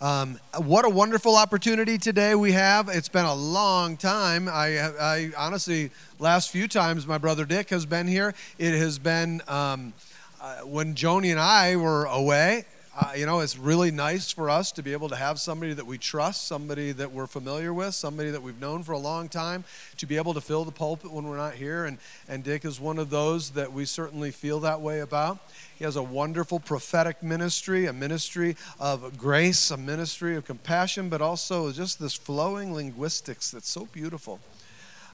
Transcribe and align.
Um, 0.00 0.40
what 0.56 0.84
a 0.84 0.88
wonderful 0.88 1.36
opportunity 1.36 1.98
today 1.98 2.34
we 2.34 2.50
have. 2.52 2.88
It's 2.88 3.08
been 3.08 3.24
a 3.24 3.34
long 3.34 3.96
time. 3.96 4.48
I, 4.48 4.80
I 4.80 5.30
honestly, 5.38 5.92
last 6.18 6.50
few 6.50 6.66
times 6.66 7.06
my 7.06 7.16
brother 7.16 7.44
Dick 7.44 7.70
has 7.70 7.86
been 7.86 8.08
here, 8.08 8.34
it 8.58 8.76
has 8.76 8.98
been 8.98 9.40
um, 9.46 9.92
uh, 10.40 10.58
when 10.62 10.96
Joni 10.96 11.30
and 11.30 11.38
I 11.38 11.76
were 11.76 12.06
away. 12.06 12.64
Uh, 12.96 13.10
you 13.16 13.26
know, 13.26 13.40
it's 13.40 13.58
really 13.58 13.90
nice 13.90 14.30
for 14.30 14.48
us 14.48 14.70
to 14.70 14.80
be 14.80 14.92
able 14.92 15.08
to 15.08 15.16
have 15.16 15.40
somebody 15.40 15.72
that 15.72 15.84
we 15.84 15.98
trust, 15.98 16.46
somebody 16.46 16.92
that 16.92 17.10
we're 17.10 17.26
familiar 17.26 17.74
with, 17.74 17.92
somebody 17.92 18.30
that 18.30 18.40
we've 18.40 18.60
known 18.60 18.84
for 18.84 18.92
a 18.92 18.98
long 18.98 19.28
time, 19.28 19.64
to 19.96 20.06
be 20.06 20.16
able 20.16 20.32
to 20.32 20.40
fill 20.40 20.64
the 20.64 20.70
pulpit 20.70 21.10
when 21.10 21.24
we're 21.24 21.36
not 21.36 21.54
here. 21.54 21.86
And, 21.86 21.98
and 22.28 22.44
Dick 22.44 22.64
is 22.64 22.78
one 22.78 23.00
of 23.00 23.10
those 23.10 23.50
that 23.50 23.72
we 23.72 23.84
certainly 23.84 24.30
feel 24.30 24.60
that 24.60 24.80
way 24.80 25.00
about. 25.00 25.38
He 25.76 25.82
has 25.82 25.96
a 25.96 26.04
wonderful 26.04 26.60
prophetic 26.60 27.20
ministry, 27.20 27.86
a 27.86 27.92
ministry 27.92 28.54
of 28.78 29.18
grace, 29.18 29.72
a 29.72 29.76
ministry 29.76 30.36
of 30.36 30.44
compassion, 30.44 31.08
but 31.08 31.20
also 31.20 31.72
just 31.72 31.98
this 31.98 32.14
flowing 32.14 32.72
linguistics 32.74 33.50
that's 33.50 33.68
so 33.68 33.86
beautiful. 33.86 34.38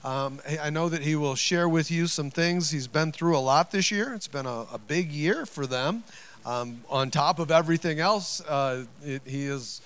Um, 0.03 0.39
I 0.61 0.71
know 0.71 0.89
that 0.89 1.03
he 1.03 1.15
will 1.15 1.35
share 1.35 1.69
with 1.69 1.91
you 1.91 2.07
some 2.07 2.31
things. 2.31 2.71
He's 2.71 2.87
been 2.87 3.11
through 3.11 3.37
a 3.37 3.39
lot 3.39 3.69
this 3.69 3.91
year. 3.91 4.13
It's 4.13 4.27
been 4.27 4.47
a, 4.47 4.65
a 4.73 4.79
big 4.79 5.11
year 5.11 5.45
for 5.45 5.67
them. 5.67 6.03
Um, 6.45 6.81
on 6.89 7.11
top 7.11 7.39
of 7.39 7.51
everything 7.51 7.99
else, 7.99 8.41
uh, 8.41 8.85
it, 9.03 9.21
he 9.25 9.45
is 9.45 9.81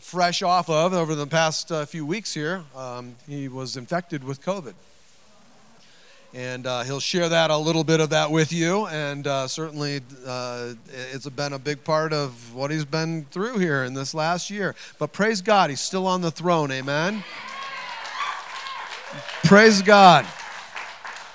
fresh 0.00 0.42
off 0.42 0.68
of 0.68 0.92
over 0.92 1.14
the 1.14 1.26
past 1.26 1.70
uh, 1.70 1.84
few 1.86 2.04
weeks 2.04 2.34
here. 2.34 2.64
Um, 2.76 3.14
he 3.28 3.48
was 3.48 3.76
infected 3.76 4.24
with 4.24 4.42
COVID. 4.42 4.74
And 6.34 6.66
uh, 6.66 6.82
he'll 6.82 7.00
share 7.00 7.28
that 7.28 7.50
a 7.50 7.56
little 7.56 7.84
bit 7.84 8.00
of 8.00 8.10
that 8.10 8.30
with 8.30 8.52
you. 8.52 8.86
And 8.88 9.26
uh, 9.26 9.48
certainly, 9.48 10.00
uh, 10.26 10.74
it's 11.12 11.28
been 11.28 11.52
a 11.52 11.58
big 11.58 11.82
part 11.84 12.12
of 12.12 12.52
what 12.54 12.70
he's 12.70 12.84
been 12.84 13.24
through 13.30 13.58
here 13.58 13.84
in 13.84 13.94
this 13.94 14.12
last 14.12 14.50
year. 14.50 14.74
But 14.98 15.12
praise 15.12 15.40
God, 15.40 15.70
he's 15.70 15.80
still 15.80 16.06
on 16.06 16.20
the 16.20 16.30
throne. 16.30 16.72
Amen. 16.72 17.24
Praise 19.44 19.80
God. 19.80 20.26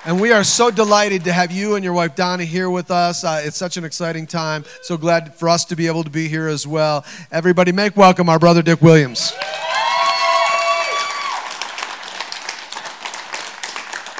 And 0.03 0.19
we 0.19 0.31
are 0.31 0.43
so 0.43 0.71
delighted 0.71 1.25
to 1.25 1.33
have 1.33 1.51
you 1.51 1.75
and 1.75 1.83
your 1.83 1.93
wife 1.93 2.15
Donna 2.15 2.43
here 2.43 2.71
with 2.71 2.89
us. 2.89 3.23
Uh, 3.23 3.41
it's 3.43 3.55
such 3.55 3.77
an 3.77 3.85
exciting 3.85 4.25
time. 4.25 4.65
So 4.81 4.97
glad 4.97 5.35
for 5.35 5.47
us 5.47 5.63
to 5.65 5.75
be 5.75 5.85
able 5.85 6.03
to 6.03 6.09
be 6.09 6.27
here 6.27 6.47
as 6.47 6.65
well. 6.65 7.05
Everybody, 7.31 7.71
make 7.71 7.95
welcome 7.95 8.27
our 8.27 8.39
brother 8.39 8.63
Dick 8.63 8.81
Williams. 8.81 9.31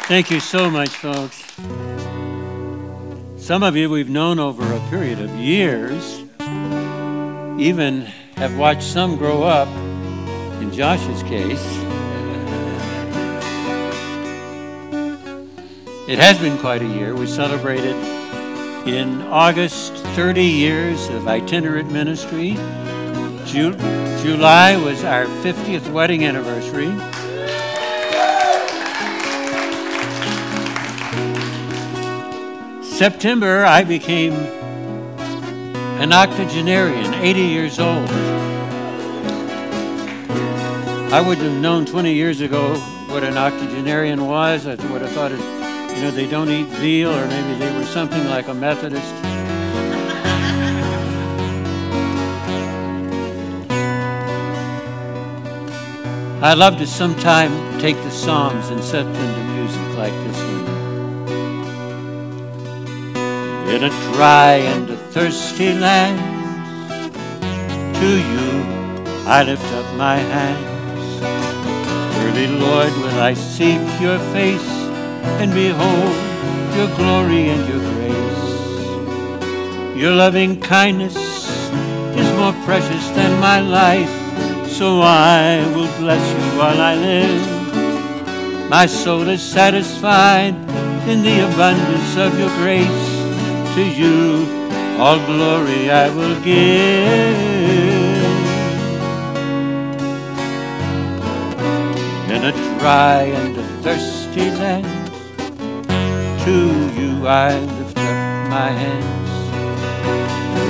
Thank 0.06 0.30
you 0.30 0.40
so 0.40 0.70
much, 0.70 0.90
folks. 0.90 1.44
Some 3.38 3.64
of 3.64 3.76
you 3.76 3.90
we've 3.90 4.10
known 4.10 4.38
over 4.38 4.62
a 4.62 4.80
period 4.92 5.20
of 5.20 5.32
years, 5.32 6.20
even 7.60 8.02
have 8.36 8.56
watched 8.56 8.84
some 8.84 9.18
grow 9.18 9.42
up, 9.42 9.68
in 10.62 10.72
Josh's 10.72 11.24
case. 11.24 11.91
It 16.12 16.20
has 16.20 16.38
been 16.38 16.58
quite 16.58 16.82
a 16.82 16.86
year. 16.86 17.16
We 17.16 17.26
celebrated 17.26 17.96
in 18.86 19.22
August 19.22 19.94
30 20.08 20.44
years 20.44 21.08
of 21.08 21.26
itinerant 21.26 21.90
ministry. 21.90 22.56
Ju- 23.46 23.78
July 24.22 24.76
was 24.76 25.06
our 25.06 25.24
50th 25.42 25.90
wedding 25.94 26.26
anniversary. 26.26 26.92
September, 32.84 33.64
I 33.64 33.86
became 33.86 34.34
an 36.04 36.12
octogenarian, 36.12 37.14
80 37.14 37.40
years 37.40 37.80
old. 37.80 38.10
I 41.14 41.24
wouldn't 41.26 41.48
have 41.48 41.62
known 41.62 41.86
20 41.86 42.14
years 42.14 42.42
ago 42.42 42.76
what 43.08 43.24
an 43.24 43.38
octogenarian 43.38 44.28
was. 44.28 44.68
I 44.68 44.76
would 44.76 45.04
have 45.04 45.12
thought 45.12 45.32
it 45.32 45.61
you 45.94 46.02
know, 46.02 46.12
they 46.12 46.28
don't 46.28 46.50
eat 46.50 46.68
veal, 46.68 47.10
or 47.10 47.28
maybe 47.28 47.60
they 47.60 47.72
were 47.78 47.86
something 47.86 48.26
like 48.28 48.48
a 48.48 48.54
Methodist. 48.54 49.14
I'd 56.44 56.58
love 56.58 56.78
to 56.80 56.88
sometime 56.88 57.52
take 57.80 57.96
the 57.98 58.10
Psalms 58.10 58.70
and 58.70 58.84
set 58.84 59.04
them 59.04 59.36
to 59.36 59.44
music 59.54 59.98
like 59.98 60.14
this 60.26 60.38
one. 60.38 60.62
In 63.76 63.84
a 63.84 63.90
dry 64.14 64.54
and 64.56 64.90
a 64.90 64.98
thirsty 65.14 65.74
land, 65.74 66.20
to 67.96 68.08
you 68.08 68.64
I 69.28 69.44
lift 69.44 69.72
up 69.74 69.96
my 69.96 70.18
hands. 70.18 71.22
Early, 72.18 72.48
Lord, 72.48 72.92
will 72.98 73.20
I 73.20 73.36
seek 73.36 73.82
your 74.02 74.18
face 74.34 74.81
and 75.42 75.54
behold 75.56 76.16
your 76.78 76.88
glory 76.96 77.50
and 77.50 77.68
your 77.68 77.82
grace. 77.94 78.86
Your 80.00 80.12
loving 80.12 80.62
kindness 80.62 81.16
is 82.16 82.30
more 82.38 82.54
precious 82.64 83.10
than 83.18 83.40
my 83.40 83.60
life, 83.60 84.14
so 84.70 85.02
I 85.02 85.66
will 85.74 85.92
bless 85.98 86.24
you 86.36 86.60
while 86.60 86.80
I 86.80 86.94
live. 86.94 88.70
My 88.70 88.86
soul 88.86 89.28
is 89.30 89.42
satisfied 89.42 90.54
in 91.10 91.24
the 91.24 91.40
abundance 91.50 92.16
of 92.18 92.38
your 92.38 92.54
grace. 92.62 93.10
To 93.74 93.84
you 93.84 94.46
all 95.00 95.18
glory 95.26 95.90
I 95.90 96.08
will 96.18 96.40
give. 96.42 97.72
In 102.30 102.42
a 102.46 102.52
dry 102.80 103.24
and 103.24 103.58
a 103.58 103.64
thirsty 103.82 104.52
land, 104.52 105.01
to 106.46 106.90
you 107.00 107.28
I 107.28 107.60
lift 107.60 107.98
up 107.98 108.50
my 108.50 108.70
hands. 108.72 109.32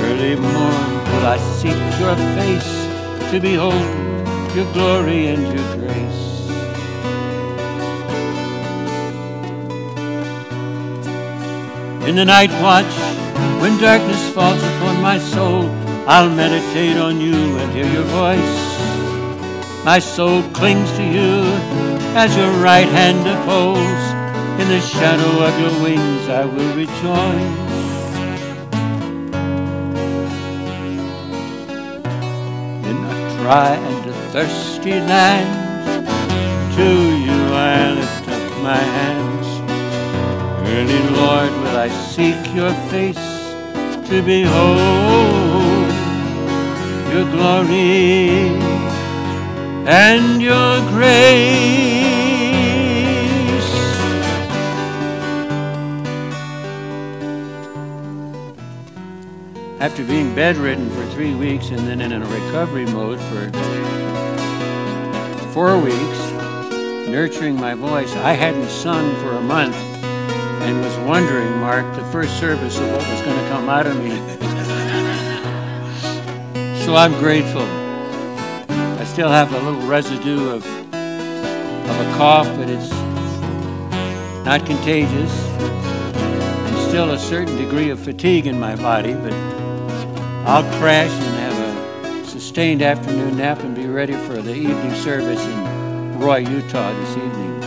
Early 0.04 0.36
morn 0.36 0.90
will 1.08 1.26
I 1.26 1.38
seek 1.58 1.80
your 1.98 2.14
face 2.36 2.72
to 3.30 3.40
behold 3.40 3.88
your 4.54 4.70
glory 4.74 5.28
and 5.28 5.42
your 5.42 5.68
grace. 5.78 6.22
In 12.06 12.16
the 12.16 12.26
night 12.26 12.50
watch, 12.60 12.92
when 13.62 13.80
darkness 13.80 14.22
falls 14.34 14.62
upon 14.62 15.00
my 15.00 15.18
soul, 15.18 15.70
I'll 16.06 16.28
meditate 16.28 16.98
on 16.98 17.18
you 17.18 17.56
and 17.56 17.72
hear 17.72 17.86
your 17.86 18.08
voice. 18.20 19.84
My 19.86 19.98
soul 20.00 20.42
clings 20.52 20.90
to 20.98 21.02
you 21.02 21.44
as 22.14 22.36
your 22.36 22.52
right 22.60 22.88
hand 22.88 23.26
upholds 23.26 24.11
in 24.62 24.68
the 24.68 24.80
shadow 24.80 25.32
of 25.48 25.54
your 25.58 25.74
wings 25.82 26.28
I 26.28 26.44
will 26.44 26.72
rejoice. 26.76 27.62
In 32.90 32.96
a 33.12 33.16
dry 33.38 33.74
and 33.90 34.10
a 34.10 34.12
thirsty 34.32 35.00
land, 35.12 36.06
to 36.76 36.88
you 37.26 37.40
I 37.54 37.90
lift 37.98 38.28
up 38.36 38.62
my 38.62 38.82
hands. 38.98 39.48
Early, 40.74 41.02
Lord, 41.20 41.52
will 41.62 41.78
I 41.86 41.88
seek 42.14 42.40
your 42.54 42.74
face 42.92 43.28
to 44.08 44.22
behold 44.22 45.90
your 47.12 47.26
glory 47.34 48.54
and 49.88 50.40
your 50.40 50.72
grace. 50.92 51.91
After 59.82 60.04
being 60.04 60.32
bedridden 60.32 60.88
for 60.90 61.04
three 61.06 61.34
weeks 61.34 61.70
and 61.70 61.80
then 61.80 62.00
in 62.00 62.12
a 62.12 62.20
recovery 62.26 62.86
mode 62.86 63.18
for 63.18 63.50
four 65.52 65.76
weeks, 65.76 66.20
nurturing 67.08 67.56
my 67.56 67.74
voice, 67.74 68.14
I 68.14 68.34
hadn't 68.34 68.68
sung 68.68 69.12
for 69.16 69.32
a 69.32 69.40
month 69.40 69.74
and 69.74 70.80
was 70.80 70.96
wondering, 70.98 71.50
Mark, 71.58 71.96
the 71.96 72.04
first 72.12 72.38
service 72.38 72.78
of 72.78 72.92
what 72.92 73.04
was 73.08 73.22
going 73.22 73.36
to 73.36 73.48
come 73.48 73.68
out 73.68 73.88
of 73.88 73.96
me. 74.00 74.10
so 76.84 76.94
I'm 76.94 77.18
grateful. 77.18 77.66
I 79.00 79.04
still 79.04 79.30
have 79.30 79.52
a 79.52 79.58
little 79.58 79.88
residue 79.88 80.48
of, 80.48 80.64
of 80.94 80.94
a 80.94 82.14
cough, 82.16 82.46
but 82.56 82.70
it's 82.70 82.92
not 84.46 84.64
contagious. 84.64 85.32
And 85.58 86.88
still 86.88 87.10
a 87.10 87.18
certain 87.18 87.56
degree 87.56 87.90
of 87.90 87.98
fatigue 87.98 88.46
in 88.46 88.60
my 88.60 88.76
body, 88.76 89.14
but 89.14 89.32
I'll 90.44 90.64
crash 90.80 91.08
and 91.08 91.36
have 91.36 92.24
a 92.24 92.26
sustained 92.26 92.82
afternoon 92.82 93.36
nap 93.36 93.60
and 93.60 93.76
be 93.76 93.86
ready 93.86 94.14
for 94.14 94.42
the 94.42 94.52
evening 94.52 94.92
service 94.96 95.40
in 95.40 96.18
Roy, 96.18 96.38
Utah 96.38 96.92
this 96.92 97.16
evening. 97.16 97.62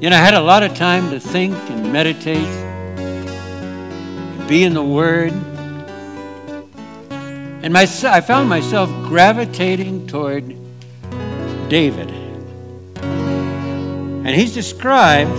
You 0.00 0.08
know, 0.08 0.16
I 0.16 0.20
had 0.20 0.32
a 0.32 0.40
lot 0.40 0.62
of 0.62 0.74
time 0.74 1.10
to 1.10 1.20
think 1.20 1.54
and 1.68 1.92
meditate, 1.92 2.48
be 4.48 4.64
in 4.64 4.72
the 4.72 4.82
Word. 4.82 5.32
And 7.62 7.74
my, 7.74 7.82
I 7.82 8.22
found 8.22 8.48
myself 8.48 8.88
gravitating 9.06 10.06
toward 10.06 10.56
David. 11.68 12.10
And 13.02 14.28
he's 14.28 14.54
described 14.54 15.38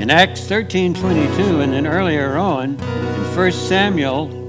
in 0.00 0.10
Acts 0.10 0.48
13 0.48 0.94
22 0.94 1.60
and 1.60 1.72
then 1.72 1.86
earlier 1.86 2.36
on 2.36 2.70
in 2.70 3.36
1 3.36 3.52
Samuel 3.52 4.45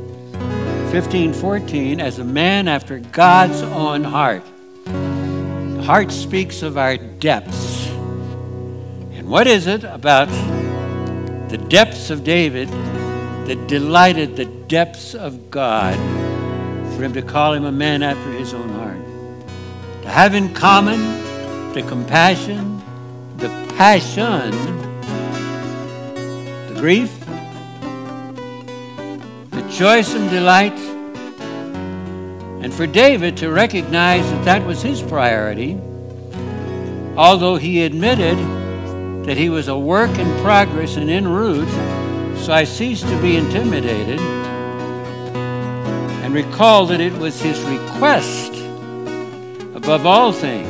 15 0.92 1.34
14 1.34 2.00
as 2.00 2.18
a 2.18 2.24
man 2.24 2.70
after 2.70 3.00
God's 3.00 3.62
own 3.62 4.06
heart. 4.06 4.42
The 4.86 5.84
heart 5.84 6.14
speaks 6.14 6.62
of 6.62 6.78
our 6.78 6.96
depths. 6.96 7.88
And 7.88 9.28
what 9.30 9.48
is 9.48 9.68
it 9.68 9.84
about 9.84 10.30
the 11.50 11.58
depths 11.68 12.10
of 12.10 12.24
David 12.24 12.70
that 12.70 13.68
delighted 13.68 14.38
the 14.38 14.46
depths 14.46 15.14
of 15.14 15.52
God 15.52 15.96
for 16.96 17.04
him 17.04 17.12
to 17.14 17.22
call 17.22 17.54
him 17.54 17.66
a 17.66 17.72
man 17.72 18.02
after 18.02 18.32
his 18.32 18.54
own 18.54 18.70
heart? 18.70 18.98
To 20.04 20.10
have 20.10 20.36
in 20.36 20.54
common 20.54 21.02
the 21.74 21.84
compassion, 21.84 22.82
the 23.36 23.50
passion, 23.76 24.52
the 26.74 26.80
grief, 26.80 27.27
the 29.58 29.70
choice 29.72 30.14
and 30.14 30.30
delight, 30.30 30.78
and 32.62 32.72
for 32.72 32.86
David 32.86 33.36
to 33.38 33.50
recognize 33.50 34.24
that 34.30 34.46
that 34.46 34.64
was 34.68 34.84
his 34.84 35.02
priority, 35.02 35.82
although 37.16 37.56
he 37.56 37.82
admitted 37.82 38.38
that 39.26 39.36
he 39.36 39.50
was 39.50 39.68
a 39.68 39.78
work 39.78 40.16
in 40.20 40.28
progress 40.44 40.96
and 40.96 41.10
en 41.10 41.28
route, 41.28 41.68
so 42.38 42.54
I 42.54 42.66
ceased 42.66 43.08
to 43.08 43.20
be 43.20 43.36
intimidated 43.36 44.20
and 46.22 46.36
recalled 46.36 46.90
that 46.90 47.02
it 47.02 47.14
was 47.14 47.42
his 47.42 47.60
request 47.62 48.54
above 49.74 50.06
all 50.06 50.32
things 50.32 50.68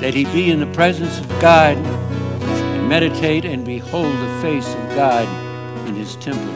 that 0.00 0.14
he 0.14 0.24
be 0.26 0.52
in 0.52 0.60
the 0.60 0.72
presence 0.72 1.18
of 1.18 1.28
God 1.40 1.76
and 1.76 2.88
meditate 2.88 3.44
and 3.44 3.64
behold 3.64 4.14
the 4.14 4.38
face 4.40 4.68
of 4.68 4.88
God 4.94 5.45
his 6.06 6.16
temple. 6.16 6.54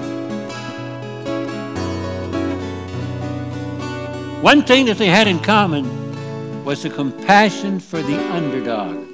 One 4.43 4.63
thing 4.63 4.87
that 4.87 4.97
they 4.97 5.09
had 5.09 5.27
in 5.27 5.41
common 5.41 6.65
was 6.65 6.85
the 6.85 6.91
compassion 6.91 7.81
for 7.81 8.01
the 8.01 8.17
underdog. 8.33 9.07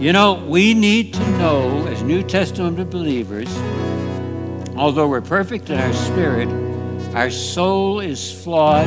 You 0.00 0.12
know, 0.12 0.34
we 0.34 0.72
need 0.72 1.14
to 1.14 1.30
know 1.38 1.86
as 1.88 2.02
New 2.02 2.22
Testament 2.22 2.90
believers, 2.90 3.48
although 4.76 5.08
we're 5.08 5.20
perfect 5.20 5.68
in 5.68 5.78
our 5.78 5.92
spirit, 5.92 6.48
our 7.14 7.30
soul 7.30 8.00
is 8.00 8.30
flawed 8.30 8.86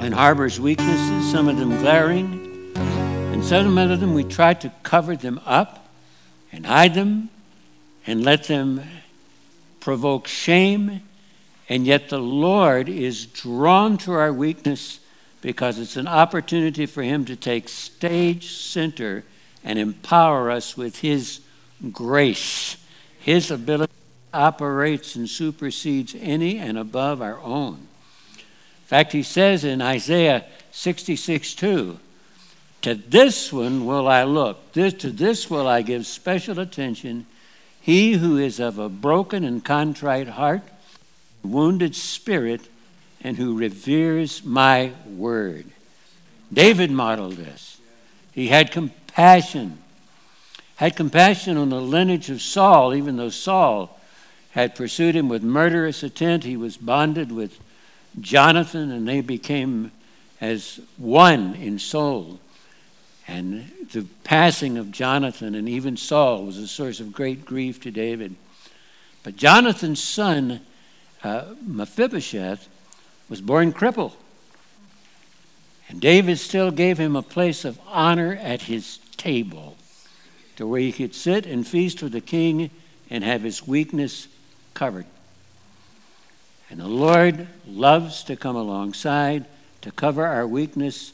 and 0.00 0.14
harbors 0.14 0.58
weaknesses, 0.58 1.30
some 1.30 1.48
of 1.48 1.58
them 1.58 1.78
glaring, 1.80 2.72
and 2.74 3.44
some 3.44 3.76
of 3.76 4.00
them 4.00 4.14
we 4.14 4.24
try 4.24 4.54
to 4.54 4.72
cover 4.82 5.14
them 5.14 5.40
up 5.44 5.88
and 6.52 6.64
hide 6.64 6.94
them 6.94 7.28
and 8.06 8.24
let 8.24 8.44
them 8.44 8.82
provoke 9.80 10.26
shame. 10.26 11.02
And 11.68 11.86
yet 11.86 12.08
the 12.08 12.18
Lord 12.18 12.88
is 12.88 13.26
drawn 13.26 13.96
to 13.98 14.12
our 14.12 14.32
weakness 14.32 15.00
because 15.40 15.78
it's 15.78 15.96
an 15.96 16.08
opportunity 16.08 16.86
for 16.86 17.02
Him 17.02 17.24
to 17.26 17.36
take 17.36 17.68
stage 17.68 18.52
center 18.52 19.24
and 19.62 19.78
empower 19.78 20.50
us 20.50 20.76
with 20.76 21.00
His 21.00 21.40
grace. 21.92 22.76
His 23.18 23.50
ability 23.50 23.92
operates 24.32 25.16
and 25.16 25.28
supersedes 25.28 26.14
any 26.18 26.58
and 26.58 26.76
above 26.76 27.22
our 27.22 27.38
own. 27.40 27.74
In 28.36 28.86
fact, 28.86 29.12
He 29.12 29.22
says 29.22 29.64
in 29.64 29.80
Isaiah 29.80 30.44
66 30.72 31.54
2, 31.54 31.98
to 32.82 32.94
this 32.94 33.50
one 33.50 33.86
will 33.86 34.06
I 34.06 34.24
look, 34.24 34.72
this, 34.74 34.92
to 34.94 35.10
this 35.10 35.48
will 35.48 35.66
I 35.66 35.80
give 35.80 36.06
special 36.06 36.58
attention. 36.58 37.24
He 37.84 38.14
who 38.14 38.38
is 38.38 38.60
of 38.60 38.78
a 38.78 38.88
broken 38.88 39.44
and 39.44 39.62
contrite 39.62 40.28
heart, 40.28 40.62
wounded 41.42 41.94
spirit, 41.94 42.62
and 43.20 43.36
who 43.36 43.58
reveres 43.58 44.42
my 44.42 44.92
word. 45.06 45.66
David 46.50 46.90
modeled 46.90 47.34
this. 47.34 47.78
He 48.32 48.48
had 48.48 48.72
compassion, 48.72 49.76
had 50.76 50.96
compassion 50.96 51.58
on 51.58 51.68
the 51.68 51.82
lineage 51.82 52.30
of 52.30 52.40
Saul, 52.40 52.94
even 52.94 53.18
though 53.18 53.28
Saul 53.28 54.00
had 54.52 54.74
pursued 54.74 55.14
him 55.14 55.28
with 55.28 55.42
murderous 55.42 56.02
intent. 56.02 56.44
He 56.44 56.56
was 56.56 56.78
bonded 56.78 57.30
with 57.30 57.60
Jonathan, 58.18 58.90
and 58.92 59.06
they 59.06 59.20
became 59.20 59.92
as 60.40 60.80
one 60.96 61.54
in 61.56 61.78
soul. 61.78 62.40
And 63.26 63.70
the 63.92 64.06
passing 64.22 64.76
of 64.76 64.90
Jonathan 64.90 65.54
and 65.54 65.68
even 65.68 65.96
Saul 65.96 66.44
was 66.44 66.58
a 66.58 66.68
source 66.68 67.00
of 67.00 67.12
great 67.12 67.44
grief 67.44 67.80
to 67.82 67.90
David. 67.90 68.36
But 69.22 69.36
Jonathan's 69.36 70.02
son, 70.02 70.60
uh, 71.22 71.54
Mephibosheth, 71.62 72.68
was 73.28 73.40
born 73.40 73.72
crippled. 73.72 74.14
And 75.88 76.00
David 76.00 76.38
still 76.38 76.70
gave 76.70 76.98
him 76.98 77.16
a 77.16 77.22
place 77.22 77.64
of 77.64 77.78
honor 77.86 78.38
at 78.42 78.62
his 78.62 78.98
table 79.16 79.76
to 80.56 80.66
where 80.66 80.80
he 80.80 80.92
could 80.92 81.14
sit 81.14 81.46
and 81.46 81.66
feast 81.66 82.02
with 82.02 82.12
the 82.12 82.20
king 82.20 82.70
and 83.10 83.24
have 83.24 83.42
his 83.42 83.66
weakness 83.66 84.28
covered. 84.72 85.06
And 86.70 86.80
the 86.80 86.88
Lord 86.88 87.48
loves 87.66 88.24
to 88.24 88.36
come 88.36 88.56
alongside 88.56 89.44
to 89.82 89.90
cover 89.90 90.26
our 90.26 90.46
weakness 90.46 91.12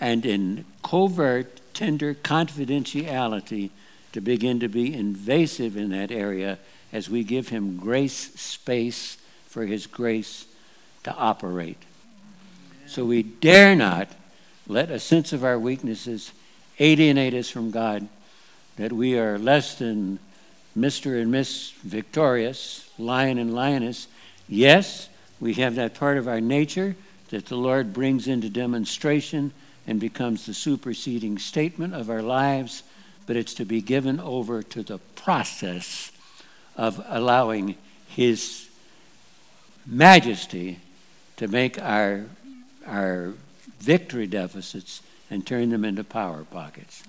and 0.00 0.24
in 0.24 0.64
covert, 0.82 1.60
tender 1.74 2.14
confidentiality 2.14 3.70
to 4.12 4.20
begin 4.20 4.58
to 4.60 4.68
be 4.68 4.94
invasive 4.94 5.76
in 5.76 5.90
that 5.90 6.10
area 6.10 6.58
as 6.92 7.08
we 7.08 7.22
give 7.22 7.48
him 7.48 7.76
grace 7.76 8.34
space 8.40 9.18
for 9.46 9.66
his 9.66 9.86
grace 9.86 10.46
to 11.04 11.14
operate. 11.14 11.78
So 12.86 13.04
we 13.04 13.22
dare 13.22 13.76
not 13.76 14.08
let 14.66 14.90
a 14.90 14.98
sense 14.98 15.32
of 15.32 15.44
our 15.44 15.58
weaknesses 15.58 16.32
alienate 16.78 17.34
us 17.34 17.50
from 17.50 17.70
God, 17.70 18.08
that 18.76 18.92
we 18.92 19.18
are 19.18 19.38
less 19.38 19.76
than 19.76 20.18
Mr. 20.76 21.20
and 21.20 21.30
Miss 21.30 21.70
Victorious, 21.82 22.88
lion 22.98 23.38
and 23.38 23.54
lioness. 23.54 24.08
Yes, 24.48 25.08
we 25.40 25.54
have 25.54 25.74
that 25.74 25.94
part 25.94 26.18
of 26.18 26.26
our 26.26 26.40
nature 26.40 26.96
that 27.28 27.46
the 27.46 27.56
Lord 27.56 27.92
brings 27.92 28.26
into 28.26 28.48
demonstration 28.48 29.52
and 29.86 30.00
becomes 30.00 30.46
the 30.46 30.54
superseding 30.54 31.38
statement 31.38 31.94
of 31.94 32.10
our 32.10 32.22
lives, 32.22 32.82
but 33.26 33.36
it's 33.36 33.54
to 33.54 33.64
be 33.64 33.80
given 33.80 34.20
over 34.20 34.62
to 34.62 34.82
the 34.82 34.98
process 35.16 36.12
of 36.76 37.04
allowing 37.08 37.76
His 38.08 38.68
majesty 39.86 40.78
to 41.36 41.48
make 41.48 41.80
our, 41.80 42.26
our 42.86 43.34
victory 43.78 44.26
deficits 44.26 45.02
and 45.30 45.46
turn 45.46 45.70
them 45.70 45.84
into 45.84 46.04
power 46.04 46.44
pockets. 46.44 47.02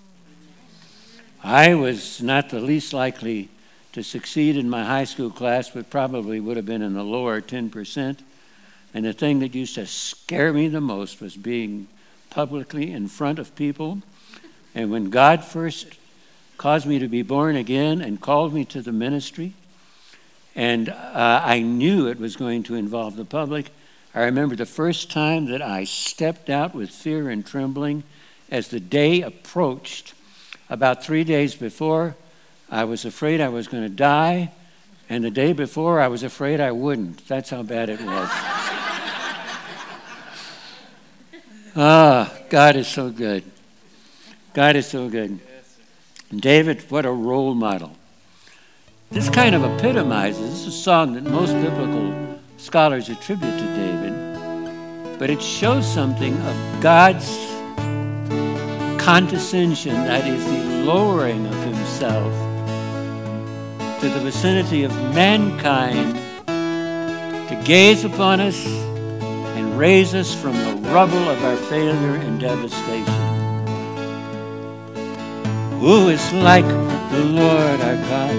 I 1.43 1.73
was 1.73 2.21
not 2.21 2.49
the 2.49 2.59
least 2.59 2.93
likely 2.93 3.49
to 3.93 4.03
succeed 4.03 4.55
in 4.55 4.69
my 4.69 4.83
high 4.83 5.03
school 5.03 5.31
class, 5.31 5.69
but 5.69 5.89
probably 5.89 6.39
would 6.39 6.55
have 6.55 6.65
been 6.65 6.81
in 6.81 6.93
the 6.93 7.03
lower 7.03 7.41
10%. 7.41 8.17
And 8.93 9.05
the 9.05 9.13
thing 9.13 9.39
that 9.39 9.55
used 9.55 9.75
to 9.75 9.85
scare 9.85 10.53
me 10.53 10.67
the 10.67 10.81
most 10.81 11.19
was 11.19 11.35
being 11.35 11.87
publicly 12.31 12.91
in 12.91 13.07
front 13.07 13.37
of 13.37 13.55
people. 13.55 13.99
And 14.73 14.89
when 14.89 15.11
God 15.11 15.45
first 15.45 15.97
caused 16.57 16.87
me 16.87 16.97
to 16.97 17.07
be 17.07 17.21
born 17.21 17.55
again 17.55 18.01
and 18.01 18.19
called 18.19 18.53
me 18.53 18.65
to 18.65 18.81
the 18.81 18.91
ministry, 18.91 19.53
and 20.55 20.89
uh, 20.89 21.41
I 21.43 21.61
knew 21.61 22.07
it 22.07 22.19
was 22.19 22.35
going 22.35 22.63
to 22.63 22.75
involve 22.75 23.15
the 23.15 23.25
public, 23.25 23.69
I 24.15 24.23
remember 24.23 24.55
the 24.55 24.65
first 24.65 25.11
time 25.11 25.45
that 25.45 25.61
I 25.61 25.83
stepped 25.83 26.49
out 26.49 26.73
with 26.73 26.89
fear 26.89 27.29
and 27.29 27.45
trembling 27.45 28.03
as 28.49 28.67
the 28.67 28.79
day 28.79 29.21
approached. 29.21 30.13
About 30.69 31.03
three 31.03 31.23
days 31.23 31.55
before, 31.55 32.15
I 32.69 32.85
was 32.85 33.05
afraid 33.05 33.41
I 33.41 33.49
was 33.49 33.67
going 33.67 33.83
to 33.83 33.89
die, 33.89 34.51
and 35.09 35.23
the 35.23 35.31
day 35.31 35.51
before, 35.51 35.99
I 35.99 36.07
was 36.07 36.23
afraid 36.23 36.61
I 36.61 36.71
wouldn't. 36.71 37.27
That's 37.27 37.49
how 37.49 37.63
bad 37.63 37.89
it 37.89 38.01
was. 38.01 38.29
ah, 41.75 42.33
God 42.49 42.75
is 42.75 42.87
so 42.87 43.09
good. 43.09 43.43
God 44.53 44.75
is 44.75 44.87
so 44.87 45.09
good. 45.09 45.39
David, 46.35 46.81
what 46.89 47.05
a 47.05 47.11
role 47.11 47.53
model. 47.53 47.95
This 49.11 49.29
kind 49.29 49.55
of 49.55 49.63
epitomizes, 49.63 50.49
this 50.49 50.59
is 50.61 50.67
a 50.67 50.71
song 50.71 51.13
that 51.13 51.23
most 51.23 51.53
biblical 51.53 52.39
scholars 52.57 53.09
attribute 53.09 53.57
to 53.57 53.65
David, 53.75 55.19
but 55.19 55.29
it 55.29 55.41
shows 55.41 55.91
something 55.91 56.33
of 56.33 56.81
God's 56.81 57.29
condescension, 59.01 59.93
that 59.93 60.27
is, 60.27 60.45
the 60.45 60.83
lowering 60.85 61.45
of 61.45 61.63
himself 61.63 62.31
to 63.99 64.09
the 64.09 64.19
vicinity 64.19 64.83
of 64.83 64.91
mankind 65.13 66.15
to 66.47 67.61
gaze 67.65 68.03
upon 68.03 68.39
us 68.39 68.65
and 69.61 69.77
raise 69.77 70.15
us 70.15 70.33
from 70.33 70.53
the 70.53 70.89
rubble 70.89 71.29
of 71.29 71.43
our 71.43 71.55
failure 71.55 72.15
and 72.15 72.39
devastation. 72.39 73.21
Who 75.79 76.09
is 76.09 76.33
like 76.33 76.65
the 77.11 77.23
Lord 77.23 77.79
our 77.81 77.95
God, 78.09 78.35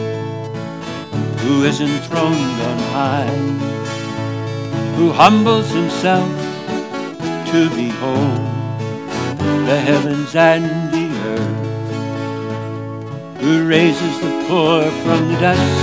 who 1.41 1.63
is 1.63 1.81
enthroned 1.81 2.61
on 2.71 2.79
high, 2.97 3.37
who 4.97 5.13
humbles 5.13 5.71
himself 5.71 6.29
to 7.53 7.71
behold 7.71 8.43
the 9.69 9.79
heavens 9.89 10.35
and 10.35 10.65
the 10.93 11.09
earth, 11.31 11.61
who 13.41 13.69
raises 13.69 14.21
the 14.21 14.45
poor 14.49 14.83
from 15.05 15.29
the 15.29 15.39
dust, 15.39 15.83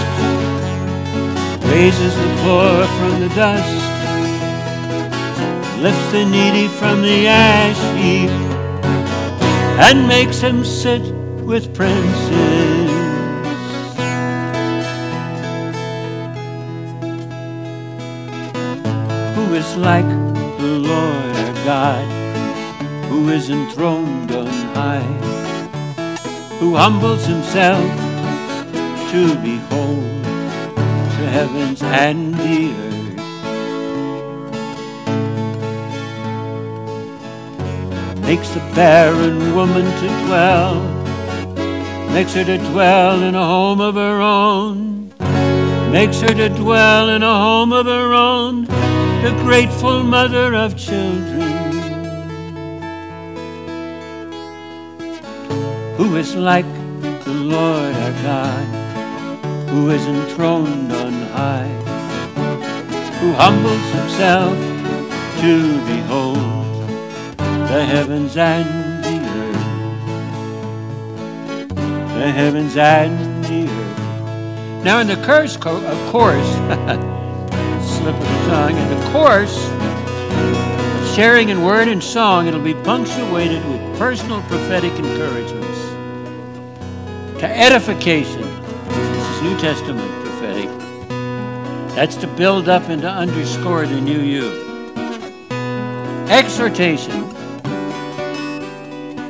raises 1.65 2.13
the 2.13 2.29
poor 2.43 2.85
from 2.97 3.19
the 3.21 3.29
dust, 3.35 3.88
lifts 5.81 6.11
the 6.11 6.25
needy 6.25 6.67
from 6.67 7.01
the 7.01 7.27
ash 7.27 7.79
heap, 7.97 8.29
and 9.79 10.07
makes 10.07 10.41
him 10.41 10.65
sit 10.65 11.01
with 11.45 11.73
princes. 11.73 12.89
Who 19.35 19.55
is 19.55 19.77
like 19.77 20.09
the 20.59 20.79
Lord 20.91 21.35
our 21.37 21.53
God, 21.63 22.05
who 23.05 23.29
is 23.29 23.49
enthroned 23.49 24.33
on 24.33 24.47
high, 24.75 25.13
who 26.59 26.75
humbles 26.75 27.25
himself 27.25 27.89
to 29.11 29.35
behold 29.41 30.23
the 31.19 31.27
heavens 31.31 31.81
and 31.81 32.35
the 32.35 32.73
earth. 32.73 32.88
Makes 38.29 38.49
the 38.49 38.59
barren 38.75 39.55
woman 39.55 39.85
to 39.85 40.07
dwell 40.27 40.75
makes 42.13 42.33
her 42.35 42.43
to 42.43 42.59
dwell 42.59 43.23
in 43.23 43.33
a 43.33 43.43
home 43.43 43.81
of 43.81 43.95
her 43.95 44.21
own, 44.21 45.11
makes 45.91 46.21
her 46.21 46.33
to 46.35 46.49
dwell 46.49 47.09
in 47.09 47.23
a 47.23 47.35
home 47.35 47.73
of 47.73 47.87
her 47.87 48.13
own, 48.13 48.65
the 49.23 49.35
grateful 49.43 50.03
mother 50.03 50.53
of 50.53 50.77
children. 50.77 51.41
Who 55.97 56.15
is 56.15 56.35
like 56.35 56.71
the 57.23 57.33
Lord 57.33 57.95
our 57.95 58.11
God, 58.21 59.69
who 59.69 59.89
is 59.89 60.05
enthroned 60.05 60.91
on 60.91 61.13
high, 61.33 61.73
who 63.21 63.33
humbles 63.33 63.87
himself 63.91 64.55
to 65.41 65.85
behold 65.87 66.58
the 67.69 67.85
heavens 67.85 68.35
and 68.35 69.03
the 69.03 69.19
earth. 69.29 69.63
The 72.15 72.31
heavens 72.31 72.75
and 72.75 73.45
the 73.45 73.69
earth. 73.69 74.83
Now, 74.83 74.99
in 75.01 75.07
the 75.07 75.17
curse, 75.17 75.55
co- 75.55 75.85
of 75.85 76.11
course, 76.11 76.47
slip 77.87 78.15
of 78.15 78.21
the 78.21 78.45
tongue, 78.49 78.75
in 78.75 78.89
the 78.89 79.09
course, 79.11 79.55
sharing 81.15 81.49
in 81.49 81.63
word 81.63 81.87
and 81.89 82.01
song, 82.01 82.47
it'll 82.47 82.59
be 82.59 82.73
punctuated 82.73 83.63
with 83.67 83.99
personal 83.99 84.41
prophetic 84.43 84.93
encouragements 84.93 85.79
to 87.39 87.45
edification. 87.45 88.41
This 88.87 89.29
is 89.29 89.41
New 89.43 89.59
Testament 89.59 90.25
prophetic. 90.25 90.69
That's 91.95 92.15
to 92.15 92.25
build 92.25 92.67
up 92.67 92.89
and 92.89 93.03
to 93.03 93.09
underscore 93.09 93.85
the 93.85 94.01
new 94.01 94.21
you. 94.21 94.65
Exhortation 96.31 97.38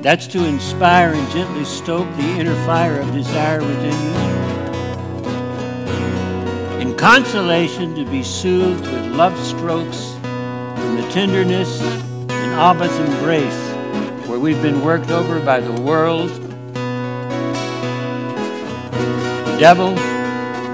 that's 0.02 0.28
to 0.28 0.46
inspire 0.46 1.14
and 1.14 1.32
gently 1.32 1.66
stoke 1.66 2.08
the 2.16 2.24
inner 2.40 2.56
fire 2.66 3.00
of 3.00 3.12
desire 3.12 3.60
within 3.60 3.92
you. 3.92 4.16
In 6.80 6.96
consolation, 6.96 7.94
to 7.96 8.06
be 8.06 8.24
soothed 8.24 8.88
with 8.88 9.06
love 9.08 9.38
strokes 9.38 10.14
from 10.22 10.96
the 10.96 11.08
tenderness 11.12 11.82
and 11.82 12.54
Abba's 12.54 12.98
embrace, 12.98 14.28
where 14.28 14.40
we've 14.40 14.62
been 14.62 14.82
worked 14.82 15.12
over 15.12 15.42
by 15.42 15.60
the 15.60 15.82
world, 15.82 16.30
the 19.46 19.58
devil, 19.60 19.98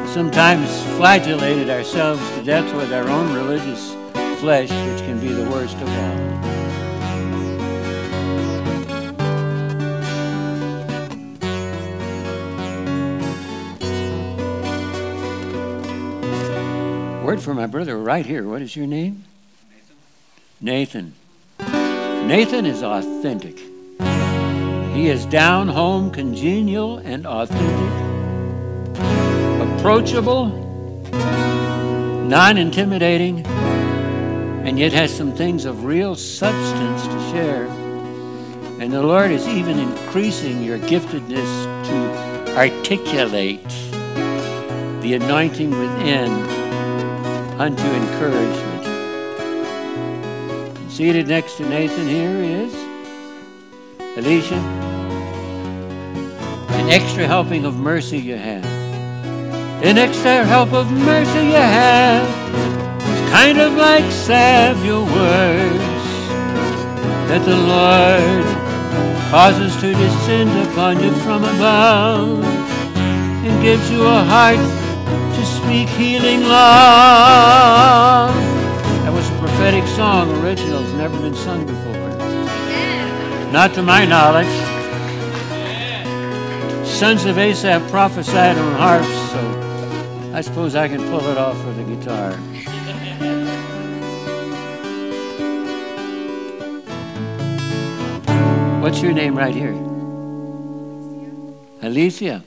sometimes 0.07 0.69
flagellated 0.97 1.69
ourselves 1.71 2.21
to 2.31 2.43
death 2.43 2.71
with 2.75 2.93
our 2.93 3.09
own 3.09 3.33
religious 3.33 3.95
flesh, 4.39 4.69
which 4.69 5.01
can 5.01 5.19
be 5.19 5.29
the 5.29 5.49
worst 5.49 5.77
of 5.77 5.89
all. 5.89 6.64
Word 17.25 17.41
for 17.41 17.55
my 17.55 17.65
brother 17.65 17.97
right 17.97 18.23
here. 18.23 18.47
What 18.47 18.61
is 18.61 18.75
your 18.75 18.85
name? 18.85 19.23
Nathan. 20.61 21.13
Nathan. 21.57 22.27
Nathan 22.27 22.65
is 22.67 22.83
authentic. 22.83 23.57
He 24.95 25.07
is 25.07 25.25
down 25.25 25.67
home, 25.67 26.11
congenial, 26.11 26.99
and 26.99 27.25
authentic, 27.25 27.89
approachable, 29.79 30.49
non 32.29 32.59
intimidating, 32.59 33.43
and 33.47 34.77
yet 34.77 34.93
has 34.93 35.11
some 35.11 35.35
things 35.35 35.65
of 35.65 35.83
real 35.83 36.15
substance 36.15 37.07
to 37.07 37.31
share. 37.31 37.65
And 38.79 38.93
the 38.93 39.01
Lord 39.01 39.31
is 39.31 39.47
even 39.47 39.79
increasing 39.79 40.61
your 40.61 40.77
giftedness 40.77 41.85
to 41.87 42.55
articulate 42.55 43.67
the 45.01 45.15
anointing 45.15 45.71
within 45.71 46.54
unto 47.57 47.83
encouragement. 47.83 48.83
Seated 50.91 51.27
next 51.27 51.55
to 51.57 51.67
Nathan 51.67 52.07
here 52.07 52.37
is 52.41 52.73
Alicia. 54.17 54.55
An 56.75 56.89
extra 56.89 57.25
helping 57.25 57.65
of 57.65 57.77
mercy 57.77 58.17
you 58.17 58.35
have. 58.35 58.65
An 59.83 59.97
extra 59.97 60.43
help 60.43 60.73
of 60.73 60.91
mercy 60.91 61.47
you 61.47 61.53
have. 61.53 62.27
It's 62.99 63.31
kind 63.31 63.57
of 63.57 63.73
like 63.73 64.09
salve 64.11 64.83
your 64.85 65.03
words 65.03 65.85
that 67.29 67.43
the 67.45 67.55
Lord 67.55 68.45
causes 69.31 69.75
to 69.77 69.93
descend 69.93 70.51
upon 70.69 71.01
you 71.01 71.11
from 71.23 71.43
above 71.43 72.43
and 72.43 73.63
gives 73.63 73.89
you 73.89 74.05
a 74.05 74.23
heart 74.23 74.84
speak 75.65 75.89
healing 75.89 76.41
love. 76.41 78.33
That 79.03 79.11
was 79.11 79.27
a 79.29 79.37
prophetic 79.39 79.85
song, 79.87 80.29
original, 80.43 80.83
it's 80.83 80.93
never 80.93 81.19
been 81.19 81.35
sung 81.35 81.65
before. 81.65 81.93
Not 83.51 83.73
to 83.75 83.81
my 83.81 84.05
knowledge. 84.05 84.47
Sons 86.85 87.25
of 87.25 87.37
Asaph 87.37 87.89
prophesied 87.89 88.57
on 88.57 88.73
harps, 88.75 89.07
so 89.31 90.31
I 90.33 90.41
suppose 90.41 90.75
I 90.75 90.87
can 90.87 91.01
pull 91.09 91.25
it 91.27 91.37
off 91.37 91.57
with 91.65 91.77
the 91.77 91.83
guitar. 91.95 92.37
What's 98.81 99.01
your 99.01 99.13
name 99.13 99.35
right 99.37 99.53
here? 99.53 99.73
Alicia. 101.81 102.43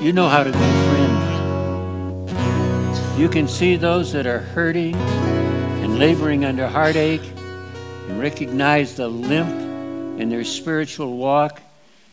You 0.00 0.12
know 0.12 0.28
how 0.28 0.44
to 0.44 0.52
be 0.52 0.58
friends. 0.58 1.18
You 3.18 3.28
can 3.28 3.48
see 3.48 3.74
those 3.74 4.12
that 4.12 4.28
are 4.28 4.38
hurting 4.38 4.94
and 4.94 5.98
laboring 5.98 6.44
under 6.44 6.68
heartache 6.68 7.28
and 8.06 8.20
recognize 8.20 8.94
the 8.94 9.08
limp 9.08 9.50
in 10.20 10.28
their 10.30 10.44
spiritual 10.44 11.16
walk 11.16 11.60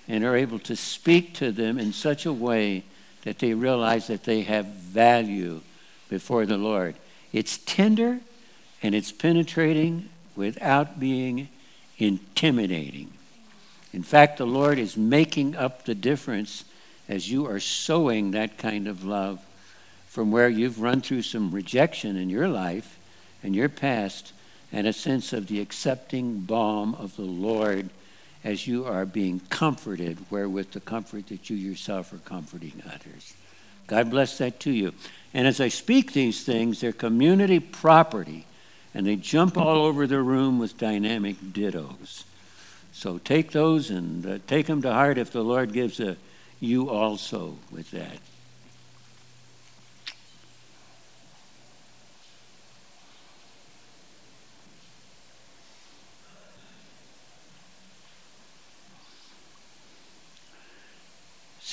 and 0.07 0.23
are 0.23 0.35
able 0.35 0.57
to 0.59 0.75
speak 0.75 1.35
to 1.35 1.51
them 1.51 1.77
in 1.77 1.93
such 1.93 2.25
a 2.25 2.33
way 2.33 2.85
that 3.21 3.37
they 3.37 3.53
realize 3.53 4.07
that 4.07 4.23
they 4.23 4.41
have 4.41 4.65
value 4.65 5.61
before 6.09 6.47
the 6.47 6.57
Lord. 6.57 6.95
It's 7.33 7.59
tender 7.59 8.19
and 8.81 8.95
it's 8.95 9.11
penetrating 9.11 10.09
without 10.35 10.99
being 10.99 11.49
intimidating. 11.99 13.13
In 13.93 14.01
fact, 14.01 14.39
the 14.39 14.47
Lord 14.47 14.79
is 14.79 14.97
making 14.97 15.55
up 15.55 15.85
the 15.85 15.93
difference 15.93 16.65
as 17.07 17.29
you 17.29 17.47
are 17.47 17.59
sowing 17.59 18.31
that 18.31 18.57
kind 18.57 18.87
of 18.87 19.03
love 19.03 19.39
from 20.07 20.31
where 20.31 20.49
you've 20.49 20.81
run 20.81 21.01
through 21.01 21.21
some 21.21 21.51
rejection 21.51 22.15
in 22.15 22.29
your 22.29 22.47
life 22.47 22.97
and 23.43 23.55
your 23.55 23.69
past 23.69 24.33
and 24.71 24.87
a 24.87 24.93
sense 24.93 25.33
of 25.33 25.47
the 25.47 25.59
accepting 25.59 26.39
balm 26.39 26.95
of 26.95 27.15
the 27.15 27.21
Lord 27.21 27.89
as 28.43 28.67
you 28.67 28.85
are 28.85 29.05
being 29.05 29.39
comforted, 29.49 30.17
wherewith 30.29 30.71
the 30.71 30.79
comfort 30.79 31.27
that 31.27 31.49
you 31.49 31.55
yourself 31.57 32.13
are 32.13 32.19
comforting 32.19 32.81
others. 32.85 33.33
God 33.87 34.09
bless 34.09 34.37
that 34.37 34.59
to 34.61 34.71
you. 34.71 34.93
And 35.33 35.47
as 35.47 35.59
I 35.59 35.67
speak 35.67 36.13
these 36.13 36.43
things, 36.43 36.79
they're 36.79 36.93
community 36.93 37.59
property, 37.59 38.45
and 38.93 39.05
they 39.05 39.15
jump 39.15 39.57
all 39.57 39.83
over 39.85 40.07
the 40.07 40.21
room 40.21 40.59
with 40.59 40.77
dynamic 40.77 41.37
dittos. 41.41 42.23
So 42.93 43.17
take 43.17 43.51
those 43.51 43.89
and 43.89 44.25
uh, 44.25 44.37
take 44.47 44.67
them 44.67 44.81
to 44.83 44.93
heart 44.93 45.17
if 45.17 45.31
the 45.31 45.43
Lord 45.43 45.73
gives 45.73 45.99
a 45.99 46.15
you 46.65 46.89
also 46.89 47.57
with 47.71 47.91
that. 47.91 48.17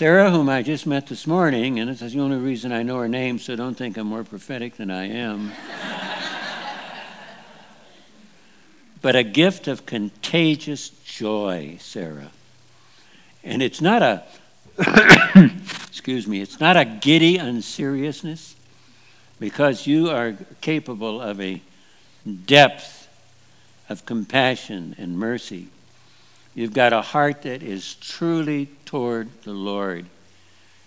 Sarah, 0.03 0.31
whom 0.31 0.49
I 0.49 0.63
just 0.63 0.87
met 0.87 1.07
this 1.07 1.27
morning, 1.27 1.79
and 1.79 1.89
this 1.89 2.03
is 2.03 2.15
the 2.15 2.21
only 2.21 2.39
reason 2.39 2.73
I 2.73 2.83
know 2.83 2.99
her 2.99 3.09
name, 3.09 3.39
so 3.39 3.55
don't 3.55 3.77
think 3.77 3.97
I'm 3.97 4.07
more 4.07 4.25
prophetic 4.25 4.77
than 4.77 4.91
I 4.91 5.09
am. 5.09 5.53
but 9.03 9.15
a 9.15 9.23
gift 9.23 9.69
of 9.69 9.87
contagious 9.87 10.89
joy, 11.05 11.77
Sarah. 11.79 12.33
And 13.45 13.63
it's 13.63 13.81
not 13.81 14.03
a, 14.03 14.25
excuse 15.89 16.27
me, 16.27 16.41
it's 16.41 16.61
not 16.61 16.77
a 16.77 16.85
giddy 16.85 17.37
unseriousness, 17.37 18.57
because 19.39 19.87
you 19.87 20.09
are 20.09 20.35
capable 20.61 21.21
of 21.21 21.41
a 21.41 21.61
depth 22.47 23.09
of 23.89 24.07
compassion 24.07 24.95
and 24.99 25.19
mercy. 25.19 25.69
You've 26.55 26.73
got 26.73 26.93
a 26.93 27.03
heart 27.03 27.43
that 27.43 27.63
is 27.63 27.95
truly 27.97 28.69
toward 28.85 29.29
the 29.43 29.53
Lord, 29.53 30.07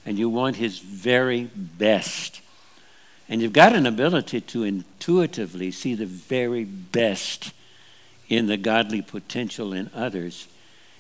and 0.06 0.18
you 0.18 0.30
want 0.30 0.56
His 0.56 0.80
very 0.80 1.50
best. 1.56 2.42
And 3.28 3.42
you've 3.42 3.54
got 3.54 3.76
an 3.76 3.86
ability 3.86 4.42
to 4.42 4.64
intuitively 4.64 5.72
see 5.72 5.96
the 5.96 6.06
very 6.06 6.64
best 6.64 7.52
in 8.30 8.48
the 8.48 8.58
godly 8.58 9.02
potential 9.02 9.74
in 9.74 9.90
others 9.94 10.48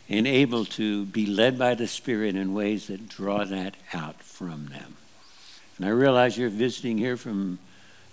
and 0.07 0.27
able 0.27 0.65
to 0.65 1.05
be 1.05 1.25
led 1.25 1.57
by 1.57 1.73
the 1.73 1.87
Spirit 1.87 2.35
in 2.35 2.53
ways 2.53 2.87
that 2.87 3.09
draw 3.09 3.43
that 3.43 3.75
out 3.93 4.21
from 4.21 4.67
them. 4.67 4.97
And 5.77 5.85
I 5.85 5.89
realize 5.89 6.37
you're 6.37 6.49
visiting 6.49 6.97
here 6.97 7.17
from 7.17 7.59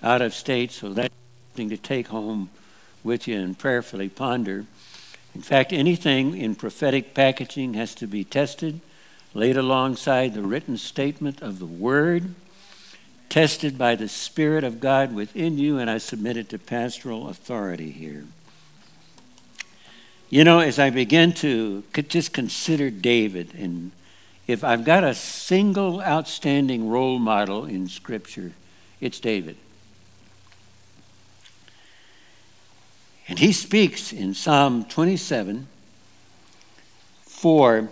out 0.02 0.22
of 0.22 0.34
state, 0.34 0.72
so 0.72 0.92
that's 0.92 1.14
something 1.50 1.68
to 1.68 1.76
take 1.76 2.08
home 2.08 2.50
with 3.04 3.28
you 3.28 3.38
and 3.38 3.58
prayerfully 3.58 4.08
ponder. 4.08 4.64
In 5.34 5.42
fact, 5.42 5.72
anything 5.72 6.36
in 6.36 6.54
prophetic 6.54 7.14
packaging 7.14 7.74
has 7.74 7.94
to 7.96 8.06
be 8.06 8.24
tested, 8.24 8.80
laid 9.34 9.56
alongside 9.56 10.34
the 10.34 10.42
written 10.42 10.76
statement 10.76 11.40
of 11.40 11.58
the 11.58 11.66
Word, 11.66 12.34
tested 13.28 13.78
by 13.78 13.94
the 13.94 14.08
Spirit 14.08 14.64
of 14.64 14.80
God 14.80 15.14
within 15.14 15.56
you, 15.56 15.78
and 15.78 15.88
I 15.88 15.98
submit 15.98 16.36
it 16.36 16.48
to 16.50 16.58
pastoral 16.58 17.28
authority 17.28 17.90
here. 17.90 18.24
You 20.32 20.44
know, 20.44 20.60
as 20.60 20.78
I 20.78 20.88
begin 20.88 21.34
to 21.34 21.84
just 22.08 22.32
consider 22.32 22.88
David, 22.88 23.52
and 23.52 23.90
if 24.46 24.64
I've 24.64 24.82
got 24.82 25.04
a 25.04 25.14
single 25.14 26.00
outstanding 26.00 26.88
role 26.88 27.18
model 27.18 27.66
in 27.66 27.86
Scripture, 27.86 28.52
it's 28.98 29.20
David. 29.20 29.56
And 33.28 33.40
he 33.40 33.52
speaks 33.52 34.10
in 34.10 34.32
Psalm 34.32 34.86
27 34.86 35.66
4, 37.26 37.88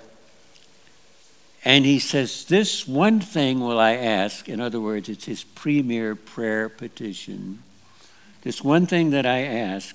and 1.63 1.85
he 1.85 1.99
says, 1.99 2.47
This 2.47 2.89
one 2.89 3.21
thing 3.21 3.61
will 3.61 3.79
I 3.79 3.97
ask. 3.97 4.49
In 4.49 4.63
other 4.63 4.81
words, 4.81 5.11
it's 5.11 5.27
his 5.27 5.45
premier 5.45 6.15
prayer 6.15 6.71
petition. 6.71 7.63
This 8.41 8.65
one 8.65 8.87
thing 8.87 9.11
that 9.11 9.27
I 9.27 9.41
ask, 9.43 9.95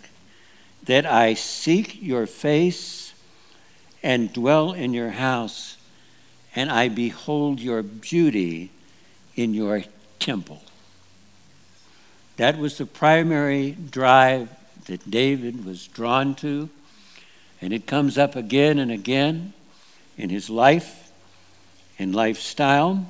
that 0.86 1.06
I 1.06 1.34
seek 1.34 2.02
your 2.02 2.28
face 2.28 3.14
and 4.04 4.32
dwell 4.32 4.72
in 4.74 4.94
your 4.94 5.12
house, 5.12 5.78
and 6.56 6.72
I 6.72 6.90
behold 6.90 7.60
your 7.60 7.82
beauty 7.82 8.72
in 9.36 9.54
your 9.54 9.84
temple. 10.20 10.62
That 12.38 12.58
was 12.58 12.78
the 12.78 12.86
primary 12.86 13.72
drive 13.72 14.50
that 14.86 15.10
David 15.10 15.66
was 15.66 15.88
drawn 15.88 16.36
to, 16.36 16.70
and 17.62 17.74
it 17.74 17.88
comes 17.88 18.18
up 18.18 18.36
again 18.36 18.78
and 18.78 18.92
again 18.92 19.54
in 20.18 20.30
his 20.30 20.50
life 20.50 21.12
and 21.98 22.14
lifestyle. 22.14 23.08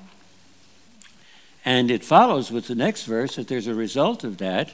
And 1.66 1.90
it 1.90 2.06
follows 2.06 2.52
with 2.52 2.68
the 2.68 2.76
next 2.76 3.06
verse 3.06 3.36
that 3.36 3.48
there's 3.48 3.68
a 3.68 3.76
result 3.76 4.24
of 4.24 4.38
that, 4.38 4.72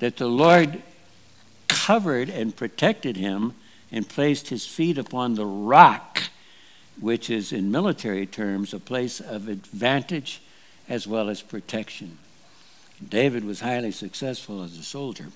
that 0.00 0.16
the 0.16 0.26
Lord 0.26 0.82
covered 1.86 2.28
and 2.28 2.54
protected 2.54 3.16
him 3.16 3.54
and 3.90 4.08
placed 4.08 4.48
his 4.48 4.66
feet 4.66 4.98
upon 4.98 5.34
the 5.34 5.46
rock, 5.46 6.22
which 7.00 7.30
is, 7.30 7.52
in 7.52 7.70
military 7.70 8.26
terms, 8.26 8.74
a 8.74 8.78
place 8.78 9.20
of 9.20 9.48
advantage 9.48 10.42
as 10.88 11.06
well 11.06 11.28
as 11.28 11.40
protection. 11.42 12.18
David 13.06 13.44
was 13.44 13.60
highly 13.60 13.92
successful 13.92 14.62
as 14.62 14.76
a 14.76 14.82
soldier. 14.82 15.28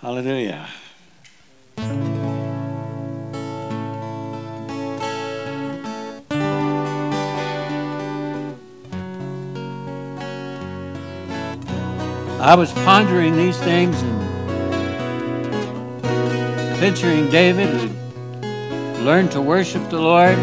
Hallelujah. 0.00 0.68
I 12.46 12.54
was 12.54 12.72
pondering 12.72 13.34
these 13.34 13.58
things 13.58 14.00
and 14.00 14.20
picturing 16.78 17.28
David 17.28 17.68
who 17.74 17.88
learned 19.02 19.32
to 19.32 19.40
worship 19.42 19.90
the 19.90 19.98
Lord 19.98 20.38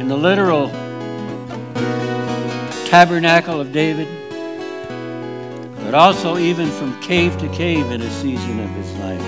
in 0.00 0.08
the 0.08 0.16
literal 0.16 0.70
tabernacle 2.86 3.60
of 3.60 3.70
David 3.70 4.08
but 5.84 5.92
also 5.92 6.38
even 6.38 6.70
from 6.70 6.98
cave 7.02 7.36
to 7.36 7.48
cave 7.50 7.90
in 7.90 8.00
a 8.00 8.10
season 8.12 8.60
of 8.60 8.70
his 8.70 8.90
life. 8.96 9.20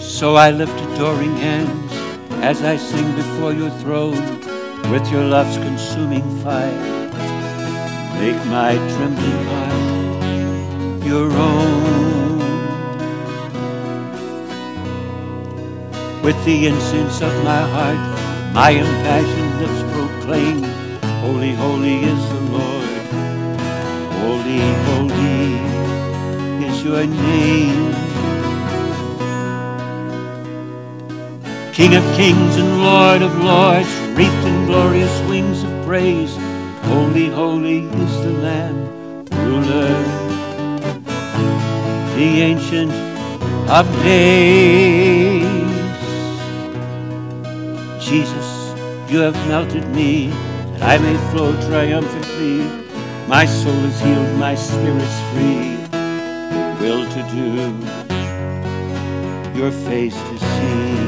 So 0.00 0.36
I 0.36 0.52
lift 0.52 0.80
adoring 0.92 1.36
hands 1.38 1.92
as 2.44 2.62
I 2.62 2.76
sing 2.76 3.12
before 3.16 3.52
your 3.52 3.70
throne 3.80 4.43
with 4.90 5.10
your 5.10 5.24
love's 5.24 5.56
consuming 5.58 6.26
fire. 6.42 7.10
Make 8.20 8.40
my 8.46 8.74
trembling 8.92 9.44
heart 9.50 11.04
your 11.04 11.30
own. 11.32 12.38
With 16.22 16.42
the 16.44 16.66
incense 16.66 17.20
of 17.20 17.32
my 17.44 17.62
heart, 17.74 18.54
my 18.54 18.70
impassioned 18.70 19.54
lips 19.60 19.82
proclaim 19.92 20.64
Holy, 21.24 21.52
holy 21.54 21.96
is 22.12 22.28
the 22.28 22.40
Lord. 22.56 23.02
Holy, 24.20 24.60
holy 24.88 25.44
is 26.66 26.84
your 26.84 27.06
name. 27.06 27.94
King 31.72 31.94
of 31.96 32.04
kings 32.14 32.56
and 32.56 32.82
Lord 32.82 33.22
of 33.22 33.32
lords, 33.42 33.88
wreathed 34.16 34.46
in 34.46 34.53
glorious 34.66 35.20
wings 35.28 35.62
of 35.62 35.84
praise. 35.84 36.36
Holy, 36.84 37.28
holy 37.28 37.80
is 37.80 38.20
the 38.24 38.32
Lamb, 38.44 39.24
ruler, 39.46 39.88
the 42.16 42.42
ancient 42.42 42.92
of 43.68 43.86
days. 44.02 45.64
Jesus, 48.00 48.74
you 49.10 49.18
have 49.20 49.36
melted 49.48 49.86
me 49.88 50.28
that 50.72 50.82
I 50.82 50.98
may 50.98 51.16
flow 51.30 51.52
triumphantly. 51.68 52.84
My 53.28 53.46
soul 53.46 53.84
is 53.84 54.00
healed, 54.00 54.38
my 54.38 54.54
spirit's 54.54 55.20
free. 55.32 55.76
Will 56.80 57.04
to 57.08 57.22
do, 57.32 57.48
your 59.58 59.70
face 59.70 60.14
to 60.14 60.38
see. 60.38 61.03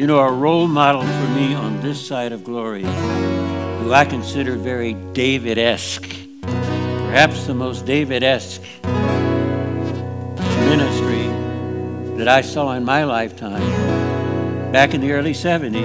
You 0.00 0.06
know, 0.06 0.20
a 0.20 0.32
role 0.32 0.66
model 0.66 1.02
for 1.02 1.28
me 1.34 1.52
on 1.52 1.82
this 1.82 2.00
side 2.00 2.32
of 2.32 2.42
glory, 2.42 2.84
who 2.84 3.92
I 3.92 4.06
consider 4.08 4.56
very 4.56 4.94
David 4.94 5.58
esque, 5.58 6.08
perhaps 6.40 7.46
the 7.46 7.52
most 7.52 7.84
David 7.84 8.22
esque 8.22 8.62
ministry 10.64 11.26
that 12.16 12.28
I 12.28 12.40
saw 12.40 12.72
in 12.72 12.82
my 12.82 13.04
lifetime 13.04 14.72
back 14.72 14.94
in 14.94 15.02
the 15.02 15.12
early 15.12 15.34
70s. 15.34 15.84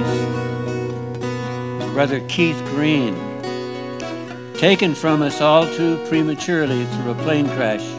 Brother 1.91 2.25
Keith 2.30 2.63
Green. 2.67 3.17
taken 4.54 4.95
from 4.95 5.23
us 5.23 5.41
all 5.41 5.69
too 5.75 5.97
prematurely 6.08 6.86
through 6.86 7.12
a 7.12 7.15
plane 7.15 7.49
crash. 7.49 7.94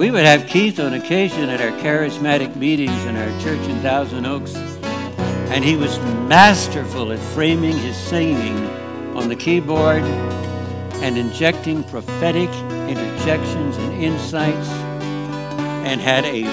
We 0.00 0.10
would 0.10 0.24
have 0.24 0.46
Keith 0.46 0.80
on 0.80 0.94
occasion 0.94 1.50
at 1.50 1.60
our 1.60 1.78
charismatic 1.78 2.56
meetings 2.56 3.04
in 3.04 3.16
our 3.16 3.28
church 3.38 3.60
in 3.68 3.82
Thousand 3.82 4.24
Oaks, 4.24 4.56
and 4.56 5.62
he 5.62 5.76
was 5.76 5.98
masterful 6.26 7.12
at 7.12 7.18
framing 7.18 7.76
his 7.76 7.98
singing 7.98 8.66
on 9.14 9.28
the 9.28 9.36
keyboard 9.36 10.02
and 11.02 11.18
injecting 11.18 11.84
prophetic 11.84 12.48
interjections 12.88 13.76
and 13.76 14.02
insights, 14.02 14.70
and 15.84 16.00
had 16.00 16.24
a 16.24 16.44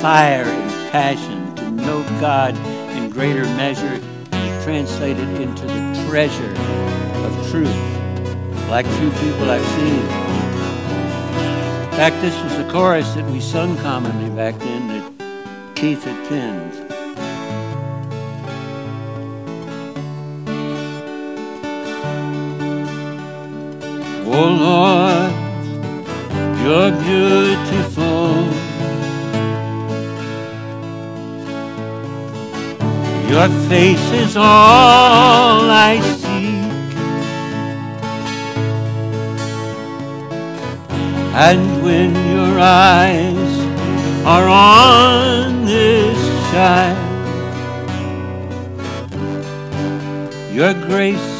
fire 0.00 0.42
and 0.42 0.90
passion 0.90 1.54
to 1.54 1.70
know 1.70 2.02
God 2.20 2.56
in 2.96 3.08
greater 3.08 3.44
measure 3.54 4.02
and 4.32 4.64
translate 4.64 5.16
it 5.16 5.40
into 5.40 5.64
the 5.64 6.06
treasure 6.08 6.50
of 7.24 7.50
truth, 7.52 8.68
like 8.68 8.84
few 8.84 9.10
people 9.12 9.48
I've 9.48 9.64
seen. 9.64 10.45
In 11.96 12.02
fact, 12.02 12.20
this 12.20 12.38
was 12.42 12.54
the 12.58 12.70
chorus 12.70 13.14
that 13.14 13.24
we 13.30 13.40
sung 13.40 13.74
commonly 13.78 14.28
back 14.36 14.58
then 14.58 14.88
that 14.88 15.74
Keith 15.74 16.04
had 16.04 16.28
penned. 16.28 16.74
Oh 24.26 24.48
Lord, 24.66 25.32
you're 26.60 26.92
beautiful. 27.00 28.44
Your 33.30 33.48
face 33.70 34.10
is 34.12 34.36
all 34.36 35.70
I 35.70 35.98
And 41.38 41.82
when 41.84 42.14
your 42.34 42.58
eyes 42.58 43.52
are 44.24 44.48
on 44.48 45.66
this 45.66 46.16
child, 46.50 46.96
your 50.50 50.72
grace 50.72 51.32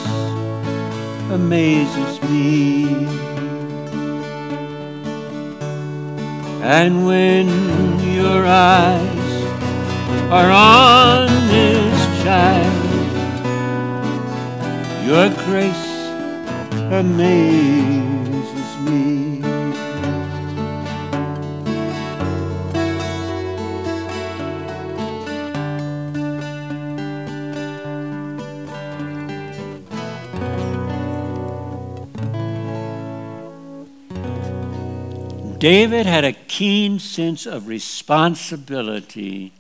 amazes 1.31 2.21
me. 2.25 2.85
And 6.61 7.07
when 7.07 7.49
your 8.13 8.45
eyes 8.45 9.33
are 10.31 10.51
on 10.51 11.29
this 11.49 12.23
child, 12.23 12.85
your 15.07 15.31
grace 15.47 15.89
amazes 16.93 18.16
David 35.59 36.07
had 36.07 36.25
a 36.25 36.33
keen 36.33 36.99
sense 36.99 37.47
of 37.47 37.69
responsibility 37.69 39.53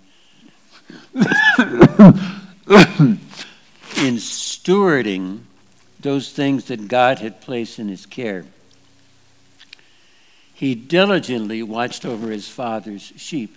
in 1.14 1.24
stewarding 4.16 5.40
those 6.00 6.32
things 6.32 6.64
that 6.66 6.88
God 6.88 7.20
had 7.20 7.40
placed 7.40 7.78
in 7.78 7.88
his 7.88 8.04
care. 8.06 8.44
He 10.52 10.74
diligently 10.74 11.62
watched 11.62 12.04
over 12.04 12.30
his 12.30 12.48
father's 12.48 13.12
sheep. 13.16 13.56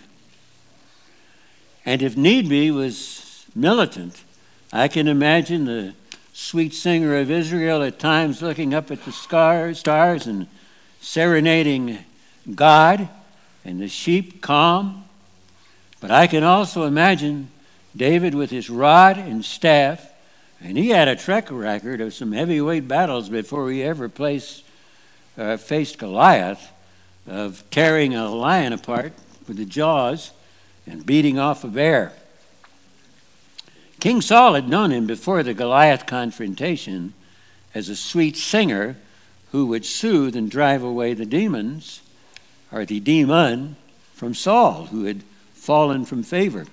And 1.86 2.02
if 2.02 2.18
need 2.18 2.50
be, 2.50 2.72
was 2.72 3.46
militant. 3.56 4.24
I 4.72 4.88
can 4.88 5.08
imagine 5.08 5.66
the 5.66 5.94
sweet 6.34 6.74
singer 6.74 7.18
of 7.18 7.32
Israel 7.32 7.84
at 7.84 8.00
times 8.00 8.42
looking 8.42 8.74
up 8.74 8.92
at 8.92 9.06
the 9.06 9.12
stars 9.12 10.28
and 10.28 10.48
serenading 11.02 12.00
God 12.56 13.10
and 13.66 13.80
the 13.80 13.88
sheep 13.88 14.42
calm. 14.42 15.06
But 16.00 16.12
I 16.12 16.28
can 16.28 16.44
also 16.44 16.84
imagine 16.84 17.50
David 17.96 18.34
with 18.34 18.50
his 18.52 18.70
rod 18.70 19.18
and 19.18 19.44
staff, 19.44 20.12
and 20.62 20.78
he 20.78 20.90
had 20.90 21.08
a 21.08 21.16
track 21.16 21.48
record 21.52 22.02
of 22.02 22.14
some 22.14 22.32
heavyweight 22.32 22.88
battles 22.88 23.30
before 23.30 23.70
he 23.70 23.84
ever 23.84 24.08
placed, 24.08 24.64
uh, 25.38 25.58
faced 25.58 25.98
Goliath, 25.98 26.72
of 27.28 27.64
tearing 27.70 28.16
a 28.16 28.30
lion 28.30 28.74
apart 28.74 29.14
with 29.48 29.58
the 29.58 29.66
jaws 29.66 30.32
and 30.88 31.06
beating 31.06 31.38
off 31.38 31.64
a 31.64 31.68
bear. 31.68 32.14
King 34.00 34.22
Saul 34.22 34.54
had 34.54 34.70
known 34.70 34.92
him 34.92 35.06
before 35.06 35.44
the 35.44 35.54
Goliath 35.54 36.06
confrontation 36.06 37.14
as 37.76 37.90
a 37.90 37.96
sweet 37.96 38.38
singer 38.38 38.96
who 39.52 39.66
would 39.68 39.86
soothe 39.86 40.36
and 40.36 40.50
drive 40.50 40.84
away 40.84 41.14
the 41.14 41.26
demons 41.26 42.02
or 42.72 42.86
the 42.86 43.00
demon 43.00 43.76
from 44.14 44.34
Saul, 44.34 44.88
who 44.88 45.06
had 45.06 45.24
fallen 45.54 46.06
from 46.06 46.24
favor. 46.24 46.66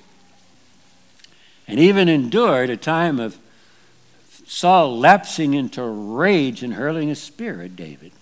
And 1.68 1.80
even 1.80 2.08
endured 2.08 2.70
a 2.70 2.76
time 2.76 3.18
of 3.18 3.38
Saul 4.46 4.98
lapsing 4.98 5.54
into 5.54 5.82
rage 5.82 6.62
and 6.62 6.74
hurling 6.74 7.10
a 7.10 7.16
spear 7.16 7.62
at 7.62 7.74
David. 7.74 8.12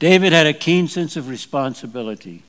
David 0.00 0.32
had 0.32 0.46
a 0.46 0.54
keen 0.54 0.88
sense 0.88 1.16
of 1.16 1.28
responsibility, 1.28 2.42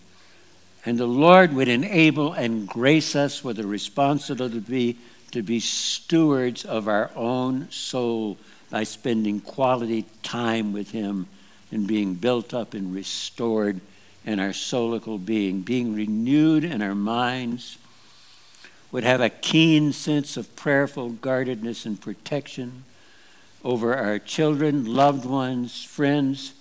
and 0.86 0.98
the 0.98 1.06
Lord 1.06 1.54
would 1.54 1.68
enable 1.68 2.32
and 2.32 2.68
grace 2.68 3.16
us 3.16 3.44
with 3.44 3.60
a 3.60 3.68
responsibility 3.68 4.56
to 4.56 4.62
be, 4.62 4.98
to 5.32 5.44
be 5.44 5.60
stewards 5.60 6.64
of 6.64 6.88
our 6.88 7.12
own 7.14 7.70
soul 7.70 8.38
by 8.72 8.84
spending 8.84 9.40
quality 9.42 10.06
time 10.24 10.74
with 10.74 10.90
Him 10.90 11.28
and 11.72 11.86
being 11.86 12.16
built 12.16 12.54
up 12.54 12.74
and 12.74 12.96
restored 12.96 13.80
in 14.26 14.40
our 14.40 14.50
soulical 14.50 15.24
being, 15.24 15.62
being 15.62 15.94
renewed 15.94 16.64
in 16.64 16.82
our 16.82 16.96
minds, 16.96 17.78
would 18.92 19.04
have 19.04 19.22
a 19.22 19.30
keen 19.30 19.94
sense 19.94 20.38
of 20.38 20.56
prayerful 20.56 21.10
guardedness 21.10 21.86
and 21.86 22.02
protection 22.02 22.84
over 23.64 23.96
our 23.96 24.20
children, 24.20 24.86
loved 24.86 25.26
ones, 25.26 25.84
friends, 25.84 26.54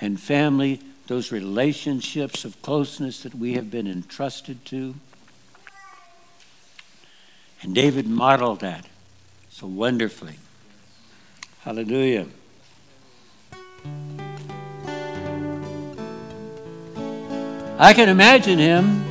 and 0.00 0.20
family, 0.20 0.80
those 1.06 1.30
relationships 1.30 2.44
of 2.44 2.60
closeness 2.62 3.22
that 3.22 3.34
we 3.34 3.54
have 3.54 3.70
been 3.70 3.86
entrusted 3.86 4.64
to. 4.64 4.94
And 7.62 7.74
David 7.74 8.06
modeled 8.06 8.60
that 8.60 8.86
so 9.50 9.66
wonderfully. 9.66 10.36
Hallelujah. 11.62 12.26
I 17.78 17.92
can 17.94 18.08
imagine 18.08 18.58
him 18.58 19.04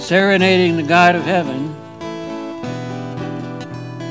serenading 0.00 0.76
the 0.76 0.82
God 0.82 1.14
of 1.14 1.22
heaven. 1.22 1.74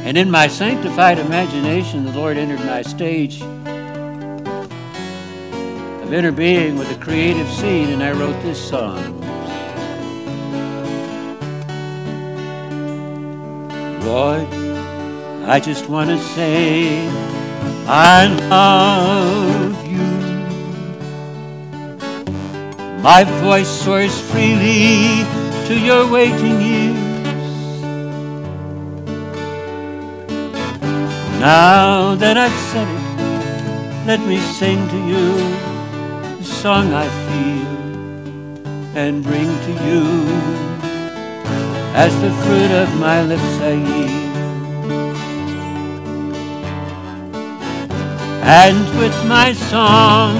And 0.05 0.17
in 0.17 0.31
my 0.31 0.47
sanctified 0.47 1.19
imagination, 1.19 2.05
the 2.05 2.11
Lord 2.11 2.37
entered 2.37 2.59
my 2.59 2.81
stage 2.81 3.41
of 6.01 6.13
inner 6.13 6.31
being 6.31 6.77
with 6.77 6.91
a 6.91 6.99
creative 7.03 7.49
scene, 7.49 7.89
and 7.89 8.03
I 8.03 8.11
wrote 8.11 8.41
this 8.41 8.69
song. 8.69 9.21
Lord, 14.01 14.64
I 15.47 15.59
just 15.59 15.87
want 15.87 16.09
to 16.09 16.17
say 16.17 17.07
I 17.87 18.25
love 18.49 19.85
you. 19.85 20.07
My 23.03 23.23
voice 23.43 23.69
soars 23.69 24.19
freely 24.31 25.23
to 25.67 25.79
your 25.79 26.09
waiting 26.11 26.59
ears. 26.59 27.81
Now 31.39 32.15
that 32.15 32.37
I've 32.37 32.59
said 32.71 32.87
it, 32.87 34.07
let 34.07 34.19
me 34.21 34.39
sing 34.39 34.87
to 34.89 34.97
you 35.05 35.27
the 36.39 36.43
song 36.43 36.91
I 36.91 37.07
feel 37.27 38.97
and 38.97 39.23
bring 39.23 39.45
to 39.45 39.71
you 39.85 40.03
as 41.93 42.19
the 42.19 42.31
fruit 42.43 42.71
of 42.71 42.99
my 42.99 43.21
lips 43.21 43.61
I 43.61 43.73
yield. 43.73 44.24
And 48.47 48.77
with 48.99 49.25
my 49.25 49.53
song 49.53 50.37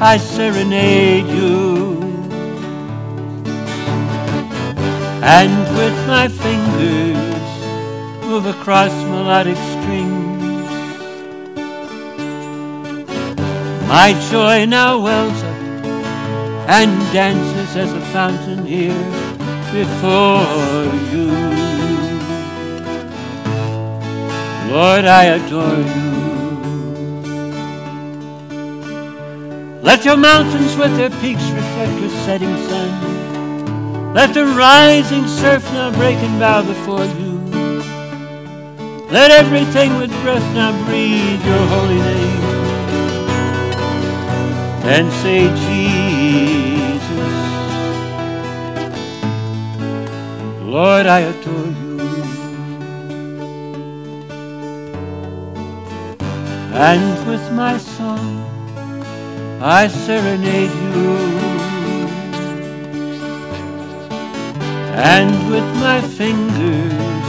I 0.00 0.18
serenade 0.18 1.26
you. 1.26 2.00
And 5.20 5.76
with 5.76 5.96
my 6.06 6.28
fingers 6.28 7.44
move 8.24 8.46
across 8.46 8.92
melodic 9.10 9.56
strings. 9.56 10.70
My 13.88 14.12
joy 14.30 14.66
now 14.66 15.02
wells 15.02 15.42
up 15.42 15.64
and 16.68 16.90
dances 17.12 17.76
as 17.76 17.92
a 17.92 18.00
fountain 18.12 18.64
here 18.64 19.04
before 19.72 20.86
you. 21.12 21.30
Lord, 24.72 25.04
I 25.04 25.24
adore 25.36 25.78
you. 25.78 26.13
Let 29.84 30.04
your 30.06 30.16
mountains 30.16 30.76
with 30.76 30.96
their 30.96 31.10
peaks 31.20 31.44
reflect 31.50 32.00
your 32.00 32.10
setting 32.24 32.56
sun. 32.68 34.14
Let 34.14 34.32
the 34.32 34.46
rising 34.46 35.26
surf 35.26 35.62
now 35.72 35.90
break 35.92 36.16
and 36.16 36.40
bow 36.40 36.62
before 36.62 37.04
you. 37.04 37.34
Let 39.10 39.30
everything 39.30 39.96
with 39.98 40.10
breath 40.22 40.42
now 40.54 40.72
breathe 40.86 41.44
your 41.44 41.66
holy 41.74 41.96
name 41.96 42.40
and 44.86 45.12
say, 45.22 45.48
Jesus, 45.66 47.08
Lord, 50.62 51.06
I 51.06 51.20
adore 51.20 51.66
you. 51.66 52.00
And 56.72 57.28
with 57.28 57.52
my 57.52 57.76
song, 57.78 58.43
I 59.66 59.88
serenade 59.88 60.70
you. 60.70 61.16
And 64.92 65.50
with 65.50 65.64
my 65.80 66.02
fingers, 66.02 67.24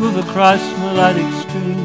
move 0.00 0.16
across 0.16 0.62
melodic 0.78 1.30
strings. 1.42 1.76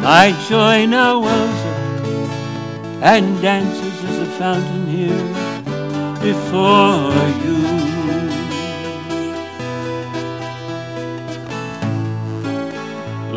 My 0.00 0.30
joy 0.48 0.86
now 0.86 1.18
wells 1.18 1.60
up 1.72 3.02
and 3.02 3.42
dances 3.42 4.04
as 4.04 4.18
a 4.20 4.30
fountain 4.38 4.86
here 4.86 5.26
before 6.22 7.10
you. 7.42 7.58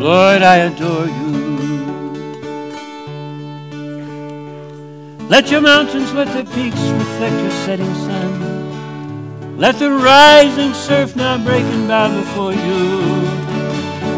Lord, 0.00 0.42
I 0.42 0.56
adore 0.70 1.08
you. 1.08 1.39
Let 5.30 5.48
your 5.48 5.60
mountains 5.60 6.12
let 6.12 6.26
their 6.26 6.44
peaks 6.44 6.80
reflect 6.80 7.36
your 7.40 7.52
setting 7.64 7.94
sun. 7.94 9.56
Let 9.58 9.78
the 9.78 9.90
rising 9.92 10.74
surf 10.74 11.14
now 11.14 11.38
break 11.38 11.62
and 11.62 11.86
bow 11.86 12.08
before 12.20 12.52
you. 12.52 12.98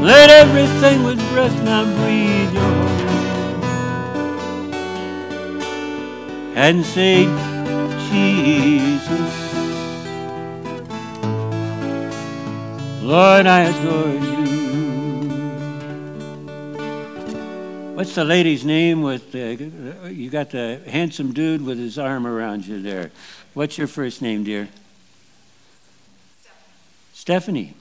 Let 0.00 0.30
everything 0.30 1.04
with 1.04 1.18
breath 1.32 1.54
now 1.64 1.84
breathe 1.84 2.54
your 2.54 2.72
and 6.56 6.82
say, 6.82 7.24
Jesus, 8.08 9.34
Lord, 13.02 13.46
I 13.46 13.64
adore 13.64 14.14
you. 14.14 14.41
What's 18.02 18.16
the 18.16 18.24
lady's 18.24 18.64
name 18.64 19.02
with 19.02 19.30
the, 19.30 20.10
you 20.12 20.28
got 20.28 20.50
the 20.50 20.80
handsome 20.88 21.32
dude 21.32 21.64
with 21.64 21.78
his 21.78 22.00
arm 22.00 22.26
around 22.26 22.66
you 22.66 22.82
there? 22.82 23.12
What's 23.54 23.78
your 23.78 23.86
first 23.86 24.20
name, 24.20 24.42
dear? 24.42 24.68
Stephanie. 27.12 27.74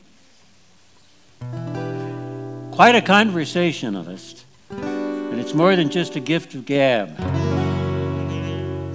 Quite 2.70 2.94
a 2.94 3.02
conversationalist. 3.02 4.46
And 4.70 5.40
it's 5.40 5.56
more 5.56 5.76
than 5.76 5.90
just 5.90 6.16
a 6.16 6.20
gift 6.20 6.54
of 6.54 6.68
gab. 6.68 7.18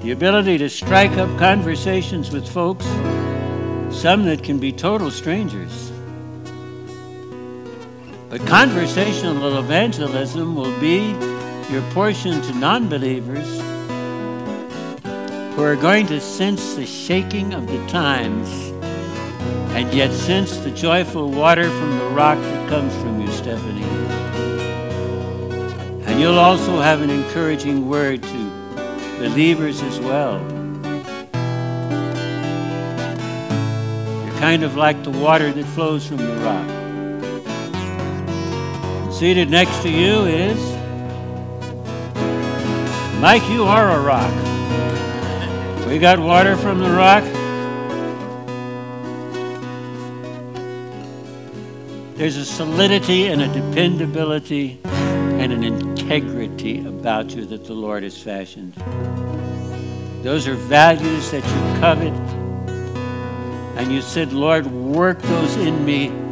The 0.02 0.12
ability 0.12 0.58
to 0.58 0.70
strike 0.70 1.18
up 1.18 1.36
conversations 1.40 2.30
with 2.30 2.48
folks, 2.48 2.84
some 3.90 4.26
that 4.26 4.44
can 4.44 4.60
be 4.60 4.70
total 4.70 5.10
strangers. 5.10 5.90
But 8.28 8.44
conversational 8.44 9.56
evangelism 9.58 10.56
will 10.56 10.76
be 10.80 11.14
your 11.70 11.82
portion 11.92 12.42
to 12.42 12.52
non 12.54 12.88
believers 12.88 13.46
who 15.54 15.62
are 15.62 15.76
going 15.76 16.08
to 16.08 16.20
sense 16.20 16.74
the 16.74 16.84
shaking 16.84 17.54
of 17.54 17.68
the 17.68 17.86
times 17.86 18.48
and 19.76 19.94
yet 19.94 20.10
sense 20.10 20.56
the 20.58 20.72
joyful 20.72 21.30
water 21.30 21.70
from 21.70 21.98
the 21.98 22.06
rock 22.06 22.36
that 22.38 22.68
comes 22.68 22.92
from 22.96 23.20
you, 23.20 23.30
Stephanie. 23.30 23.84
And 26.06 26.20
you'll 26.20 26.40
also 26.40 26.80
have 26.80 27.02
an 27.02 27.10
encouraging 27.10 27.88
word 27.88 28.24
to 28.24 28.50
believers 29.20 29.82
as 29.82 30.00
well. 30.00 30.40
You're 34.24 34.40
kind 34.40 34.64
of 34.64 34.76
like 34.76 35.04
the 35.04 35.10
water 35.10 35.52
that 35.52 35.64
flows 35.66 36.06
from 36.08 36.16
the 36.16 36.36
rock. 36.38 36.75
Seated 39.16 39.48
next 39.48 39.80
to 39.80 39.88
you 39.88 40.26
is 40.26 40.58
Mike, 43.18 43.48
you 43.48 43.64
are 43.64 43.92
a 43.92 44.00
rock. 44.02 44.30
We 45.86 45.98
got 45.98 46.18
water 46.18 46.54
from 46.54 46.80
the 46.80 46.90
rock. 46.90 47.24
There's 52.18 52.36
a 52.36 52.44
solidity 52.44 53.28
and 53.28 53.40
a 53.40 53.48
dependability 53.48 54.80
and 54.84 55.50
an 55.50 55.64
integrity 55.64 56.84
about 56.86 57.34
you 57.34 57.46
that 57.46 57.64
the 57.64 57.72
Lord 57.72 58.02
has 58.02 58.18
fashioned. 58.18 58.74
Those 60.22 60.46
are 60.46 60.56
values 60.56 61.30
that 61.30 61.42
you 61.42 61.80
covet. 61.80 62.12
And 63.78 63.90
you 63.90 64.02
said, 64.02 64.34
Lord, 64.34 64.66
work 64.66 65.22
those 65.22 65.56
in 65.56 65.86
me 65.86 66.25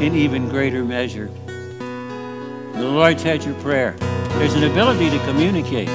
in 0.00 0.14
even 0.14 0.48
greater 0.48 0.82
measure. 0.82 1.30
The 1.46 2.88
Lord's 2.88 3.22
had 3.22 3.44
your 3.44 3.54
prayer. 3.56 3.94
There's 4.38 4.54
an 4.54 4.64
ability 4.64 5.10
to 5.10 5.18
communicate, 5.26 5.88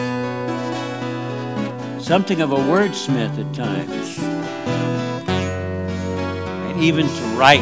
something 1.99 2.39
of 2.41 2.51
a 2.51 2.57
wordsmith 2.57 3.39
at 3.39 3.51
times, 3.55 4.19
and 6.69 6.79
even 6.83 7.07
to 7.07 7.23
write. 7.35 7.59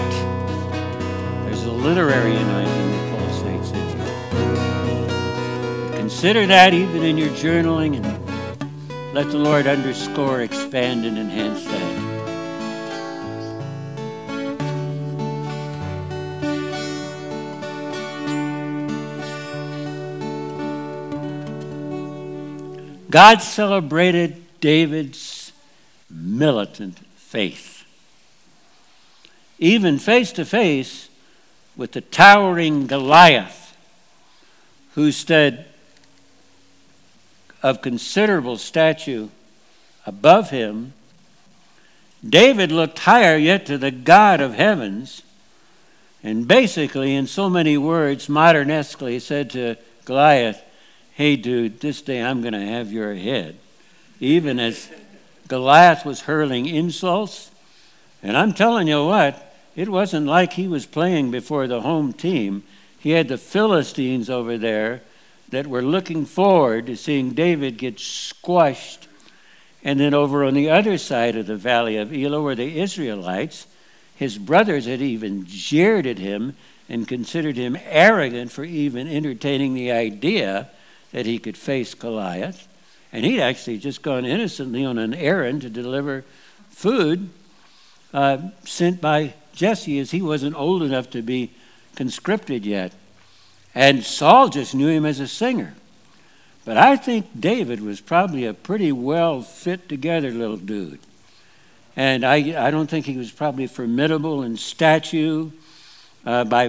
There's 1.46 1.64
a 1.64 1.72
literary 1.72 2.36
anointing 2.36 2.92
that 2.92 3.10
pulsates 3.18 3.72
in 3.74 3.80
you. 5.92 5.98
Consider 5.98 6.46
that 6.48 6.74
even 6.74 7.04
in 7.04 7.18
your 7.18 7.30
journaling 7.30 7.96
and 8.04 8.06
let 9.14 9.30
the 9.30 9.38
Lord 9.38 9.66
underscore, 9.66 10.42
expand, 10.42 11.06
and 11.06 11.18
enhance 11.18 11.64
that. 11.64 12.03
God 23.14 23.44
celebrated 23.44 24.44
David's 24.60 25.52
militant 26.10 26.98
faith. 27.16 27.86
Even 29.60 30.00
face 30.00 30.32
to 30.32 30.44
face 30.44 31.10
with 31.76 31.92
the 31.92 32.02
towering 32.02 32.88
Goliath, 32.88 33.78
who 34.96 35.12
stood 35.12 35.64
of 37.62 37.84
considerable 37.84 38.58
stature 38.58 39.30
above 40.08 40.50
him, 40.50 40.94
David 42.28 42.72
looked 42.72 42.98
higher 42.98 43.38
yet 43.38 43.68
to 43.68 43.78
the 43.78 43.92
God 43.92 44.42
of 44.42 44.56
heavens, 44.56 45.22
and 46.24 46.48
basically, 46.48 47.14
in 47.14 47.28
so 47.28 47.48
many 47.48 47.78
words, 47.78 48.28
modernesquely 48.28 49.22
said 49.22 49.52
to 49.52 49.76
Goliath, 50.04 50.64
Hey, 51.16 51.36
dude, 51.36 51.80
this 51.80 52.02
day 52.02 52.24
I'm 52.24 52.42
going 52.42 52.54
to 52.54 52.66
have 52.66 52.92
your 52.92 53.14
head. 53.14 53.58
Even 54.20 54.60
as 54.60 54.90
Goliath 55.48 56.06
was 56.06 56.22
hurling 56.22 56.66
insults. 56.66 57.52
And 58.24 58.36
I'm 58.36 58.52
telling 58.52 58.88
you 58.88 59.06
what, 59.06 59.56
it 59.76 59.90
wasn't 59.90 60.26
like 60.26 60.54
he 60.54 60.68
was 60.68 60.88
playing 60.88 61.30
before 61.30 61.68
the 61.68 61.82
home 61.82 62.14
team. 62.14 62.64
He 62.98 63.12
had 63.12 63.28
the 63.28 63.38
Philistines 63.38 64.28
over 64.28 64.58
there 64.58 65.02
that 65.50 65.68
were 65.68 65.84
looking 65.84 66.26
forward 66.26 66.88
to 66.88 66.98
seeing 66.98 67.34
David 67.34 67.78
get 67.78 68.00
squashed. 68.00 69.08
And 69.84 70.00
then 70.00 70.16
over 70.16 70.44
on 70.44 70.56
the 70.56 70.72
other 70.72 70.98
side 70.98 71.36
of 71.36 71.46
the 71.46 71.58
valley 71.58 71.96
of 71.96 72.12
Elah 72.12 72.42
were 72.42 72.56
the 72.56 72.80
Israelites. 72.80 73.68
His 74.16 74.40
brothers 74.40 74.88
had 74.88 75.02
even 75.02 75.46
jeered 75.46 76.08
at 76.08 76.18
him 76.18 76.56
and 76.90 77.08
considered 77.08 77.56
him 77.56 77.78
arrogant 77.86 78.52
for 78.52 78.64
even 78.64 79.08
entertaining 79.08 79.76
the 79.76 79.92
idea 79.92 80.72
that 81.14 81.26
he 81.26 81.40
could 81.40 81.56
face 81.56 81.94
Goliath. 81.94 82.68
And 83.14 83.24
he'd 83.24 83.40
actually 83.40 83.78
just 83.78 84.02
gone 84.02 84.26
innocently 84.26 84.84
on 84.84 84.98
an 84.98 85.14
errand 85.14 85.62
to 85.62 85.70
deliver 85.70 86.26
food 86.70 87.30
uh, 88.14 88.38
sent 88.66 89.00
by 89.00 89.34
Jesse, 89.54 90.00
as 90.00 90.12
he 90.12 90.22
wasn't 90.22 90.56
old 90.56 90.84
enough 90.84 91.10
to 91.12 91.22
be 91.22 91.52
conscripted 91.96 92.66
yet. 92.66 92.92
And 93.76 94.04
Saul 94.04 94.50
just 94.50 94.76
knew 94.76 94.88
him 94.88 95.06
as 95.06 95.20
a 95.20 95.28
singer. 95.28 95.76
But 96.66 96.78
I 96.78 96.96
think 96.96 97.28
David 97.40 97.82
was 97.82 98.02
probably 98.02 98.46
a 98.46 98.54
pretty 98.54 98.92
well 98.92 99.42
fit 99.42 99.90
together 99.90 100.32
little 100.32 100.58
dude. 100.58 101.00
And 101.96 102.24
I, 102.24 102.68
I 102.68 102.72
don't 102.72 102.90
think 102.90 103.06
he 103.06 103.18
was 103.18 103.32
probably 103.32 103.68
formidable 103.68 104.42
in 104.42 104.58
stature. 104.58 105.48
Uh, 106.26 106.44
by 106.46 106.68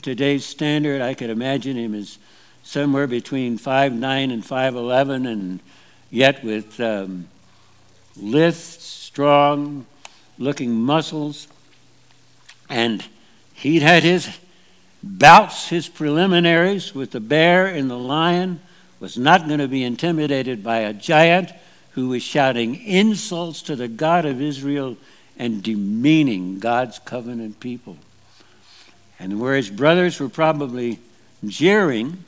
today's 0.00 0.46
standard, 0.46 1.02
I 1.02 1.14
could 1.14 1.28
imagine 1.28 1.76
him 1.76 1.94
as 1.94 2.18
somewhere 2.62 3.06
between 3.06 3.58
5'9 3.58 4.32
and 4.32 4.42
5'11, 4.42 5.30
and 5.30 5.60
yet 6.10 6.44
with 6.44 6.80
um, 6.80 7.28
lithe, 8.16 8.54
strong 8.54 9.86
looking 10.38 10.72
muscles. 10.74 11.48
And 12.68 13.04
he'd 13.54 13.82
had 13.82 14.02
his 14.02 14.38
bouts, 15.02 15.68
his 15.68 15.88
preliminaries 15.88 16.94
with 16.94 17.10
the 17.10 17.20
bear 17.20 17.66
and 17.66 17.90
the 17.90 17.98
lion, 17.98 18.60
was 19.00 19.18
not 19.18 19.46
going 19.48 19.58
to 19.58 19.68
be 19.68 19.82
intimidated 19.82 20.62
by 20.62 20.78
a 20.78 20.92
giant 20.92 21.52
who 21.90 22.08
was 22.08 22.22
shouting 22.22 22.74
insults 22.76 23.62
to 23.62 23.76
the 23.76 23.88
God 23.88 24.24
of 24.24 24.40
Israel 24.40 24.96
and 25.38 25.62
demeaning 25.62 26.58
God's 26.58 26.98
covenant 27.00 27.60
people. 27.60 27.96
And 29.18 29.40
where 29.40 29.56
his 29.56 29.70
brothers 29.70 30.18
were 30.20 30.28
probably 30.28 30.98
jeering, 31.44 32.24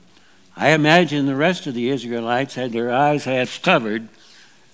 I 0.56 0.70
imagine 0.70 1.26
the 1.26 1.34
rest 1.34 1.66
of 1.66 1.74
the 1.74 1.90
Israelites 1.90 2.54
had 2.54 2.72
their 2.72 2.92
eyes 2.92 3.24
half 3.24 3.60
covered 3.62 4.08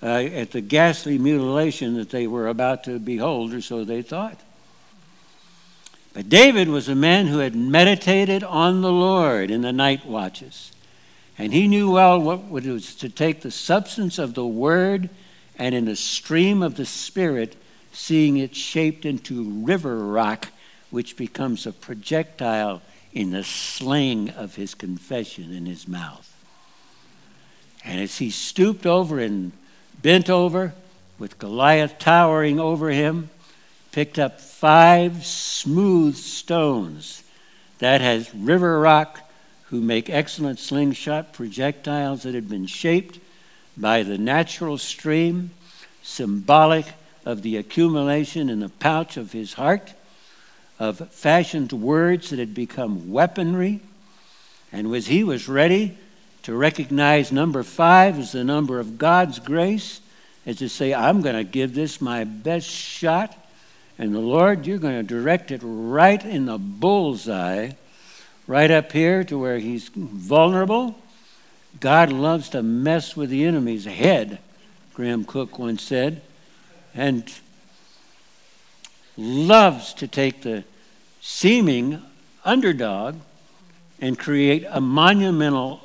uh, 0.03 0.05
at 0.05 0.51
the 0.51 0.61
ghastly 0.61 1.17
mutilation 1.17 1.95
that 1.95 2.09
they 2.09 2.27
were 2.27 2.47
about 2.47 2.83
to 2.83 2.99
behold, 2.99 3.53
or 3.53 3.61
so 3.61 3.83
they 3.83 4.01
thought. 4.01 4.39
But 6.13 6.29
David 6.29 6.67
was 6.67 6.89
a 6.89 6.95
man 6.95 7.27
who 7.27 7.39
had 7.39 7.55
meditated 7.55 8.43
on 8.43 8.81
the 8.81 8.91
Lord 8.91 9.49
in 9.49 9.61
the 9.61 9.71
night 9.71 10.05
watches. 10.05 10.71
And 11.37 11.53
he 11.53 11.67
knew 11.67 11.91
well 11.91 12.19
what 12.19 12.65
it 12.65 12.71
was 12.71 12.95
to 12.95 13.09
take 13.09 13.41
the 13.41 13.51
substance 13.51 14.19
of 14.19 14.33
the 14.33 14.45
word 14.45 15.09
and 15.57 15.73
in 15.73 15.85
the 15.85 15.95
stream 15.95 16.61
of 16.61 16.75
the 16.75 16.85
Spirit, 16.85 17.55
seeing 17.91 18.37
it 18.37 18.55
shaped 18.55 19.05
into 19.05 19.63
river 19.63 19.97
rock, 19.99 20.49
which 20.89 21.15
becomes 21.15 21.65
a 21.65 21.71
projectile 21.71 22.81
in 23.13 23.31
the 23.31 23.43
sling 23.43 24.29
of 24.31 24.55
his 24.55 24.73
confession 24.73 25.53
in 25.53 25.65
his 25.65 25.87
mouth. 25.87 26.27
And 27.83 27.99
as 27.99 28.17
he 28.19 28.29
stooped 28.29 28.85
over 28.85 29.19
and 29.19 29.51
bent 30.01 30.29
over, 30.29 30.73
with 31.19 31.37
Goliath 31.37 31.99
towering 31.99 32.59
over 32.59 32.89
him, 32.89 33.29
picked 33.91 34.17
up 34.17 34.39
five 34.39 35.25
smooth 35.25 36.15
stones 36.15 37.23
that 37.79 38.01
has 38.01 38.33
river 38.33 38.79
rock 38.79 39.19
who 39.65 39.81
make 39.81 40.09
excellent 40.09 40.59
slingshot 40.59 41.33
projectiles 41.33 42.23
that 42.23 42.33
had 42.33 42.49
been 42.49 42.65
shaped 42.65 43.19
by 43.77 44.03
the 44.03 44.17
natural 44.17 44.77
stream, 44.77 45.51
symbolic 46.01 46.85
of 47.25 47.41
the 47.41 47.57
accumulation 47.57 48.49
in 48.49 48.59
the 48.59 48.69
pouch 48.69 49.17
of 49.17 49.31
his 49.31 49.53
heart 49.53 49.93
of 50.81 50.97
fashioned 51.11 51.71
words 51.71 52.31
that 52.31 52.39
had 52.39 52.55
become 52.55 53.11
weaponry. 53.11 53.79
And 54.71 54.91
as 54.95 55.05
he 55.05 55.23
was 55.23 55.47
ready 55.47 55.95
to 56.41 56.55
recognize 56.55 57.31
number 57.31 57.61
five 57.61 58.17
as 58.17 58.31
the 58.31 58.43
number 58.43 58.79
of 58.79 58.97
God's 58.97 59.37
grace, 59.37 60.01
as 60.43 60.57
to 60.57 60.67
say, 60.67 60.91
I'm 60.91 61.21
going 61.21 61.35
to 61.35 61.43
give 61.43 61.75
this 61.75 62.01
my 62.01 62.23
best 62.23 62.67
shot. 62.67 63.37
And 63.99 64.15
the 64.15 64.21
Lord, 64.21 64.65
you're 64.65 64.79
going 64.79 64.95
to 64.95 65.03
direct 65.03 65.51
it 65.51 65.61
right 65.63 66.25
in 66.25 66.47
the 66.47 66.57
bullseye, 66.57 67.73
right 68.47 68.71
up 68.71 68.91
here 68.91 69.23
to 69.25 69.37
where 69.37 69.59
he's 69.59 69.89
vulnerable. 69.89 70.97
God 71.79 72.11
loves 72.11 72.49
to 72.49 72.63
mess 72.63 73.15
with 73.15 73.29
the 73.29 73.45
enemy's 73.45 73.85
head, 73.85 74.39
Graham 74.95 75.25
Cooke 75.25 75.59
once 75.59 75.83
said, 75.83 76.23
and 76.95 77.31
loves 79.15 79.93
to 79.93 80.07
take 80.07 80.41
the 80.41 80.63
seeming 81.21 82.01
underdog 82.43 83.15
and 83.99 84.17
create 84.17 84.65
a 84.69 84.81
monumental 84.81 85.79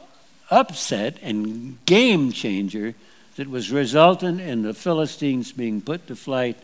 upset 0.51 1.19
and 1.23 1.85
game 1.85 2.33
changer 2.33 2.95
that 3.37 3.49
was 3.49 3.71
resultant 3.71 4.41
in 4.41 4.63
the 4.63 4.73
Philistines 4.73 5.53
being 5.53 5.83
put 5.83 6.07
to 6.07 6.17
flight, 6.17 6.57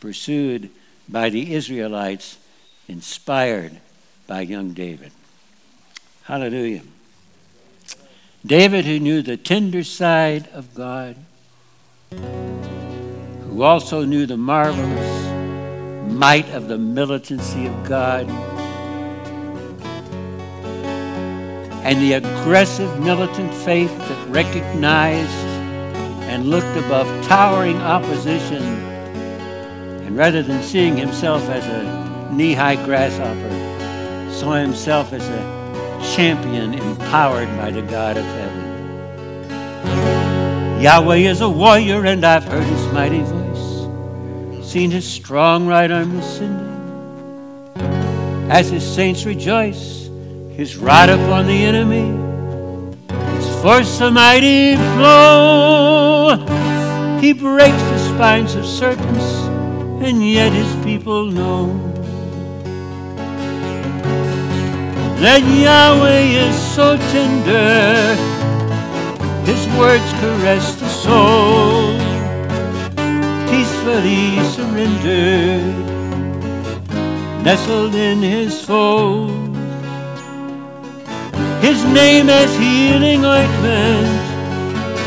pursued 0.00 0.68
by 1.08 1.30
the 1.30 1.54
Israelites, 1.54 2.38
inspired 2.88 3.76
by 4.26 4.40
young 4.40 4.72
David. 4.72 5.12
Hallelujah. 6.24 6.82
David, 8.44 8.84
who 8.84 8.98
knew 8.98 9.22
the 9.22 9.36
tender 9.36 9.84
side 9.84 10.48
of 10.52 10.74
God, 10.74 11.16
who 12.10 13.62
also 13.62 14.04
knew 14.04 14.26
the 14.26 14.36
marvelous 14.36 15.35
might 16.08 16.48
of 16.50 16.68
the 16.68 16.78
militancy 16.78 17.66
of 17.66 17.84
God 17.84 18.28
and 21.86 22.00
the 22.02 22.14
aggressive 22.14 22.98
militant 22.98 23.54
faith 23.54 23.96
that 23.96 24.28
recognized 24.28 25.30
and 26.28 26.50
looked 26.50 26.76
above 26.76 27.06
towering 27.26 27.76
opposition 27.76 28.62
and 30.04 30.16
rather 30.16 30.42
than 30.42 30.62
seeing 30.62 30.96
himself 30.96 31.42
as 31.48 31.64
a 31.66 32.32
knee-high 32.32 32.84
grasshopper 32.84 34.32
saw 34.32 34.54
himself 34.54 35.12
as 35.12 35.28
a 35.28 35.56
champion 36.16 36.74
empowered 36.74 37.48
by 37.56 37.70
the 37.70 37.82
God 37.82 38.16
of 38.16 38.24
heaven. 38.24 38.62
Yahweh 40.82 41.16
is 41.16 41.40
a 41.40 41.48
warrior 41.48 42.04
and 42.04 42.24
I've 42.24 42.44
heard 42.44 42.64
his 42.64 42.86
mighty 42.92 43.22
voice 43.22 43.45
seen 44.66 44.90
his 44.90 45.06
strong 45.06 45.68
right 45.68 45.92
arm 45.92 46.18
ascending. 46.18 46.74
As 48.50 48.68
his 48.68 48.82
saints 48.82 49.24
rejoice, 49.24 50.10
his 50.56 50.76
rod 50.76 51.08
upon 51.08 51.46
the 51.46 51.64
enemy, 51.64 52.08
his 53.36 53.62
force 53.62 54.00
a 54.00 54.10
mighty 54.10 54.74
flow. 54.74 56.44
He 57.20 57.32
breaks 57.32 57.80
the 57.92 57.98
spines 58.12 58.56
of 58.56 58.66
serpents, 58.66 59.24
and 60.04 60.28
yet 60.28 60.52
his 60.52 60.84
people 60.84 61.26
know 61.26 61.72
that 65.20 65.42
Yahweh 65.42 66.22
is 66.44 66.56
so 66.74 66.96
tender, 67.14 68.16
his 69.44 69.64
words 69.78 70.10
caress 70.20 70.74
the 70.80 70.88
soul 70.88 71.65
peacefully 73.50 74.42
surrendered, 74.54 75.76
nestled 77.44 77.94
in 77.94 78.22
his 78.22 78.64
fold. 78.64 79.54
His 81.60 81.84
name 81.84 82.28
as 82.28 82.50
healing 82.56 83.24
ointment, 83.24 84.22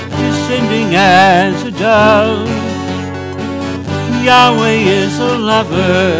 descending 0.09 0.95
as 0.95 1.63
a 1.63 1.71
dove. 1.71 2.49
Yahweh 4.23 4.81
is 5.03 5.17
a 5.19 5.37
lover 5.37 6.19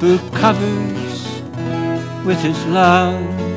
who 0.00 0.18
covers 0.30 1.42
with 2.24 2.40
his 2.40 2.58
love. 2.66 3.47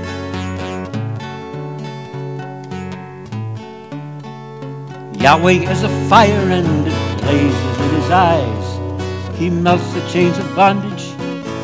Yahweh 5.22 5.70
is 5.70 5.84
a 5.84 6.10
fire 6.10 6.50
and 6.50 6.88
it 6.88 7.22
blazes 7.22 7.80
in 7.80 7.90
his 7.94 8.10
eyes. 8.10 9.38
He 9.38 9.52
melts 9.52 9.94
the 9.94 10.02
chains 10.10 10.40
of 10.40 10.56
bondage, 10.56 11.12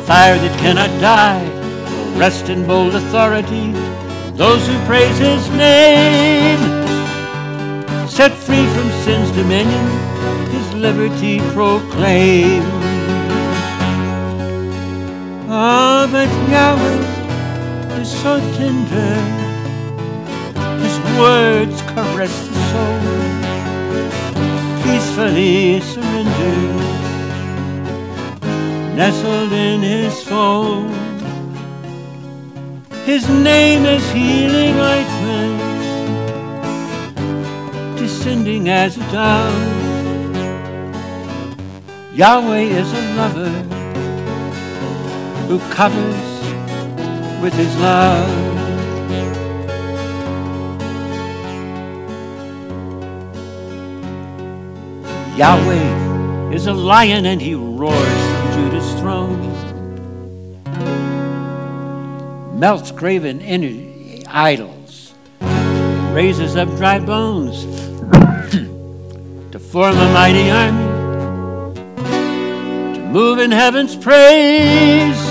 fire 0.06 0.38
that 0.38 0.56
cannot 0.60 0.88
die, 1.00 1.44
rest 2.16 2.50
in 2.50 2.64
bold 2.64 2.94
authority. 2.94 3.72
Those 4.36 4.64
who 4.64 4.78
praise 4.86 5.18
his 5.18 5.50
name, 5.50 6.60
set 8.06 8.32
free 8.32 8.64
from 8.74 8.90
sin's 9.02 9.32
dominion, 9.32 9.86
his 10.52 10.74
liberty 10.74 11.40
proclaim. 11.50 12.62
Ah, 15.50 16.06
oh, 16.06 16.12
but 16.12 16.30
Yahweh 16.48 18.00
is 18.00 18.08
so 18.22 18.38
tender, 18.54 19.16
his 20.80 20.96
words 21.18 21.82
caress 21.82 22.46
the 22.46 22.54
soul 22.70 23.17
peacefully 24.88 25.80
surrendered, 25.80 26.76
nestled 28.96 29.52
in 29.52 29.82
his 29.82 30.22
fold. 30.22 30.90
His 33.04 33.28
name 33.28 33.84
is 33.84 34.02
healing 34.12 34.76
ointment, 34.94 35.60
descending 37.98 38.70
as 38.70 38.96
a 38.96 39.04
dove. 39.12 39.76
Yahweh 42.14 42.68
is 42.80 42.90
a 43.00 43.02
lover 43.20 43.54
who 45.48 45.58
covers 45.70 46.28
with 47.42 47.52
his 47.52 47.76
love. 47.76 48.47
Yahweh 55.38 56.52
is 56.52 56.66
a 56.66 56.72
lion 56.72 57.24
and 57.24 57.40
he 57.40 57.54
roars 57.54 57.94
from 57.94 58.52
Judah's 58.54 58.92
throne. 58.98 59.38
Melts 62.58 62.90
graven 62.90 63.40
idols, 64.26 65.14
raises 66.10 66.56
up 66.56 66.68
dry 66.70 66.98
bones 66.98 67.62
to 69.52 69.60
form 69.60 69.96
a 69.96 70.12
mighty 70.12 70.50
army, 70.50 70.88
to 72.96 73.00
move 73.06 73.38
in 73.38 73.52
heaven's 73.52 73.94
praise, 73.94 75.22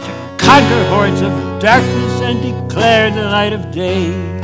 to 0.00 0.36
conquer 0.38 0.88
hordes 0.88 1.20
of 1.20 1.60
darkness 1.60 2.22
and 2.22 2.40
declare 2.40 3.10
the 3.10 3.24
light 3.24 3.52
of 3.52 3.70
day. 3.72 4.39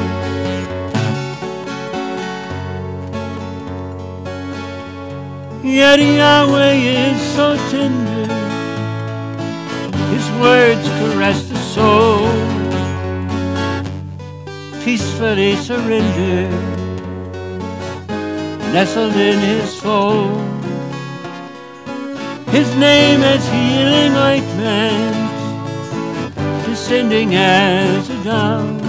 Yet 5.66 5.98
Yahweh 5.98 6.74
is 6.74 7.20
so 7.34 7.56
tender, 7.70 8.32
His 10.14 10.30
words 10.40 10.86
caress 10.98 11.42
the 11.48 11.58
soul, 11.74 12.30
peacefully 14.84 15.56
surrender, 15.56 16.48
nestled 18.72 19.16
in 19.16 19.40
His 19.40 19.74
fold. 19.80 20.40
His 22.50 22.72
name 22.76 23.22
is 23.22 23.44
healing 23.48 24.14
ointment, 24.14 25.16
descending 26.64 27.34
as 27.34 28.08
a 28.08 28.22
dove. 28.22 28.80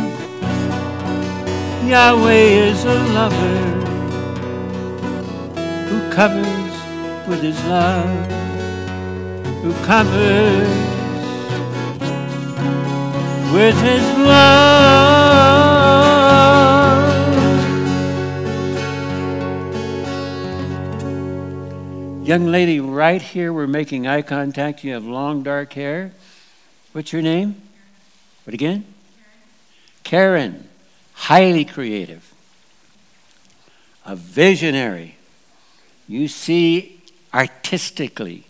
Yahweh 1.89 2.69
is 2.69 2.85
a 2.85 2.99
lover 3.17 3.77
who 5.89 6.11
covers 6.13 6.56
with 7.27 7.41
his 7.41 7.61
love, 7.65 8.31
who 9.61 9.73
covers 9.85 10.67
with 13.53 13.75
his 13.81 14.01
love. 14.19 14.87
Young 22.25 22.47
lady, 22.47 22.79
right 22.79 23.21
here, 23.21 23.51
we're 23.51 23.67
making 23.67 24.07
eye 24.07 24.21
contact. 24.21 24.83
You 24.83 24.93
have 24.93 25.05
long 25.05 25.43
dark 25.43 25.73
hair. 25.73 26.13
What's 26.93 27.11
your 27.11 27.21
name? 27.21 27.61
What 28.45 28.53
again? 28.53 28.85
Karen. 30.03 30.51
Karen. 30.53 30.69
Highly 31.13 31.65
creative. 31.65 32.33
A 34.05 34.15
visionary. 34.15 35.15
You 36.07 36.27
see 36.27 36.96
artistically, 37.33 38.45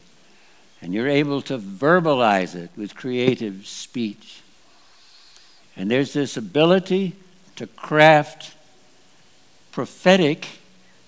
and 0.81 0.93
you're 0.93 1.07
able 1.07 1.41
to 1.43 1.57
verbalize 1.57 2.55
it 2.55 2.69
with 2.75 2.95
creative 2.95 3.65
speech. 3.67 4.41
And 5.75 5.91
there's 5.91 6.13
this 6.13 6.37
ability 6.37 7.15
to 7.55 7.67
craft 7.67 8.55
prophetic 9.71 10.47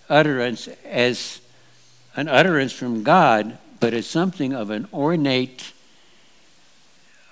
utterance 0.10 0.68
as 0.86 1.42
an 2.16 2.28
utterance 2.28 2.72
from 2.72 3.04
God, 3.04 3.58
but 3.80 3.94
as 3.94 4.06
something 4.06 4.54
of 4.54 4.70
an 4.70 4.88
ornate 4.94 5.74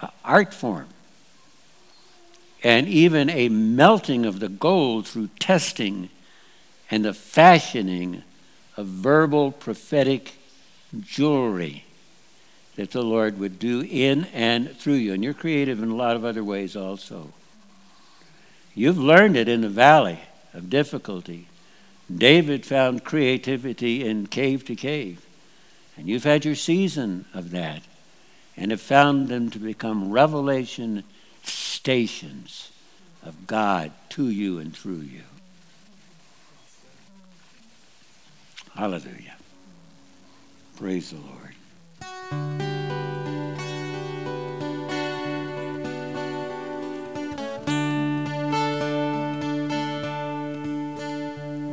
uh, 0.01 0.07
art 0.23 0.53
form. 0.53 0.87
And 2.63 2.87
even 2.87 3.29
a 3.29 3.49
melting 3.49 4.25
of 4.25 4.39
the 4.39 4.49
gold 4.49 5.07
through 5.07 5.29
testing 5.39 6.09
and 6.89 7.05
the 7.05 7.13
fashioning 7.13 8.23
of 8.77 8.85
verbal 8.85 9.51
prophetic 9.51 10.35
jewelry 11.01 11.83
that 12.75 12.91
the 12.91 13.01
Lord 13.01 13.39
would 13.39 13.59
do 13.59 13.81
in 13.81 14.25
and 14.25 14.71
through 14.77 14.93
you. 14.93 15.13
And 15.13 15.23
you're 15.23 15.33
creative 15.33 15.81
in 15.81 15.89
a 15.89 15.95
lot 15.95 16.15
of 16.15 16.23
other 16.23 16.43
ways 16.43 16.75
also. 16.75 17.33
You've 18.75 18.99
learned 18.99 19.35
it 19.35 19.49
in 19.49 19.61
the 19.61 19.69
valley 19.69 20.19
of 20.53 20.69
difficulty. 20.69 21.47
David 22.15 22.65
found 22.65 23.03
creativity 23.03 24.07
in 24.07 24.27
cave 24.27 24.63
to 24.65 24.75
cave. 24.75 25.25
And 25.97 26.07
you've 26.07 26.23
had 26.23 26.45
your 26.45 26.55
season 26.55 27.25
of 27.33 27.49
that 27.51 27.81
and 28.55 28.69
have 28.69 28.81
found 28.81 29.27
them 29.27 29.49
to 29.49 29.59
become 29.59 30.11
revelation 30.11 31.03
stations 31.43 32.71
of 33.23 33.47
God 33.47 33.91
to 34.09 34.29
you 34.29 34.59
and 34.59 34.75
through 34.75 35.01
you. 35.01 35.23
Hallelujah. 38.77 39.35
Praise 40.75 41.09
the 41.09 41.17
Lord. 41.17 41.55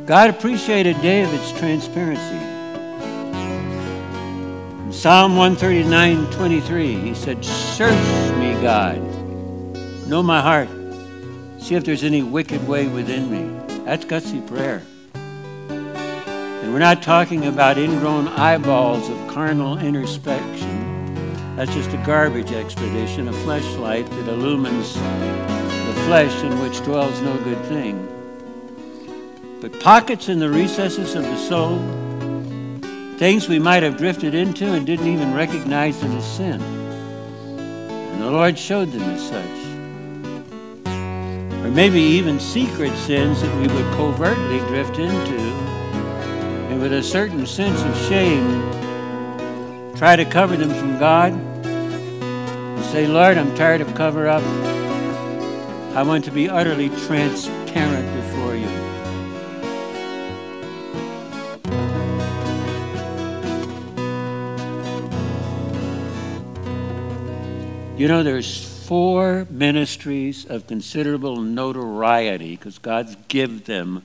God 0.07 0.31
appreciated 0.31 0.99
David's 1.03 1.51
transparency. 1.59 2.43
In 4.85 4.91
Psalm 4.91 5.35
139 5.35 6.31
23, 6.31 6.95
he 7.01 7.13
said, 7.13 7.45
Search 7.45 7.91
me, 8.39 8.59
God. 8.63 8.97
Know 10.07 10.23
my 10.23 10.41
heart. 10.41 10.69
See 11.59 11.75
if 11.75 11.83
there's 11.83 12.03
any 12.03 12.23
wicked 12.23 12.67
way 12.67 12.87
within 12.87 13.29
me. 13.29 13.85
That's 13.85 14.05
gutsy 14.05 14.45
prayer. 14.47 14.81
And 16.65 16.73
we're 16.73 16.79
not 16.79 17.03
talking 17.03 17.45
about 17.45 17.77
ingrown 17.77 18.27
eyeballs 18.27 19.07
of 19.07 19.27
carnal 19.27 19.77
introspection. 19.77 21.55
That's 21.55 21.71
just 21.75 21.93
a 21.93 21.97
garbage 21.97 22.51
expedition, 22.51 23.27
a 23.27 23.31
fleshlight 23.31 24.09
that 24.09 24.27
illumines 24.27 24.95
the 24.95 26.01
flesh 26.07 26.43
in 26.43 26.59
which 26.59 26.83
dwells 26.83 27.21
no 27.21 27.37
good 27.43 27.63
thing. 27.65 28.01
But 29.61 29.79
pockets 29.79 30.27
in 30.27 30.39
the 30.39 30.49
recesses 30.49 31.13
of 31.13 31.21
the 31.21 31.37
soul, 31.37 31.77
things 33.19 33.47
we 33.47 33.59
might 33.59 33.83
have 33.83 33.97
drifted 33.97 34.33
into 34.33 34.73
and 34.73 34.87
didn't 34.87 35.05
even 35.05 35.35
recognize 35.35 36.03
it 36.03 36.09
as 36.09 36.25
sin. 36.25 36.59
And 36.59 38.23
the 38.23 38.31
Lord 38.31 38.57
showed 38.57 38.91
them 38.91 39.03
as 39.03 39.21
such. 39.21 39.45
Or 41.63 41.69
maybe 41.69 42.01
even 42.01 42.39
secret 42.39 42.95
sins 42.97 43.43
that 43.43 43.55
we 43.57 43.67
would 43.71 43.93
covertly 43.93 44.57
drift 44.61 44.97
into 44.97 45.54
with 46.85 46.93
a 46.93 47.01
certain 47.01 47.47
sense 47.47 47.81
of 47.81 48.07
shame, 48.07 48.61
try 49.95 50.15
to 50.15 50.23
cover 50.23 50.55
them 50.55 50.69
from 50.69 50.99
God 50.99 51.33
and 51.33 52.85
say, 52.85 53.07
Lord, 53.07 53.39
I'm 53.39 53.55
tired 53.55 53.81
of 53.81 53.95
cover 53.95 54.27
up. 54.27 54.43
I 55.95 56.03
want 56.03 56.25
to 56.25 56.31
be 56.31 56.47
utterly 56.47 56.89
transparent 56.89 58.15
before 58.15 58.53
you. 58.53 58.69
You 67.97 68.07
know, 68.07 68.21
there's 68.21 68.63
four 68.85 69.47
ministries 69.49 70.45
of 70.45 70.67
considerable 70.67 71.37
notoriety 71.37 72.55
because 72.55 72.77
God's 72.77 73.17
give 73.27 73.65
them 73.65 74.03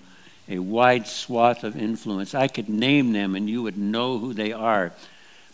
a 0.51 0.59
wide 0.59 1.07
swath 1.07 1.63
of 1.63 1.77
influence. 1.77 2.35
I 2.35 2.49
could 2.49 2.69
name 2.69 3.13
them 3.13 3.37
and 3.37 3.49
you 3.49 3.63
would 3.63 3.79
know 3.79 4.19
who 4.19 4.35
they 4.35 4.53
are, 4.53 4.93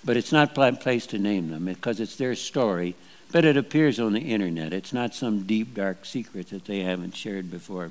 but 0.04 0.16
it's 0.16 0.32
not 0.32 0.56
a 0.56 0.72
place 0.72 1.06
to 1.08 1.18
name 1.18 1.50
them 1.50 1.66
because 1.66 2.00
it's 2.00 2.16
their 2.16 2.34
story, 2.34 2.94
but 3.30 3.44
it 3.44 3.58
appears 3.58 4.00
on 4.00 4.14
the 4.14 4.20
internet. 4.20 4.72
It's 4.72 4.94
not 4.94 5.14
some 5.14 5.42
deep, 5.42 5.74
dark 5.74 6.06
secret 6.06 6.48
that 6.48 6.64
they 6.64 6.80
haven't 6.80 7.14
shared 7.14 7.50
before. 7.50 7.90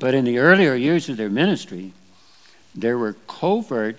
But 0.00 0.14
in 0.14 0.24
the 0.24 0.38
earlier 0.38 0.74
years 0.74 1.08
of 1.08 1.16
their 1.16 1.30
ministry, 1.30 1.92
there 2.74 2.98
were 2.98 3.16
covert 3.28 3.98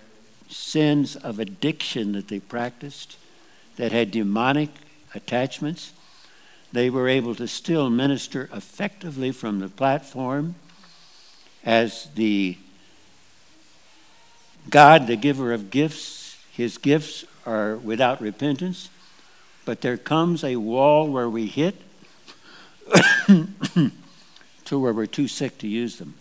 sins 0.50 1.16
of 1.16 1.40
addiction 1.40 2.12
that 2.12 2.28
they 2.28 2.40
practiced 2.40 3.18
that 3.78 3.92
had 3.94 4.12
demonic 4.12 4.70
attachments. 5.16 5.94
They 6.74 6.90
were 6.90 7.08
able 7.08 7.36
to 7.36 7.48
still 7.48 7.90
minister 7.90 8.50
effectively 8.54 9.32
from 9.32 9.60
the 9.60 9.70
platform 9.70 10.56
as 11.66 12.08
the 12.16 12.58
God, 14.70 15.08
the 15.08 15.16
giver 15.16 15.52
of 15.54 15.72
gifts, 15.72 16.38
his 16.52 16.78
gifts 16.78 17.26
are 17.46 17.76
without 17.78 18.22
repentance, 18.22 18.90
but 19.66 19.82
there 19.82 19.98
comes 19.98 20.44
a 20.44 20.58
wall 20.58 21.10
where 21.10 21.30
we 21.30 21.48
hit 21.48 21.76
to 23.28 24.80
where 24.80 24.94
we're 24.94 25.06
too 25.06 25.28
sick 25.28 25.58
to 25.60 25.68
use 25.68 25.98
them. 25.98 26.16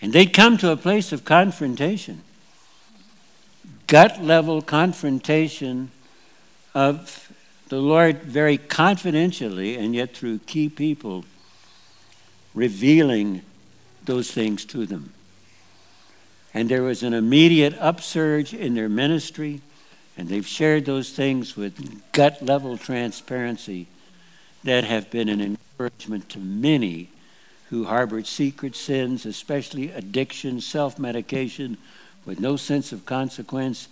And 0.00 0.12
they'd 0.12 0.32
come 0.32 0.56
to 0.58 0.70
a 0.72 0.76
place 0.76 1.12
of 1.12 1.24
confrontation, 1.24 2.22
gut 3.86 4.22
level 4.22 4.62
confrontation 4.62 5.90
of 6.74 7.32
the 7.68 7.78
Lord 7.78 8.22
very 8.22 8.58
confidentially 8.58 9.76
and 9.76 9.94
yet 9.94 10.14
through 10.14 10.40
key 10.40 10.68
people 10.68 11.24
revealing 12.54 13.42
those 14.04 14.30
things 14.30 14.64
to 14.66 14.86
them. 14.86 15.12
And 16.54 16.68
there 16.68 16.82
was 16.82 17.02
an 17.02 17.14
immediate 17.14 17.74
upsurge 17.78 18.52
in 18.52 18.74
their 18.74 18.88
ministry, 18.88 19.62
and 20.16 20.28
they've 20.28 20.46
shared 20.46 20.84
those 20.84 21.10
things 21.10 21.56
with 21.56 22.02
gut 22.12 22.42
level 22.42 22.76
transparency 22.76 23.86
that 24.64 24.84
have 24.84 25.10
been 25.10 25.28
an 25.28 25.40
encouragement 25.40 26.28
to 26.30 26.38
many 26.38 27.08
who 27.70 27.84
harbored 27.84 28.26
secret 28.26 28.76
sins, 28.76 29.24
especially 29.24 29.90
addiction, 29.90 30.60
self 30.60 30.98
medication, 30.98 31.78
with 32.26 32.38
no 32.38 32.56
sense 32.56 32.92
of 32.92 33.06
consequence, 33.06 33.88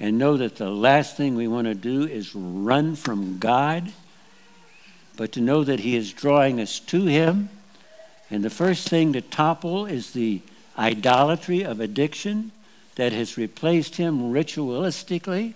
and 0.00 0.16
know 0.16 0.38
that 0.38 0.56
the 0.56 0.70
last 0.70 1.16
thing 1.16 1.34
we 1.34 1.46
want 1.46 1.66
to 1.66 1.74
do 1.74 2.06
is 2.06 2.34
run 2.34 2.96
from 2.96 3.38
God, 3.38 3.92
but 5.16 5.32
to 5.32 5.42
know 5.42 5.62
that 5.62 5.80
He 5.80 5.94
is 5.94 6.12
drawing 6.12 6.58
us 6.58 6.80
to 6.80 7.04
Him. 7.04 7.50
And 8.30 8.44
the 8.44 8.50
first 8.50 8.88
thing 8.88 9.12
to 9.14 9.20
topple 9.20 9.86
is 9.86 10.12
the 10.12 10.42
idolatry 10.76 11.62
of 11.64 11.80
addiction 11.80 12.52
that 12.96 13.12
has 13.12 13.38
replaced 13.38 13.96
Him 13.96 14.32
ritualistically 14.32 15.54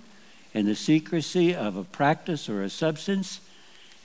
in 0.54 0.66
the 0.66 0.74
secrecy 0.74 1.54
of 1.54 1.76
a 1.76 1.84
practice 1.84 2.48
or 2.48 2.62
a 2.62 2.70
substance. 2.70 3.40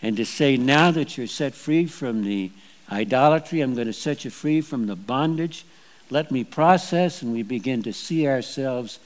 And 0.02 0.18
to 0.18 0.26
say, 0.26 0.58
now 0.58 0.92
that 0.92 1.18
you're 1.18 1.28
set 1.28 1.56
free 1.56 1.86
from 1.86 2.24
the 2.24 2.52
idolatry, 2.92 3.62
I'm 3.62 3.76
going 3.76 3.88
to 3.88 3.94
set 3.94 4.26
you 4.26 4.32
free 4.32 4.62
from 4.62 4.88
the 4.88 4.96
bondage. 4.96 5.66
Let 6.10 6.32
me 6.32 6.44
process, 6.44 7.22
and 7.22 7.34
we 7.34 7.44
begin 7.44 7.84
to 7.84 7.94
see 7.94 8.28
ourselves 8.28 9.00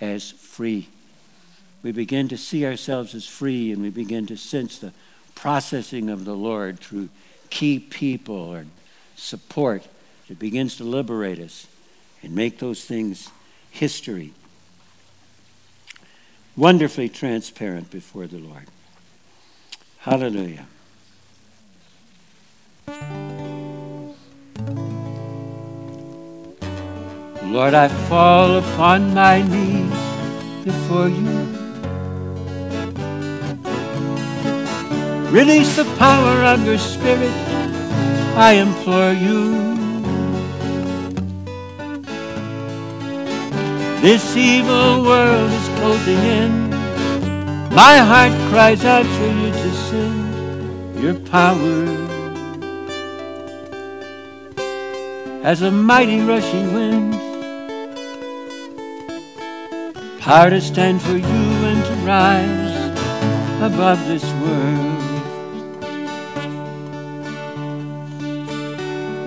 as 0.00 0.30
free. 0.30 0.88
We 1.82 1.92
begin 1.92 2.28
to 2.28 2.36
see 2.36 2.66
ourselves 2.66 3.14
as 3.14 3.26
free, 3.26 3.72
and 3.72 3.82
we 3.82 3.90
begin 3.90 4.26
to 4.26 4.36
sense 4.36 4.78
the 4.78 4.92
processing 5.34 6.08
of 6.08 6.24
the 6.24 6.34
Lord 6.34 6.80
through 6.80 7.08
key 7.50 7.78
people 7.78 8.36
or 8.36 8.66
support 9.16 9.82
that 10.28 10.38
begins 10.38 10.76
to 10.76 10.84
liberate 10.84 11.38
us 11.38 11.66
and 12.22 12.34
make 12.34 12.58
those 12.58 12.84
things 12.84 13.30
history. 13.70 14.32
Wonderfully 16.56 17.08
transparent 17.08 17.90
before 17.90 18.26
the 18.26 18.38
Lord. 18.38 18.66
Hallelujah. 19.98 20.66
Lord, 27.56 27.74
I 27.74 27.88
fall 28.08 28.58
upon 28.58 29.14
my 29.14 29.42
knees 29.42 30.64
before 30.64 31.08
you. 31.08 31.66
Release 35.30 35.76
the 35.76 35.84
power 35.98 36.44
of 36.44 36.64
your 36.64 36.78
spirit, 36.78 37.32
I 38.36 38.52
implore 38.52 39.12
you. 39.12 39.74
This 44.00 44.36
evil 44.36 45.02
world 45.04 45.50
is 45.50 45.68
closing 45.78 46.18
in. 46.18 46.70
My 47.74 47.96
heart 47.98 48.32
cries 48.50 48.84
out 48.84 49.06
for 49.06 49.30
you 49.40 49.50
to 49.50 49.70
send 49.88 51.00
your 51.02 51.14
power. 51.30 51.84
As 55.42 55.62
a 55.62 55.70
mighty 55.70 56.20
rushing 56.20 56.72
wind, 56.72 57.16
Power 60.26 60.50
to 60.50 60.60
stand 60.60 61.00
for 61.00 61.12
you 61.12 61.24
and 61.24 61.84
to 61.84 61.94
rise 62.04 62.74
above 63.62 64.04
this 64.08 64.24
world. 64.42 64.95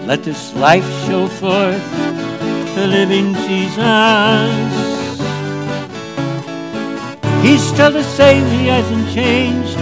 Let 0.09 0.23
this 0.23 0.55
life 0.55 0.89
show 1.05 1.27
forth 1.27 1.85
the 2.73 2.87
living 2.87 3.35
Jesus. 3.45 3.77
He's 7.43 7.61
still 7.61 7.91
the 7.91 8.01
same, 8.01 8.43
he 8.57 8.65
hasn't 8.65 9.07
changed. 9.13 9.77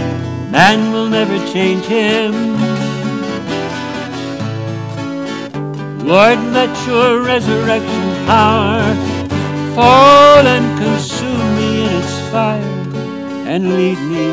Man 0.52 0.92
will 0.92 1.08
never 1.08 1.38
change 1.50 1.82
him. 1.86 2.34
Lord, 6.06 6.38
let 6.52 6.76
your 6.86 7.22
resurrection 7.22 8.26
power 8.26 8.84
fall 9.74 10.46
and 10.46 10.78
consume 10.78 11.56
me 11.56 11.86
in 11.86 12.02
its 12.02 12.18
fire 12.28 12.76
and 13.48 13.62
lead 13.78 13.98
me. 14.12 14.28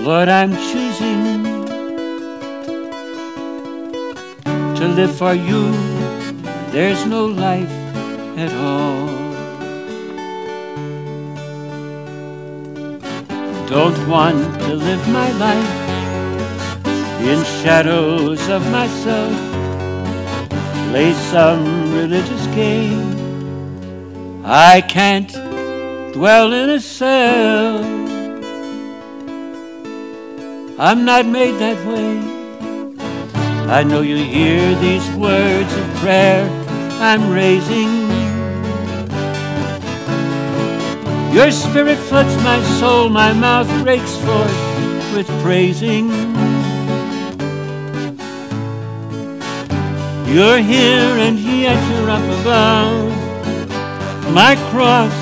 Lord, 0.00 0.28
I'm 0.28 0.54
choosing 0.70 1.47
to 4.78 4.88
live 4.88 5.16
for 5.16 5.34
you. 5.34 5.72
There's 6.70 7.04
no 7.06 7.26
life 7.26 7.70
at 8.36 8.52
all. 8.54 9.06
Don't 13.66 14.08
want 14.08 14.60
to 14.62 14.74
live 14.74 15.08
my 15.08 15.30
life 15.32 15.74
in 17.20 17.44
shadows 17.62 18.48
of 18.48 18.62
myself 18.70 19.48
play 20.90 21.12
some 21.12 21.92
religious 21.92 22.46
game. 22.54 24.42
I 24.44 24.80
can't 24.80 25.30
dwell 26.14 26.52
in 26.54 26.70
a 26.70 26.80
cell. 26.80 27.84
I'm 30.78 31.04
not 31.04 31.26
made 31.26 31.56
that 31.58 31.78
way. 31.86 32.37
I 33.70 33.84
know 33.84 34.00
you 34.00 34.16
hear 34.16 34.74
these 34.76 35.06
words 35.10 35.70
of 35.76 35.86
prayer 35.96 36.48
I'm 37.02 37.30
raising. 37.30 38.08
Your 41.34 41.50
spirit 41.50 41.98
floods 41.98 42.34
my 42.42 42.62
soul, 42.80 43.10
my 43.10 43.34
mouth 43.34 43.68
breaks 43.84 44.16
forth 44.24 45.14
with 45.14 45.28
praising. 45.42 46.08
You're 50.32 50.58
here 50.58 51.18
and 51.26 51.38
yet 51.38 51.78
you're 51.92 52.10
up 52.10 52.40
above. 52.40 53.12
My 54.32 54.56
cross 54.70 55.12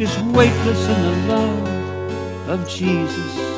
is 0.00 0.10
weightless 0.34 0.88
in 0.88 1.02
the 1.02 1.34
love 1.34 2.48
of 2.48 2.68
Jesus. 2.68 3.51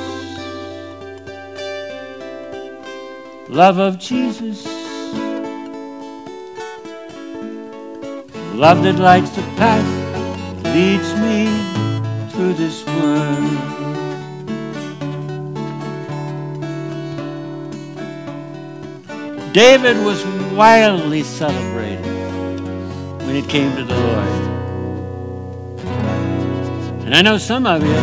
Love 3.54 3.78
of 3.78 4.00
Jesus. 4.00 4.66
Love 8.52 8.82
that 8.82 8.96
lights 8.96 9.30
the 9.30 9.42
path, 9.54 9.86
leads 10.74 11.14
me 11.20 11.46
through 12.32 12.54
this 12.54 12.84
world. 12.84 13.52
David 19.52 20.04
was 20.04 20.26
wildly 20.52 21.22
celebrated 21.22 22.04
when 23.24 23.36
it 23.36 23.48
came 23.48 23.76
to 23.76 23.84
the 23.84 23.94
Lord. 23.94 24.28
And 27.06 27.14
I 27.14 27.22
know 27.22 27.38
some 27.38 27.68
of 27.68 27.84
you 27.84 27.94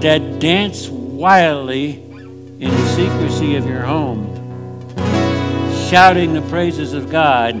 that 0.00 0.40
dance 0.40 0.88
wildly 0.88 2.09
in 2.60 2.70
the 2.70 2.88
secrecy 2.88 3.56
of 3.56 3.66
your 3.66 3.80
home, 3.80 4.26
shouting 5.88 6.34
the 6.34 6.42
praises 6.50 6.92
of 6.92 7.10
God, 7.10 7.54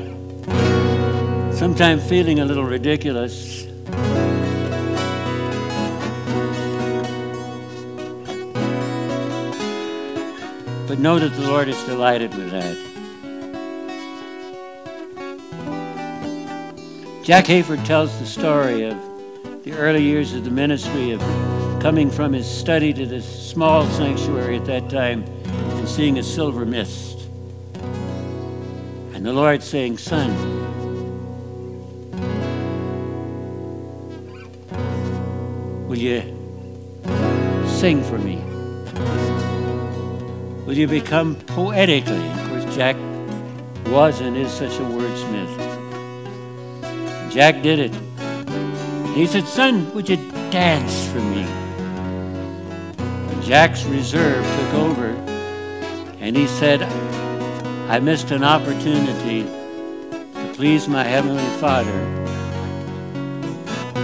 sometimes 1.54 2.06
feeling 2.06 2.40
a 2.40 2.44
little 2.44 2.66
ridiculous. 2.66 3.64
But 10.86 10.98
know 10.98 11.18
that 11.18 11.32
the 11.32 11.48
Lord 11.48 11.68
is 11.68 11.82
delighted 11.84 12.34
with 12.34 12.50
that. 12.50 12.76
Jack 17.24 17.46
Hayford 17.46 17.86
tells 17.86 18.18
the 18.18 18.26
story 18.26 18.84
of 18.84 18.98
the 19.64 19.72
early 19.72 20.02
years 20.02 20.34
of 20.34 20.44
the 20.44 20.50
ministry 20.50 21.12
of 21.12 21.20
coming 21.80 22.10
from 22.10 22.34
his 22.34 22.46
study 22.46 22.92
to 22.92 23.06
this 23.06 23.24
small 23.24 23.86
sanctuary 23.86 24.58
at 24.58 24.66
that 24.66 24.90
time 24.90 25.24
and 25.24 25.88
seeing 25.88 26.18
a 26.18 26.22
silver 26.22 26.66
mist. 26.66 27.26
And 29.14 29.24
the 29.24 29.32
Lord 29.32 29.62
saying, 29.62 29.96
Son, 29.96 30.30
will 35.88 35.96
you 35.96 36.20
sing 37.66 38.04
for 38.04 38.18
me? 38.18 38.36
Will 40.66 40.76
you 40.76 40.86
become 40.86 41.34
poetically? 41.34 42.28
Of 42.30 42.48
course, 42.50 42.76
Jack 42.76 42.96
was 43.86 44.20
and 44.20 44.36
is 44.36 44.52
such 44.52 44.74
a 44.74 44.82
wordsmith. 44.82 45.70
Jack 47.32 47.62
did 47.62 47.78
it. 47.78 47.94
He 49.14 49.26
said, 49.26 49.46
Son, 49.48 49.92
would 49.94 50.10
you 50.10 50.16
dance 50.50 51.06
for 51.08 51.20
me? 51.20 51.59
Jack's 53.50 53.82
reserve 53.86 54.44
took 54.44 54.74
over, 54.74 55.08
and 56.20 56.36
he 56.36 56.46
said, 56.46 56.84
I 57.90 57.98
missed 57.98 58.30
an 58.30 58.44
opportunity 58.44 59.42
to 59.42 60.52
please 60.54 60.86
my 60.86 61.02
Heavenly 61.02 61.42
Father. 61.58 61.90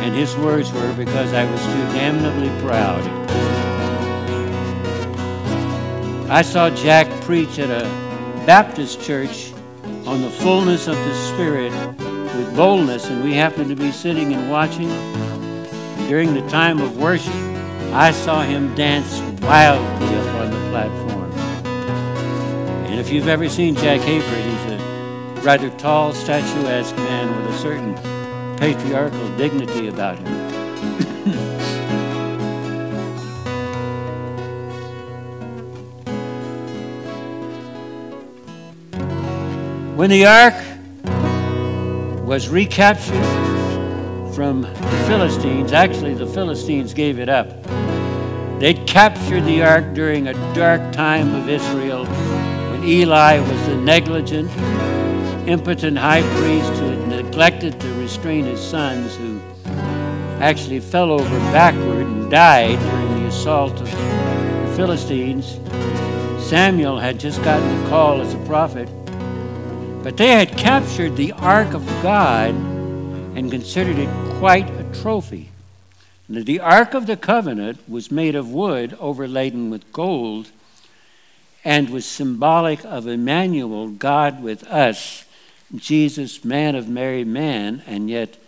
And 0.03 0.13
his 0.13 0.35
words 0.39 0.73
were, 0.73 0.93
because 0.95 1.33
I 1.33 1.49
was 1.49 1.61
too 1.61 1.97
damnably 1.97 2.49
proud. 2.67 3.05
I 6.29 6.43
saw 6.43 6.69
Jack 6.71 7.09
preach 7.23 7.61
at 7.61 7.71
a 7.71 7.85
Baptist 8.47 9.01
church 9.01 9.53
on 10.07 10.23
the 10.23 10.31
fullness 10.31 10.89
of 10.89 10.97
the 10.97 11.15
Spirit 11.15 11.71
with 12.37 12.57
boldness, 12.57 13.09
and 13.11 13.23
we 13.23 13.35
happened 13.35 13.69
to 13.69 13.77
be 13.77 13.93
sitting 13.93 14.35
and 14.35 14.51
watching. 14.51 14.91
And 14.91 16.09
during 16.09 16.35
the 16.35 16.45
time 16.49 16.81
of 16.81 16.97
worship, 16.97 17.46
I 17.99 18.11
saw 18.11 18.43
him 18.43 18.75
dance 18.75 19.21
wildly 19.41 20.17
up 20.17 20.35
on 20.35 20.51
the 20.51 20.59
platform. 20.69 21.33
And 22.85 23.01
if 23.01 23.11
you've 23.11 23.27
ever 23.27 23.49
seen 23.49 23.75
Jack 23.75 24.03
Hayford, 24.03 24.45
he's 24.45 24.67
a 24.73 25.41
rather 25.43 25.71
tall, 25.79 26.13
statuesque 26.13 26.95
man 26.95 27.35
with 27.35 27.55
a 27.55 27.59
certain 27.59 27.95
patriarchal 28.59 29.37
dignity 29.39 29.89
about 29.89 30.19
him. 30.19 30.27
when 39.97 40.11
the 40.11 40.27
ark 40.27 40.55
was 42.27 42.51
recaptured 42.51 43.25
from 44.35 44.61
the 44.61 45.05
Philistines, 45.07 45.73
actually, 45.73 46.13
the 46.13 46.27
Philistines 46.27 46.93
gave 46.93 47.19
it 47.19 47.31
up. 47.31 47.49
They'd 48.59 48.87
captured 48.87 49.43
the 49.43 49.63
ark 49.63 49.93
during 49.93 50.29
a 50.29 50.55
dark 50.55 50.93
time 50.93 51.35
of 51.35 51.47
Israel 51.47 52.07
when 52.07 52.85
Eli 52.85 53.39
was 53.39 53.67
the 53.67 53.77
negligent, 53.77 54.51
impotent 55.47 55.99
high 55.99 56.23
priest 56.39 56.73
who 56.81 56.89
had 56.89 57.09
neglected 57.09 57.79
to 57.79 57.93
restrain 58.01 58.47
his 58.47 58.59
sons, 58.59 59.15
who 59.17 59.43
actually 60.41 60.81
fell 60.81 61.13
over 61.13 61.39
backward 61.53 62.07
and 62.07 62.31
died 62.31 62.79
during 62.79 63.21
the 63.21 63.29
assault 63.29 63.79
of 63.79 63.91
the 63.91 64.73
Philistines. 64.75 65.61
Samuel 66.43 66.99
had 66.99 67.21
just 67.21 67.43
gotten 67.43 67.83
the 67.83 67.89
call 67.91 68.23
as 68.23 68.33
a 68.33 68.39
prophet, 68.47 68.89
but 70.03 70.17
they 70.17 70.29
had 70.29 70.57
captured 70.57 71.15
the 71.17 71.33
ark 71.33 71.75
of 71.75 71.85
God 72.03 72.55
and 73.35 73.51
considered 73.51 73.99
it 73.99 74.09
quite 74.39 74.71
a 74.71 75.03
trophy. 75.03 75.51
The 76.29 76.61
Ark 76.61 76.95
of 76.95 77.07
the 77.07 77.17
Covenant 77.17 77.89
was 77.89 78.11
made 78.11 78.35
of 78.35 78.51
wood 78.51 78.97
overladen 78.99 79.71
with 79.71 79.93
gold 79.93 80.51
and 81.65 81.91
was 81.91 82.05
symbolic 82.05 82.85
of 82.85 83.07
Emmanuel, 83.07 83.89
God 83.89 84.43
with 84.43 84.65
us, 84.65 85.25
Jesus, 85.75 86.45
man 86.45 86.75
of 86.75 86.89
Mary, 86.89 87.25
man, 87.25 87.83
and 87.87 88.11
yet 88.11 88.39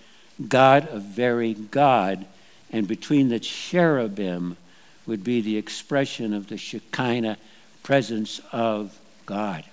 God 0.48 0.88
of 0.88 1.02
very 1.02 1.54
God. 1.54 2.26
And 2.70 2.86
between 2.86 3.28
the 3.28 3.40
cherubim 3.40 4.56
would 5.06 5.24
be 5.24 5.40
the 5.40 5.56
expression 5.56 6.34
of 6.34 6.48
the 6.48 6.58
Shekinah 6.58 7.38
presence 7.82 8.40
of 8.52 8.98
God. 9.24 9.64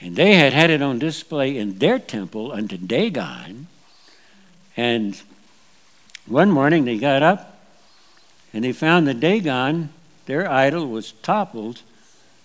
And 0.00 0.14
they 0.14 0.34
had 0.34 0.52
had 0.52 0.70
it 0.70 0.82
on 0.82 0.98
display 0.98 1.56
in 1.56 1.78
their 1.78 1.98
temple 1.98 2.52
unto 2.52 2.76
Dagon. 2.76 3.66
And 4.76 5.20
one 6.28 6.50
morning 6.50 6.84
they 6.84 6.98
got 6.98 7.22
up 7.22 7.58
and 8.52 8.64
they 8.64 8.72
found 8.72 9.06
that 9.06 9.20
Dagon, 9.20 9.90
their 10.26 10.50
idol, 10.50 10.86
was 10.88 11.12
toppled 11.12 11.82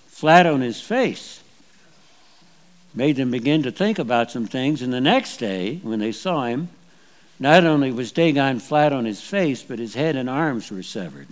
flat 0.08 0.46
on 0.46 0.62
his 0.62 0.82
face. 0.82 1.42
Made 2.94 3.16
them 3.16 3.32
begin 3.32 3.64
to 3.64 3.72
think 3.72 4.00
about 4.00 4.32
some 4.32 4.46
things. 4.46 4.82
And 4.82 4.94
the 4.94 5.02
next 5.02 5.38
day, 5.38 5.80
when 5.82 6.00
they 6.00 6.12
saw 6.12 6.46
him, 6.46 6.70
not 7.40 7.66
only 7.66 7.92
was 7.92 8.12
Dagon 8.12 8.60
flat 8.60 8.94
on 8.94 9.06
his 9.06 9.22
face, 9.22 9.64
but 9.64 9.80
his 9.80 9.96
head 9.96 10.16
and 10.16 10.30
arms 10.30 10.72
were 10.72 10.84
severed. 10.84 11.28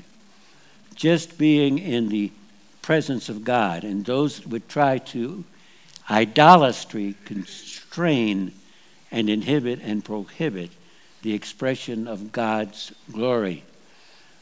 Just 0.96 1.38
being 1.38 1.78
in 1.78 2.10
the 2.10 2.32
presence 2.82 3.30
of 3.30 3.44
God. 3.44 3.84
And 3.84 4.06
those 4.06 4.40
that 4.40 4.48
would 4.48 4.68
try 4.68 4.98
to 4.98 5.44
idolatry 6.10 7.16
constrain 7.26 8.54
and 9.12 9.30
inhibit 9.30 9.80
and 9.84 10.04
prohibit 10.04 10.72
the 11.22 11.34
expression 11.34 12.08
of 12.08 12.32
God's 12.32 12.94
glory, 13.12 13.64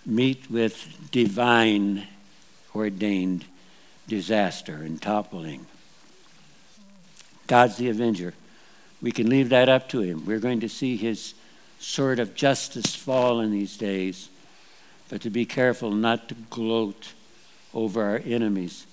meet 0.06 0.50
with 0.50 1.12
divine 1.12 2.08
ordained 2.76 3.46
disaster 4.08 4.76
and 4.76 5.02
toppling. 5.02 5.66
God's 7.48 7.78
the 7.78 7.90
avenger. 7.90 8.34
We 9.02 9.12
can 9.12 9.30
leave 9.30 9.50
that 9.50 9.70
up 9.70 9.90
to 9.90 10.02
him. 10.02 10.26
We're 10.26 10.40
going 10.40 10.60
to 10.62 10.70
see 10.70 10.98
his 10.98 11.34
sword 11.80 12.20
of 12.20 12.36
justice 12.36 12.96
fall 12.96 13.40
in 13.40 13.52
these 13.52 13.78
days, 13.78 14.30
but 15.10 15.22
to 15.22 15.30
be 15.30 15.46
careful 15.46 15.92
not 15.92 16.30
to 16.30 16.36
gloat 16.50 17.14
over 17.74 18.04
our 18.04 18.22
enemies, 18.26 18.86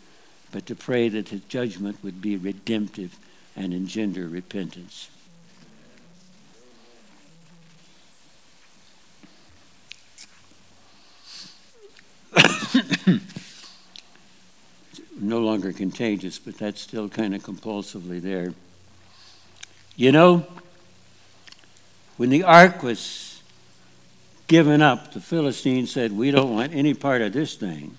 but 0.52 0.66
to 0.66 0.74
pray 0.74 1.08
that 1.08 1.30
his 1.30 1.40
judgment 1.42 1.98
would 2.02 2.20
be 2.20 2.36
redemptive 2.36 3.18
and 3.56 3.74
engender 3.74 4.28
repentance. 4.28 5.10
No 15.18 15.40
longer 15.40 15.72
contagious, 15.72 16.38
but 16.38 16.56
that's 16.58 16.80
still 16.80 17.08
kind 17.08 17.34
of 17.34 17.42
compulsively 17.42 18.20
there. 18.20 18.52
You 19.96 20.12
know, 20.12 20.46
when 22.16 22.30
the 22.30 22.42
ark 22.42 22.82
was 22.82 23.40
given 24.46 24.82
up, 24.82 25.12
the 25.12 25.20
Philistines 25.20 25.90
said, 25.90 26.12
We 26.12 26.30
don't 26.30 26.54
want 26.54 26.74
any 26.74 26.94
part 26.94 27.22
of 27.22 27.32
this 27.32 27.54
thing. 27.54 27.96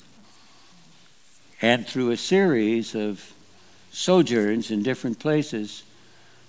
And 1.62 1.88
through 1.88 2.12
a 2.12 2.18
series 2.18 2.94
of 2.94 3.34
sojourns 3.92 4.70
in 4.70 4.84
different 4.84 5.20
places, 5.20 5.84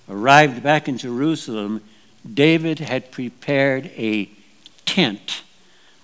arrived 0.08 0.62
back 0.62 0.88
in 0.88 0.98
Jerusalem, 0.98 1.82
David 2.34 2.78
had 2.78 3.10
prepared 3.10 3.86
a 3.96 4.28
tent 4.84 5.42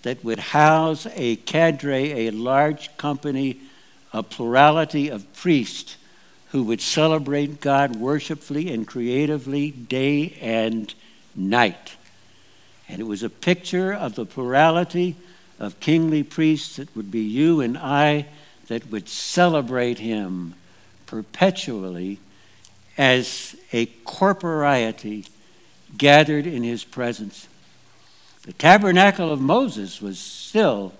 that 0.03 0.25
would 0.25 0.39
house 0.39 1.07
a 1.15 1.37
cadre, 1.37 2.27
a 2.27 2.31
large 2.31 2.95
company 2.97 3.61
a 4.15 4.23
plurality 4.23 5.09
of 5.09 5.31
priests 5.35 5.97
who 6.53 6.63
would 6.63 6.81
celebrate 6.81 7.61
God 7.61 7.97
worshipfully 7.97 8.73
and 8.73 8.87
creatively 8.87 9.73
day 9.73 10.39
and 10.41 10.95
night. 11.35 11.97
And 12.89 13.01
it 13.01 13.05
was 13.05 13.25
a 13.25 13.29
picture 13.29 13.93
of 13.93 14.15
the 14.15 14.25
plurality 14.25 15.17
of 15.59 15.81
kingly 15.81 16.23
priests 16.23 16.77
that 16.77 16.95
would 16.95 17.11
be 17.11 17.23
you 17.23 17.61
and 17.61 17.77
I 17.77 18.27
that 18.69 18.89
would 18.91 19.09
celebrate 19.09 19.99
him 19.99 20.55
perpetually 21.07 22.21
as 22.97 23.57
a 23.73 23.87
corporeity 24.05 25.27
gathered 25.99 26.47
in 26.47 26.63
his 26.63 26.85
presence. 26.85 27.49
The 28.43 28.53
tabernacle 28.53 29.33
of 29.33 29.41
Moses 29.41 30.01
was 30.01 30.21
still 30.21 30.93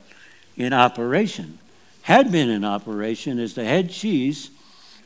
in 0.57 0.73
operation 0.73 1.61
had 2.05 2.31
been 2.31 2.49
in 2.49 2.65
operation 2.65 3.39
as 3.39 3.55
the 3.55 3.65
head 3.65 3.91
cheese 3.91 4.51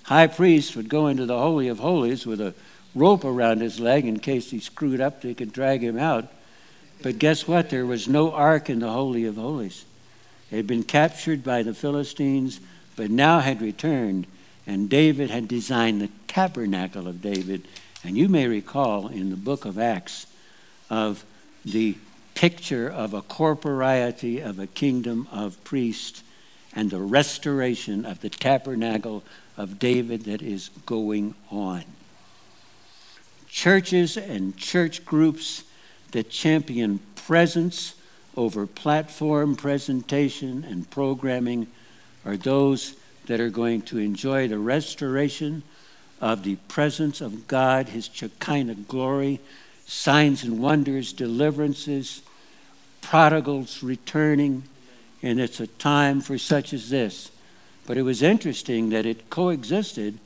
high 0.08 0.26
priest 0.26 0.74
would 0.74 0.88
go 0.88 1.06
into 1.06 1.26
the 1.26 1.38
Holy 1.38 1.68
of 1.68 1.78
Holies 1.80 2.24
with 2.24 2.40
a 2.40 2.54
rope 2.94 3.24
around 3.24 3.60
his 3.60 3.78
leg 3.78 4.06
in 4.06 4.18
case 4.18 4.50
he 4.50 4.58
screwed 4.58 5.02
up, 5.02 5.20
they 5.20 5.34
could 5.34 5.52
drag 5.52 5.82
him 5.82 5.98
out. 5.98 6.32
But 7.02 7.18
guess 7.18 7.46
what? 7.46 7.68
There 7.68 7.84
was 7.84 8.08
no 8.08 8.32
ark 8.32 8.70
in 8.70 8.78
the 8.78 8.90
Holy 8.90 9.26
of 9.26 9.36
Holies. 9.36 9.84
It 10.50 10.56
had 10.56 10.66
been 10.66 10.82
captured 10.82 11.44
by 11.44 11.62
the 11.62 11.74
Philistines, 11.74 12.58
but 12.96 13.10
now 13.10 13.40
had 13.40 13.60
returned, 13.60 14.26
and 14.66 14.88
David 14.88 15.28
had 15.28 15.46
designed 15.46 16.00
the 16.00 16.10
tabernacle 16.26 17.06
of 17.06 17.20
David. 17.20 17.68
And 18.02 18.16
you 18.16 18.30
may 18.30 18.46
recall 18.46 19.08
in 19.08 19.28
the 19.28 19.36
book 19.36 19.66
of 19.66 19.78
Acts 19.78 20.26
of 20.88 21.22
the 21.66 21.96
picture 22.34 22.88
of 22.88 23.12
a 23.12 23.20
corporeity 23.20 24.40
of 24.40 24.58
a 24.58 24.66
kingdom 24.66 25.28
of 25.30 25.62
priests 25.64 26.22
and 26.74 26.90
the 26.90 27.00
restoration 27.00 28.04
of 28.04 28.20
the 28.20 28.30
tabernacle 28.30 29.24
of 29.56 29.78
David 29.78 30.24
that 30.24 30.42
is 30.42 30.70
going 30.86 31.34
on. 31.50 31.84
Churches 33.48 34.16
and 34.16 34.56
church 34.56 35.04
groups 35.04 35.64
that 36.12 36.30
champion 36.30 37.00
presence 37.14 37.94
over 38.36 38.66
platform 38.66 39.56
presentation 39.56 40.64
and 40.64 40.88
programming 40.90 41.66
are 42.24 42.36
those 42.36 42.94
that 43.26 43.40
are 43.40 43.50
going 43.50 43.82
to 43.82 43.98
enjoy 43.98 44.48
the 44.48 44.58
restoration 44.58 45.62
of 46.20 46.44
the 46.44 46.56
presence 46.68 47.20
of 47.20 47.46
God, 47.48 47.88
His 47.88 48.08
Shekinah 48.12 48.74
glory, 48.74 49.40
signs 49.86 50.42
and 50.44 50.60
wonders, 50.60 51.12
deliverances, 51.12 52.22
prodigals 53.00 53.82
returning, 53.82 54.64
and 55.22 55.40
it's 55.40 55.60
a 55.60 55.66
time 55.66 56.20
for 56.20 56.38
such 56.38 56.72
as 56.72 56.90
this. 56.90 57.30
But 57.86 57.96
it 57.96 58.02
was 58.02 58.22
interesting 58.22 58.90
that 58.90 59.06
it 59.06 59.30
coexisted 59.30 60.18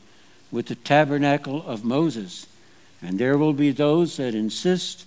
with 0.51 0.67
the 0.67 0.75
tabernacle 0.75 1.65
of 1.67 1.85
Moses. 1.85 2.47
And 3.01 3.19
there 3.19 3.39
will 3.39 3.53
be 3.53 3.71
those 3.71 4.17
that 4.19 4.35
insist 4.35 5.07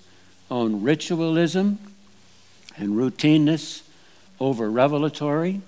on 0.49 0.81
ritualism 0.81 1.79
and 2.77 2.89
routineness 2.89 3.83
over 4.39 4.69
revelatory. 4.69 5.61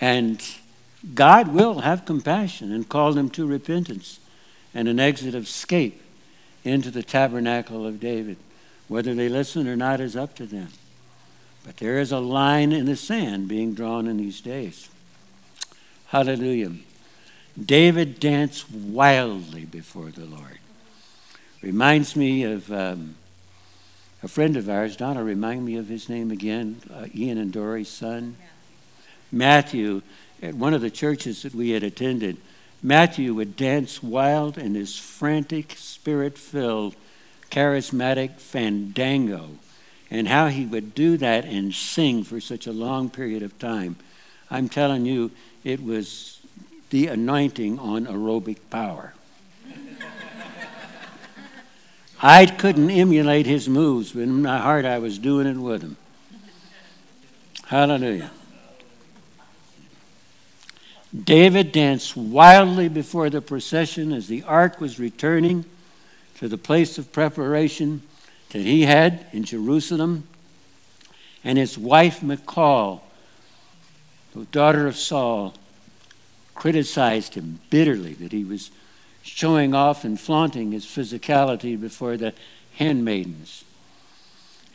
And 0.00 0.42
God 1.14 1.48
will 1.48 1.80
have 1.80 2.04
compassion 2.04 2.72
and 2.72 2.88
call 2.88 3.12
them 3.12 3.30
to 3.30 3.46
repentance 3.46 4.18
and 4.74 4.88
an 4.88 5.00
exit 5.00 5.34
of 5.34 5.44
escape 5.44 6.02
into 6.64 6.90
the 6.90 7.02
tabernacle 7.02 7.86
of 7.86 8.00
David. 8.00 8.36
Whether 8.88 9.14
they 9.14 9.28
listen 9.28 9.68
or 9.68 9.76
not 9.76 10.00
is 10.00 10.16
up 10.16 10.34
to 10.36 10.46
them. 10.46 10.68
But 11.64 11.76
there 11.76 11.98
is 11.98 12.12
a 12.12 12.18
line 12.18 12.72
in 12.72 12.86
the 12.86 12.96
sand 12.96 13.48
being 13.48 13.74
drawn 13.74 14.06
in 14.06 14.16
these 14.16 14.40
days. 14.40 14.88
Hallelujah. 16.06 16.72
David 17.62 18.18
danced 18.18 18.70
wildly 18.70 19.64
before 19.64 20.10
the 20.10 20.24
Lord. 20.24 20.58
Reminds 21.62 22.16
me 22.16 22.42
of 22.42 22.72
um, 22.72 23.16
a 24.22 24.28
friend 24.28 24.56
of 24.56 24.68
ours, 24.68 24.96
Donna, 24.96 25.22
remind 25.22 25.64
me 25.64 25.76
of 25.76 25.88
his 25.88 26.08
name 26.08 26.30
again, 26.30 26.80
uh, 26.92 27.06
Ian 27.14 27.38
and 27.38 27.52
Dory's 27.52 27.88
son. 27.88 28.36
Yeah. 28.38 28.46
Matthew, 29.32 30.02
at 30.42 30.54
one 30.54 30.74
of 30.74 30.80
the 30.80 30.90
churches 30.90 31.42
that 31.42 31.54
we 31.54 31.70
had 31.70 31.82
attended, 31.82 32.38
Matthew 32.82 33.34
would 33.34 33.56
dance 33.56 34.02
wild 34.02 34.56
in 34.56 34.74
his 34.74 34.98
frantic, 34.98 35.74
spirit 35.76 36.38
filled, 36.38 36.96
charismatic 37.50 38.38
fandango. 38.38 39.50
And 40.10 40.26
how 40.26 40.48
he 40.48 40.66
would 40.66 40.94
do 40.94 41.16
that 41.18 41.44
and 41.44 41.72
sing 41.72 42.24
for 42.24 42.40
such 42.40 42.66
a 42.66 42.72
long 42.72 43.10
period 43.10 43.42
of 43.42 43.58
time. 43.58 43.96
I'm 44.50 44.68
telling 44.68 45.06
you, 45.06 45.30
it 45.62 45.82
was 45.82 46.40
the 46.90 47.06
anointing 47.06 47.78
on 47.78 48.06
aerobic 48.06 48.58
power. 48.70 49.14
I 52.22 52.46
couldn't 52.46 52.90
emulate 52.90 53.46
his 53.46 53.68
moves, 53.68 54.12
but 54.12 54.22
in 54.22 54.42
my 54.42 54.58
heart 54.58 54.84
I 54.84 54.98
was 54.98 55.18
doing 55.18 55.46
it 55.46 55.56
with 55.56 55.82
him. 55.82 55.96
Hallelujah. 57.66 58.32
David 61.24 61.72
danced 61.72 62.16
wildly 62.16 62.88
before 62.88 63.30
the 63.30 63.40
procession 63.40 64.12
as 64.12 64.28
the 64.28 64.42
ark 64.44 64.80
was 64.80 64.98
returning 64.98 65.64
to 66.38 66.48
the 66.48 66.58
place 66.58 66.98
of 66.98 67.12
preparation 67.12 68.02
that 68.50 68.62
he 68.62 68.82
had 68.82 69.26
in 69.32 69.44
Jerusalem. 69.44 70.24
And 71.42 71.56
his 71.56 71.78
wife, 71.78 72.22
Michal, 72.22 73.02
the 74.34 74.44
daughter 74.46 74.86
of 74.86 74.96
Saul, 74.96 75.54
criticized 76.54 77.34
him 77.34 77.60
bitterly 77.70 78.12
that 78.14 78.32
he 78.32 78.44
was 78.44 78.70
showing 79.22 79.74
off 79.74 80.04
and 80.04 80.20
flaunting 80.20 80.72
his 80.72 80.84
physicality 80.84 81.80
before 81.80 82.16
the 82.16 82.34
handmaidens. 82.74 83.64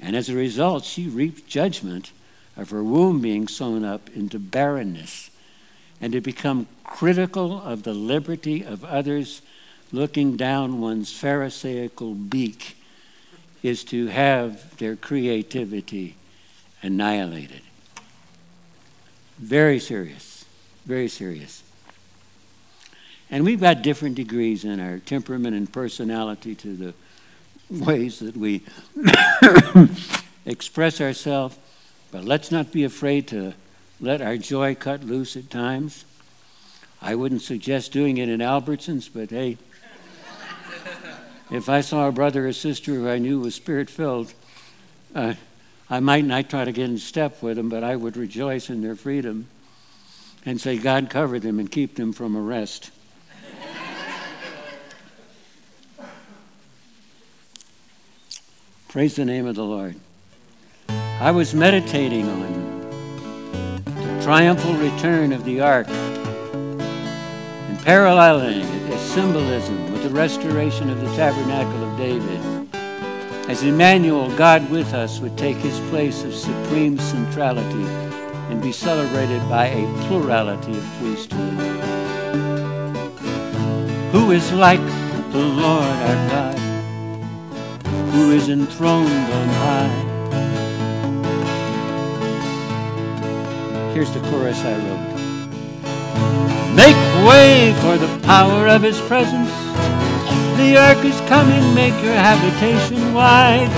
And 0.01 0.15
as 0.15 0.30
a 0.30 0.36
result, 0.36 0.84
she 0.84 1.07
reaped 1.07 1.47
judgment 1.47 2.11
of 2.57 2.69
her 2.69 2.84
womb 2.84 3.21
being 3.21 3.47
sewn 3.47 3.84
up 3.84 4.09
into 4.15 4.39
barrenness 4.39 5.30
and 6.01 6.13
to 6.13 6.21
become 6.21 6.67
critical 6.84 7.61
of 7.61 7.84
the 7.84 7.93
liberty 7.93 8.63
of 8.63 8.84
others 8.84 9.41
looking 9.91 10.36
down 10.36 10.82
one's 10.82 11.11
Pharisaical 11.11 12.13
beak 12.13 12.78
is 13.68 13.84
to 13.86 14.07
have 14.07 14.78
their 14.78 14.95
creativity 14.95 16.16
annihilated. 16.82 17.61
Very 19.38 19.80
serious, 19.80 20.45
very 20.86 21.07
serious. 21.07 21.63
And 23.32 23.43
we've 23.43 23.59
got 23.59 23.82
different 23.82 24.16
degrees 24.16 24.63
in 24.63 24.80
our 24.80 24.99
temperament 24.99 25.55
and 25.55 25.72
personality 25.72 26.53
to 26.55 26.76
the 26.76 26.93
ways 27.70 28.20
that 28.20 28.38
we 28.38 28.61
express 30.45 31.01
ourselves. 31.01 31.57
But 32.11 32.24
let's 32.24 32.51
not 32.51 32.72
be 32.72 32.84
afraid 32.84 33.28
to 33.30 33.53
let 33.99 34.22
our 34.22 34.38
joy 34.38 34.76
cut 34.76 35.03
loose 35.03 35.36
at 35.36 35.49
times. 35.49 36.05
I 37.01 37.16
wouldn't 37.16 37.41
suggest 37.41 37.91
doing 37.91 38.18
it 38.18 38.30
in 38.30 38.39
Albertsons, 38.39 39.09
but 39.13 39.32
hey, 39.32 39.57
if 41.51 41.69
I 41.69 41.81
saw 41.81 42.07
a 42.07 42.11
brother 42.11 42.47
or 42.47 42.53
sister 42.53 42.93
who 42.93 43.07
I 43.07 43.19
knew 43.19 43.39
was 43.39 43.55
spirit 43.55 43.89
filled, 43.89 44.33
uh, 45.13 45.35
I 45.89 45.99
might 45.99 46.25
not 46.25 46.49
try 46.49 46.65
to 46.65 46.71
get 46.71 46.89
in 46.89 46.97
step 46.97 47.43
with 47.43 47.57
them, 47.57 47.69
but 47.69 47.83
I 47.83 47.95
would 47.95 48.17
rejoice 48.17 48.69
in 48.69 48.81
their 48.81 48.95
freedom 48.95 49.47
and 50.45 50.59
say, 50.59 50.77
God, 50.77 51.09
cover 51.09 51.39
them 51.39 51.59
and 51.59 51.71
keep 51.71 51.95
them 51.95 52.13
from 52.13 52.35
arrest. 52.35 52.89
Praise 58.87 59.15
the 59.15 59.25
name 59.25 59.45
of 59.45 59.55
the 59.55 59.63
Lord. 59.63 59.95
I 60.89 61.31
was 61.31 61.53
meditating 61.53 62.27
on 62.27 62.41
the 63.85 64.23
triumphal 64.23 64.73
return 64.73 65.31
of 65.31 65.45
the 65.45 65.61
ark 65.61 65.87
paralleling 67.86 68.59
it 68.61 68.93
as 68.93 68.99
symbolism 69.13 69.91
with 69.93 70.03
the 70.03 70.09
restoration 70.09 70.89
of 70.89 70.99
the 70.99 71.15
tabernacle 71.15 71.83
of 71.83 71.97
David. 71.97 72.41
As 73.49 73.63
Emmanuel, 73.63 74.36
God 74.36 74.69
with 74.69 74.93
us, 74.93 75.19
would 75.19 75.38
take 75.38 75.57
his 75.57 75.79
place 75.91 76.23
of 76.23 76.33
supreme 76.33 76.97
centrality 76.97 77.86
and 78.49 78.61
be 78.61 78.73
celebrated 78.73 79.39
by 79.47 79.67
a 79.67 80.07
plurality 80.07 80.75
of 80.75 80.83
priesthood. 80.99 81.53
Who 84.11 84.31
is 84.31 84.51
like 84.51 84.83
the 85.31 85.45
Lord 85.45 85.83
our 85.83 86.29
God? 86.29 86.55
who 88.15 88.31
is 88.31 88.47
enthroned 88.47 89.09
on 89.09 89.47
high. 89.49 89.91
Here's 93.93 94.11
the 94.13 94.21
chorus 94.29 94.59
I 94.63 94.77
wrote. 94.77 96.64
Make 96.76 96.99
way 97.26 97.73
for 97.82 97.97
the 97.97 98.19
power 98.23 98.67
of 98.67 98.82
his 98.82 98.99
presence. 99.01 99.51
The 100.57 100.78
ark 100.78 101.03
is 101.05 101.19
coming, 101.21 101.63
make 101.73 101.95
your 102.03 102.13
habitation 102.13 103.13
wide. 103.13 103.71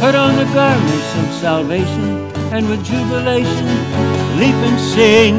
Put 0.00 0.14
on 0.14 0.36
the 0.36 0.44
garments 0.52 1.10
of 1.16 1.40
salvation, 1.40 2.30
and 2.52 2.68
with 2.68 2.84
jubilation 2.84 3.66
leap 4.38 4.54
and 4.68 4.78
sing. 4.78 5.38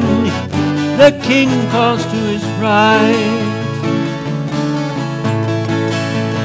The 0.98 1.18
king 1.22 1.48
calls 1.70 2.04
to 2.04 2.20
his 2.34 2.44
bride. 2.58 3.48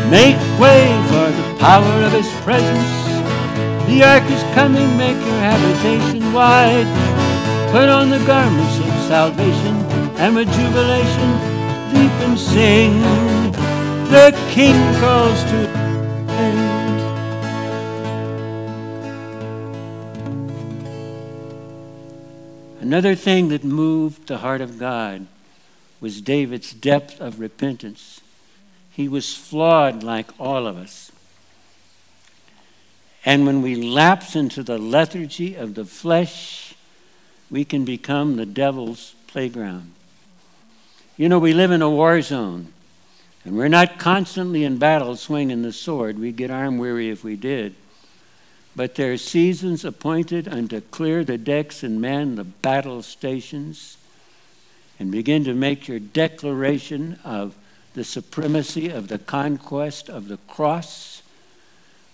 Make 0.09 0.37
way 0.61 0.85
for 1.09 1.27
the 1.37 1.57
power 1.59 1.95
of 2.05 2.11
his 2.13 2.29
presence. 2.45 2.93
The 3.87 4.03
ark 4.03 4.23
is 4.29 4.43
coming, 4.53 4.95
make 4.97 5.17
your 5.17 5.41
habitation 5.49 6.31
wide. 6.31 6.87
Put 7.71 7.89
on 7.89 8.09
the 8.09 8.23
garments 8.25 8.77
of 8.79 8.93
salvation, 9.09 9.94
and 10.17 10.35
with 10.35 10.47
jubilation 10.53 11.31
leap 11.93 12.11
and 12.23 12.39
sing. 12.39 13.01
The 14.09 14.31
King 14.51 14.75
calls 14.99 15.43
to 15.43 15.67
end. 16.29 17.01
Another 22.79 23.15
thing 23.15 23.49
that 23.49 23.63
moved 23.63 24.27
the 24.27 24.37
heart 24.37 24.61
of 24.61 24.77
God 24.77 25.27
was 25.99 26.21
David's 26.21 26.71
depth 26.71 27.19
of 27.19 27.39
repentance. 27.39 28.21
He 28.91 29.07
was 29.07 29.35
flawed 29.35 30.03
like 30.03 30.27
all 30.39 30.67
of 30.67 30.77
us. 30.77 31.11
And 33.25 33.47
when 33.47 33.63
we 33.63 33.75
lapse 33.75 34.35
into 34.35 34.61
the 34.61 34.77
lethargy 34.77 35.55
of 35.55 35.73
the 35.73 35.83
flesh, 35.83 36.75
we 37.49 37.65
can 37.65 37.85
become 37.85 38.35
the 38.35 38.45
devil's 38.45 39.15
playground. 39.25 39.94
You 41.17 41.29
know, 41.29 41.39
we 41.39 41.53
live 41.53 41.71
in 41.71 41.81
a 41.81 41.89
war 41.89 42.21
zone, 42.21 42.73
and 43.45 43.55
we're 43.55 43.69
not 43.69 43.99
constantly 43.99 44.65
in 44.65 44.77
battle 44.77 45.15
swinging 45.15 45.61
the 45.61 45.71
sword. 45.71 46.19
We'd 46.19 46.35
get 46.35 46.51
arm 46.51 46.77
weary 46.77 47.09
if 47.09 47.23
we 47.23 47.37
did. 47.37 47.75
But 48.75 48.95
there 48.95 49.13
are 49.13 49.17
seasons 49.17 49.85
appointed 49.85 50.45
unto 50.45 50.81
clear 50.81 51.23
the 51.23 51.37
decks 51.37 51.83
and 51.83 52.01
man 52.01 52.35
the 52.35 52.43
battle 52.43 53.01
stations, 53.01 53.95
and 54.99 55.09
begin 55.09 55.45
to 55.45 55.53
make 55.53 55.87
your 55.87 55.99
declaration 55.99 57.17
of 57.23 57.55
the 57.93 58.03
supremacy 58.03 58.89
of 58.89 59.07
the 59.07 59.19
conquest 59.19 60.09
of 60.09 60.27
the 60.27 60.37
cross 60.49 61.21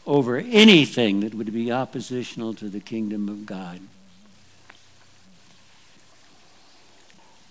over 0.05 0.37
anything 0.37 1.21
that 1.21 1.33
would 1.33 1.51
be 1.51 1.71
oppositional 1.71 2.53
to 2.53 2.69
the 2.69 2.79
kingdom 2.79 3.27
of 3.29 3.47
God. 3.47 3.79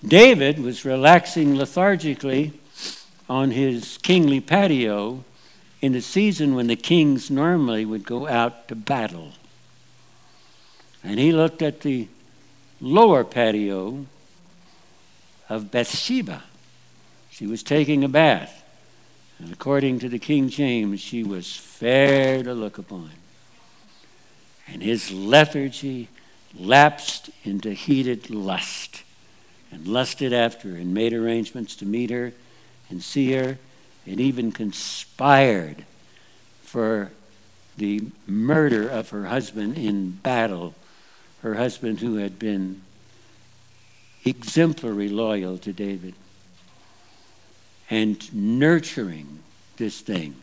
David 0.06 0.58
was 0.58 0.84
relaxing 0.84 1.54
lethargically 1.54 2.52
on 3.28 3.50
his 3.50 3.98
kingly 3.98 4.40
patio 4.40 5.24
in 5.82 5.92
the 5.92 6.00
season 6.00 6.54
when 6.54 6.68
the 6.68 6.76
kings 6.76 7.30
normally 7.30 7.84
would 7.84 8.06
go 8.06 8.26
out 8.26 8.68
to 8.68 8.74
battle. 8.74 9.32
And 11.04 11.18
he 11.18 11.32
looked 11.32 11.60
at 11.60 11.82
the 11.82 12.08
lower 12.80 13.24
patio 13.24 14.06
of 15.48 15.70
Bathsheba. 15.70 16.44
She 17.30 17.46
was 17.46 17.62
taking 17.62 18.02
a 18.02 18.08
bath. 18.08 18.64
And 19.38 19.52
according 19.52 19.98
to 20.00 20.08
the 20.08 20.18
King 20.18 20.48
James, 20.48 21.00
she 21.00 21.22
was 21.22 21.56
fair 21.56 22.42
to 22.42 22.52
look 22.54 22.78
upon. 22.78 23.10
And 24.66 24.82
his 24.82 25.10
lethargy 25.10 26.08
lapsed 26.54 27.30
into 27.44 27.72
heated 27.72 28.30
lust 28.30 29.02
and 29.70 29.86
lusted 29.86 30.32
after 30.32 30.70
and 30.70 30.92
made 30.92 31.12
arrangements 31.12 31.76
to 31.76 31.86
meet 31.86 32.10
her 32.10 32.32
and 32.88 33.02
see 33.02 33.32
her 33.32 33.58
and 34.06 34.20
even 34.20 34.50
conspired 34.52 35.84
for 36.62 37.12
the 37.76 38.02
murder 38.26 38.88
of 38.88 39.10
her 39.10 39.26
husband 39.26 39.76
in 39.78 40.10
battle, 40.10 40.74
her 41.42 41.54
husband 41.54 42.00
who 42.00 42.16
had 42.16 42.38
been 42.38 42.82
exemplary 44.24 45.08
loyal 45.08 45.56
to 45.58 45.72
David 45.72 46.14
and 47.88 48.32
nurturing 48.32 49.40
this 49.76 50.00
thing. 50.00 50.36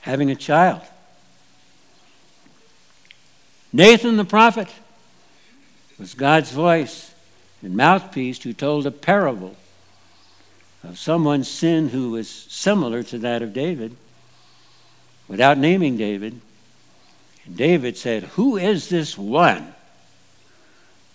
Having 0.00 0.30
a 0.30 0.36
child. 0.36 0.82
Nathan 3.72 4.16
the 4.16 4.24
prophet 4.24 4.68
was 6.00 6.14
God's 6.14 6.50
voice 6.50 7.14
and 7.60 7.76
mouthpiece 7.76 8.42
who 8.42 8.54
told 8.54 8.86
a 8.86 8.90
parable 8.90 9.54
of 10.82 10.98
someone's 10.98 11.46
sin 11.46 11.90
who 11.90 12.12
was 12.12 12.28
similar 12.28 13.02
to 13.02 13.18
that 13.18 13.42
of 13.42 13.52
David 13.52 13.94
without 15.28 15.58
naming 15.58 15.98
David. 15.98 16.40
And 17.44 17.54
David 17.54 17.98
said, 17.98 18.22
Who 18.22 18.56
is 18.56 18.88
this 18.88 19.18
one? 19.18 19.74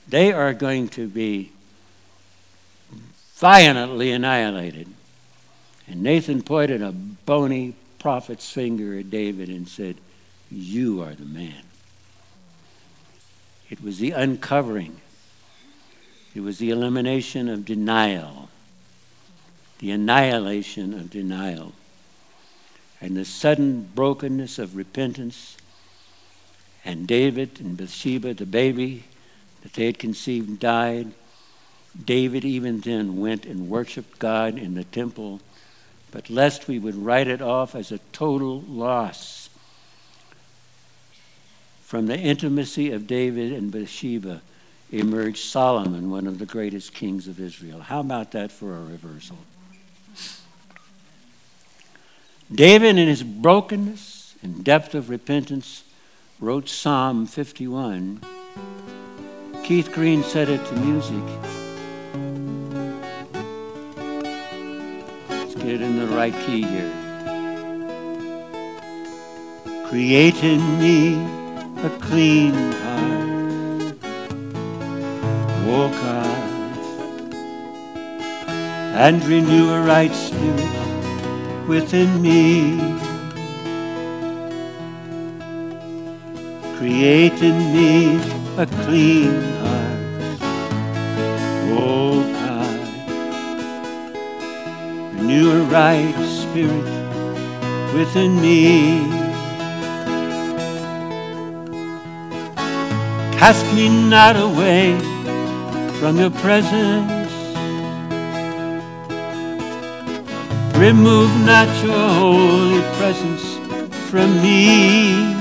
They 0.07 0.31
are 0.31 0.53
going 0.53 0.89
to 0.89 1.07
be 1.07 1.51
violently 3.33 4.11
annihilated. 4.11 4.87
And 5.87 6.03
Nathan 6.03 6.43
pointed 6.43 6.83
a 6.83 6.91
bony 6.91 7.73
prophet's 7.97 8.51
finger 8.51 8.99
at 8.99 9.09
David 9.09 9.49
and 9.49 9.67
said, 9.67 9.95
You 10.51 11.01
are 11.01 11.15
the 11.15 11.25
man. 11.25 11.64
It 13.69 13.81
was 13.81 13.97
the 13.97 14.11
uncovering, 14.11 15.01
it 16.35 16.41
was 16.41 16.59
the 16.59 16.69
elimination 16.69 17.49
of 17.49 17.65
denial, 17.65 18.49
the 19.79 19.91
annihilation 19.91 20.93
of 20.93 21.09
denial, 21.09 21.73
and 23.01 23.17
the 23.17 23.25
sudden 23.25 23.89
brokenness 23.95 24.59
of 24.59 24.75
repentance. 24.75 25.57
And 26.83 27.07
David 27.07 27.59
and 27.59 27.75
Bathsheba, 27.75 28.35
the 28.35 28.45
baby 28.45 29.05
that 29.63 29.73
they 29.73 29.87
had 29.87 29.97
conceived, 29.97 30.59
died. 30.59 31.13
David 32.05 32.45
even 32.45 32.81
then 32.81 33.19
went 33.19 33.45
and 33.45 33.69
worshiped 33.69 34.19
God 34.19 34.57
in 34.59 34.75
the 34.75 34.83
temple, 34.83 35.39
but 36.11 36.29
lest 36.29 36.67
we 36.67 36.77
would 36.77 36.95
write 36.95 37.27
it 37.27 37.41
off 37.41 37.73
as 37.73 37.91
a 37.91 37.99
total 38.11 38.61
loss 38.61 39.44
from 41.85 42.07
the 42.07 42.17
intimacy 42.17 42.91
of 42.91 43.05
David 43.05 43.53
and 43.53 43.71
Bathsheba 43.71 44.41
emerged 44.91 45.37
Solomon, 45.37 46.09
one 46.09 46.25
of 46.25 46.39
the 46.39 46.45
greatest 46.47 46.95
kings 46.95 47.27
of 47.27 47.39
Israel. 47.39 47.79
How 47.79 47.99
about 47.99 48.31
that 48.31 48.51
for 48.51 48.75
a 48.75 48.83
reversal? 48.83 49.37
David, 52.51 52.97
in 52.97 53.07
his 53.07 53.21
brokenness 53.21 54.33
and 54.41 54.63
depth 54.63 54.95
of 54.95 55.11
repentance, 55.11 55.83
wrote 56.39 56.67
Psalm 56.67 57.27
51. 57.27 58.19
Keith 59.63 59.91
Green 59.93 60.23
set 60.23 60.49
it 60.49 60.65
to 60.65 60.75
music. 60.77 61.23
Let's 65.29 65.53
get 65.53 65.67
it 65.67 65.81
in 65.81 65.99
the 65.99 66.07
right 66.07 66.33
key 66.47 66.63
here. 66.63 66.91
Create 69.87 70.43
in 70.43 70.79
me 70.79 71.44
a 71.85 71.89
clean 71.99 72.53
heart. 72.53 73.95
Oh 75.67 75.87
God, 76.01 76.43
and 79.05 79.23
renew 79.25 79.69
a 79.69 79.81
right 79.81 80.11
spirit 80.11 81.67
within 81.67 82.21
me. 82.23 82.79
Create 86.77 87.39
in 87.43 87.57
me 87.75 88.19
a 88.57 88.65
clean 88.85 89.35
heart. 89.61 90.41
Oh 91.77 92.15
God, 92.45 92.79
renew 95.13 95.51
a 95.51 95.63
right 95.65 96.17
spirit 96.39 96.89
within 97.93 98.41
me. 98.41 99.24
Cast 103.45 103.67
me 103.75 103.85
not 103.89 104.35
away 104.35 104.97
from 105.99 106.17
your 106.17 106.31
presence. 106.31 107.31
Remove 110.75 111.29
not 111.45 111.69
your 111.83 112.07
holy 112.21 112.81
presence 112.97 113.45
from 114.09 114.29
me. 114.41 115.35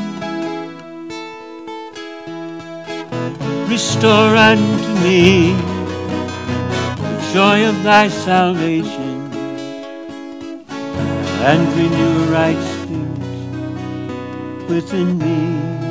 Restore 3.72 4.36
unto 4.36 4.90
me 5.02 5.55
the 7.00 7.30
joy 7.32 7.66
of 7.66 7.82
thy 7.84 8.09
salvation 8.09 9.32
and 11.50 11.61
renew 11.78 12.16
right 12.30 12.62
spirit 12.74 14.68
within 14.68 15.16
me. 15.16 15.84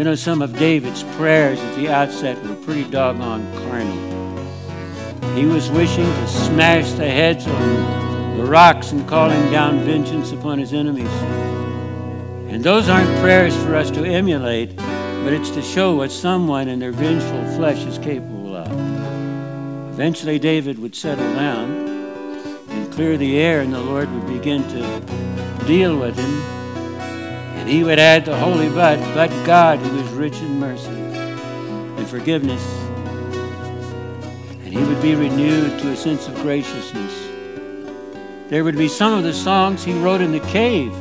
You 0.00 0.04
know, 0.04 0.14
some 0.14 0.40
of 0.40 0.58
David's 0.58 1.02
prayers 1.18 1.60
at 1.60 1.76
the 1.76 1.90
outset 1.90 2.42
were 2.42 2.54
pretty 2.54 2.84
doggone 2.84 3.42
carnal. 3.68 5.34
He 5.34 5.44
was 5.44 5.68
wishing 5.68 6.06
to 6.06 6.26
smash 6.26 6.90
the 6.92 7.04
heads 7.04 7.46
on 7.46 8.38
the 8.38 8.46
rocks 8.46 8.92
and 8.92 9.06
calling 9.06 9.50
down 9.50 9.80
vengeance 9.80 10.32
upon 10.32 10.58
his 10.58 10.72
enemies. 10.72 11.12
And 12.48 12.64
those 12.64 12.88
aren't 12.88 13.14
prayers 13.20 13.54
for 13.56 13.76
us 13.76 13.90
to 13.90 14.02
emulate, 14.06 14.74
but 14.74 15.34
it's 15.34 15.50
to 15.50 15.60
show 15.60 15.96
what 15.96 16.10
someone 16.10 16.68
in 16.68 16.78
their 16.78 16.92
vengeful 16.92 17.44
flesh 17.58 17.84
is 17.84 17.98
capable 17.98 18.56
of. 18.56 18.72
Eventually, 19.92 20.38
David 20.38 20.78
would 20.78 20.94
settle 20.94 21.30
down 21.34 21.68
and 22.70 22.90
clear 22.90 23.18
the 23.18 23.36
air, 23.36 23.60
and 23.60 23.74
the 23.74 23.82
Lord 23.82 24.10
would 24.10 24.26
begin 24.28 24.62
to 24.68 25.66
deal 25.66 25.98
with 25.98 26.16
him 26.16 26.59
he 27.70 27.84
would 27.84 28.00
add 28.00 28.24
the 28.24 28.36
holy 28.36 28.68
but, 28.68 28.98
but 29.14 29.30
God 29.46 29.78
who 29.78 30.00
is 30.00 30.10
rich 30.10 30.36
in 30.40 30.58
mercy 30.58 30.88
and 30.88 32.08
forgiveness. 32.08 32.62
And 34.64 34.74
he 34.74 34.82
would 34.82 35.00
be 35.00 35.14
renewed 35.14 35.78
to 35.78 35.92
a 35.92 35.96
sense 35.96 36.26
of 36.26 36.34
graciousness. 36.42 37.28
There 38.48 38.64
would 38.64 38.76
be 38.76 38.88
some 38.88 39.12
of 39.12 39.22
the 39.22 39.32
songs 39.32 39.84
he 39.84 39.92
wrote 39.92 40.20
in 40.20 40.32
the 40.32 40.40
cave, 40.40 40.92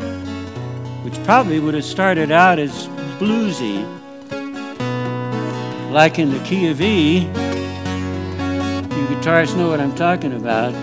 which 1.04 1.16
probably 1.24 1.60
would 1.60 1.74
have 1.74 1.84
started 1.84 2.32
out 2.32 2.60
as 2.60 2.86
bluesy, 3.18 3.84
like 5.90 6.20
in 6.20 6.30
the 6.30 6.40
key 6.44 6.70
of 6.70 6.80
E. 6.82 7.22
You 7.22 9.08
guitarists 9.16 9.58
know 9.58 9.70
what 9.70 9.80
I'm 9.80 9.96
talking 9.96 10.34
about. 10.34 10.76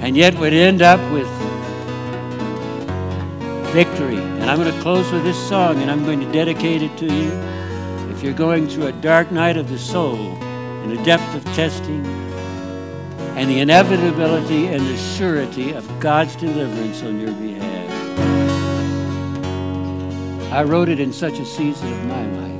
And 0.00 0.16
yet 0.16 0.34
would 0.38 0.54
end 0.54 0.80
up 0.80 1.00
with 1.12 1.28
victory. 3.72 4.18
And 4.18 4.44
I'm 4.44 4.58
going 4.58 4.72
to 4.72 4.80
close 4.82 5.10
with 5.10 5.24
this 5.24 5.48
song, 5.48 5.80
and 5.80 5.90
I'm 5.90 6.04
going 6.04 6.20
to 6.20 6.30
dedicate 6.30 6.82
it 6.82 6.96
to 6.98 7.06
you. 7.06 7.32
If 8.10 8.22
you're 8.22 8.34
going 8.34 8.68
through 8.68 8.86
a 8.86 8.92
dark 8.92 9.32
night 9.32 9.56
of 9.56 9.68
the 9.68 9.78
soul, 9.78 10.36
in 10.84 10.92
a 10.92 11.04
depth 11.04 11.34
of 11.34 11.44
testing, 11.54 12.04
and 13.36 13.48
the 13.48 13.60
inevitability 13.60 14.66
and 14.66 14.86
the 14.86 14.96
surety 14.96 15.72
of 15.72 15.88
God's 16.00 16.36
deliverance 16.36 17.02
on 17.02 17.18
your 17.18 17.32
behalf. 17.32 17.72
I 20.52 20.64
wrote 20.64 20.90
it 20.90 21.00
in 21.00 21.12
such 21.14 21.38
a 21.38 21.46
season 21.46 21.90
of 21.92 22.04
my 22.04 22.26
life. 22.26 22.52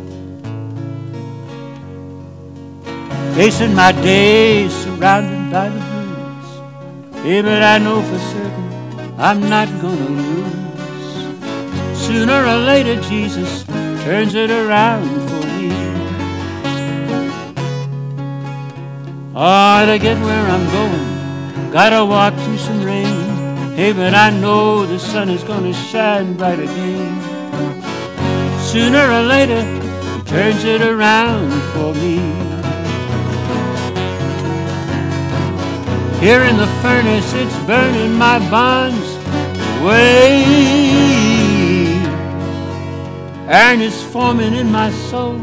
Facing 3.37 3.75
my 3.75 3.93
days 3.93 4.73
surrounded 4.73 5.53
by 5.53 5.69
the 5.69 5.79
blues. 5.79 7.23
Hey, 7.23 7.43
but 7.43 7.63
I 7.63 7.77
know 7.79 8.01
for 8.03 8.19
certain 8.19 9.15
I'm 9.19 9.41
not 9.49 9.69
gonna 9.83 10.09
lose. 10.09 10.72
Sooner 12.03 12.45
or 12.45 12.59
later, 12.59 13.01
Jesus 13.03 13.63
turns 14.03 14.35
it 14.35 14.51
around 14.51 15.09
for 15.29 15.47
me. 15.57 15.71
Oh, 19.37 19.87
to 19.87 19.99
get 20.01 20.19
where 20.21 20.47
I'm 20.55 20.67
going, 20.73 21.73
gotta 21.73 22.05
walk 22.05 22.35
through 22.35 22.59
some 22.59 22.83
rain. 22.83 23.07
Hey, 23.77 23.93
but 23.93 24.15
I 24.15 24.31
know 24.31 24.85
the 24.85 24.99
sun 24.99 25.31
is 25.31 25.45
gonna 25.45 25.73
shine 25.73 26.35
bright 26.35 26.59
again. 26.59 27.23
Sooner 28.61 29.05
or 29.11 29.23
later, 29.23 29.63
he 29.63 30.23
turns 30.25 30.65
it 30.65 30.83
around 30.83 31.53
for 31.73 31.95
me. 31.95 32.17
Here 36.19 36.43
in 36.43 36.57
the 36.57 36.71
furnace, 36.83 37.33
it's 37.33 37.57
burning 37.65 38.15
my 38.19 38.39
bonds 38.51 39.07
away. 39.81 40.82
Iron 43.53 43.83
is 43.83 44.03
forming 44.05 44.55
in 44.55 44.73
my 44.73 44.91
soul, 45.11 45.39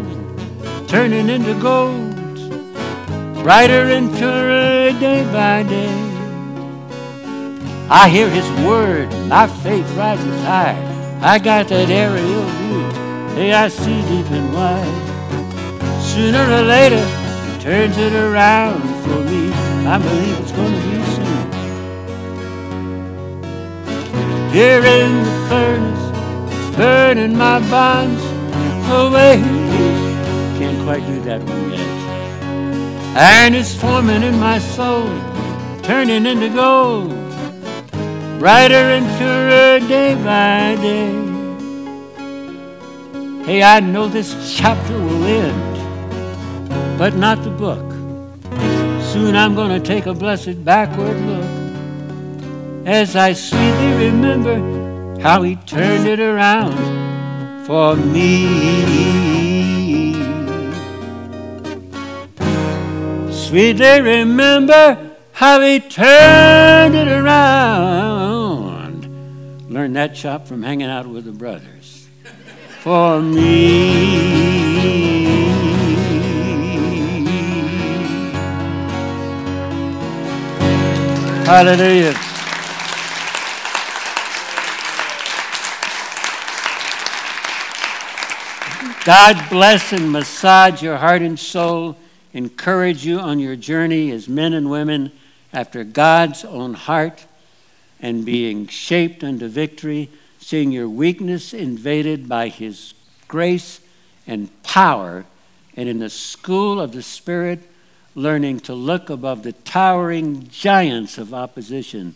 turning 0.87 1.29
into 1.29 1.53
gold 1.61 2.09
brighter 3.43 3.83
and 3.91 4.09
purer 4.17 4.91
day 4.99 5.23
by 5.31 5.61
day. 5.61 5.93
I 7.87 8.09
hear 8.09 8.27
his 8.27 8.49
word, 8.65 9.09
my 9.27 9.45
faith 9.45 9.87
rises 9.91 10.41
high. 10.43 10.75
I 11.21 11.37
got 11.37 11.67
that 11.67 11.89
aerial 11.91 12.43
view, 12.59 12.81
hey, 13.35 13.53
I 13.53 13.67
see 13.67 14.01
deep 14.09 14.29
and 14.31 14.53
wide. 14.55 16.01
Sooner 16.01 16.43
or 16.51 16.63
later, 16.63 17.05
he 17.45 17.61
turns 17.61 17.95
it 17.97 18.13
around 18.13 18.81
for 19.03 19.23
me. 19.29 19.51
I 19.85 19.97
believe 19.99 20.39
it's 20.39 20.51
gonna 20.51 20.81
be 20.89 21.03
soon. 21.15 21.47
Here 24.51 24.83
in 24.83 25.23
the 25.23 25.47
furnace, 25.47 26.08
burning 26.79 27.37
my 27.37 27.59
bonds 27.69 28.23
away. 28.89 29.35
Can't 30.57 30.81
quite 30.85 31.05
do 31.07 31.19
that 31.23 31.43
one 31.43 31.73
yet. 31.73 31.89
Iron 33.17 33.53
is 33.53 33.75
forming 33.75 34.23
in 34.23 34.39
my 34.39 34.59
soul, 34.59 35.09
turning 35.83 36.25
into 36.25 36.47
gold, 36.47 37.09
brighter 38.39 38.85
and 38.95 39.05
purer 39.17 39.79
day 39.89 40.15
by 40.23 40.81
day. 40.81 41.11
Hey, 43.43 43.61
I 43.61 43.81
know 43.81 44.07
this 44.07 44.57
chapter 44.57 44.93
will 44.93 45.25
end, 45.25 46.97
but 46.97 47.13
not 47.13 47.43
the 47.43 47.49
book. 47.49 47.91
Soon 49.11 49.35
I'm 49.35 49.53
going 49.53 49.81
to 49.81 49.85
take 49.85 50.05
a 50.05 50.13
blessed 50.13 50.63
backward 50.63 51.19
look 51.27 52.87
as 52.87 53.17
I 53.17 53.33
sweetly 53.33 54.07
remember 54.07 54.78
how 55.21 55.41
he 55.41 55.55
turned 55.57 56.07
it 56.07 56.19
around 56.19 57.65
for 57.65 57.95
me. 57.95 58.89
Sweetly 63.31 64.01
remember 64.01 65.11
how 65.33 65.59
he 65.61 65.79
turned 65.79 66.95
it 66.95 67.07
around. 67.07 69.05
Learned 69.69 69.95
that 69.95 70.15
chop 70.15 70.47
from 70.47 70.63
hanging 70.63 70.89
out 70.89 71.05
with 71.07 71.25
the 71.25 71.31
brothers. 71.31 72.07
For 72.79 73.21
me. 73.21 74.39
Hallelujah. 81.45 82.38
God 89.05 89.49
bless 89.49 89.93
and 89.93 90.11
massage 90.11 90.83
your 90.83 90.97
heart 90.97 91.21
and 91.21 91.39
soul 91.39 91.95
encourage 92.33 93.05
you 93.05 93.17
on 93.19 93.39
your 93.39 93.55
journey 93.55 94.11
as 94.11 94.27
men 94.27 94.51
and 94.51 94.69
women 94.69 95.13
after 95.53 95.85
God's 95.85 96.43
own 96.43 96.73
heart 96.73 97.25
and 98.01 98.25
being 98.25 98.67
shaped 98.67 99.23
unto 99.23 99.47
victory, 99.47 100.09
seeing 100.39 100.71
your 100.71 100.89
weakness 100.89 101.53
invaded 101.53 102.27
by 102.27 102.49
His 102.49 102.93
grace 103.29 103.79
and 104.27 104.49
power, 104.63 105.25
and 105.77 105.87
in 105.87 105.99
the 105.99 106.09
school 106.09 106.79
of 106.79 106.91
the 106.91 107.01
Spirit, 107.01 107.59
learning 108.15 108.59
to 108.59 108.73
look 108.73 109.09
above 109.09 109.43
the 109.43 109.53
towering 109.53 110.47
giants 110.49 111.17
of 111.17 111.33
opposition 111.33 112.15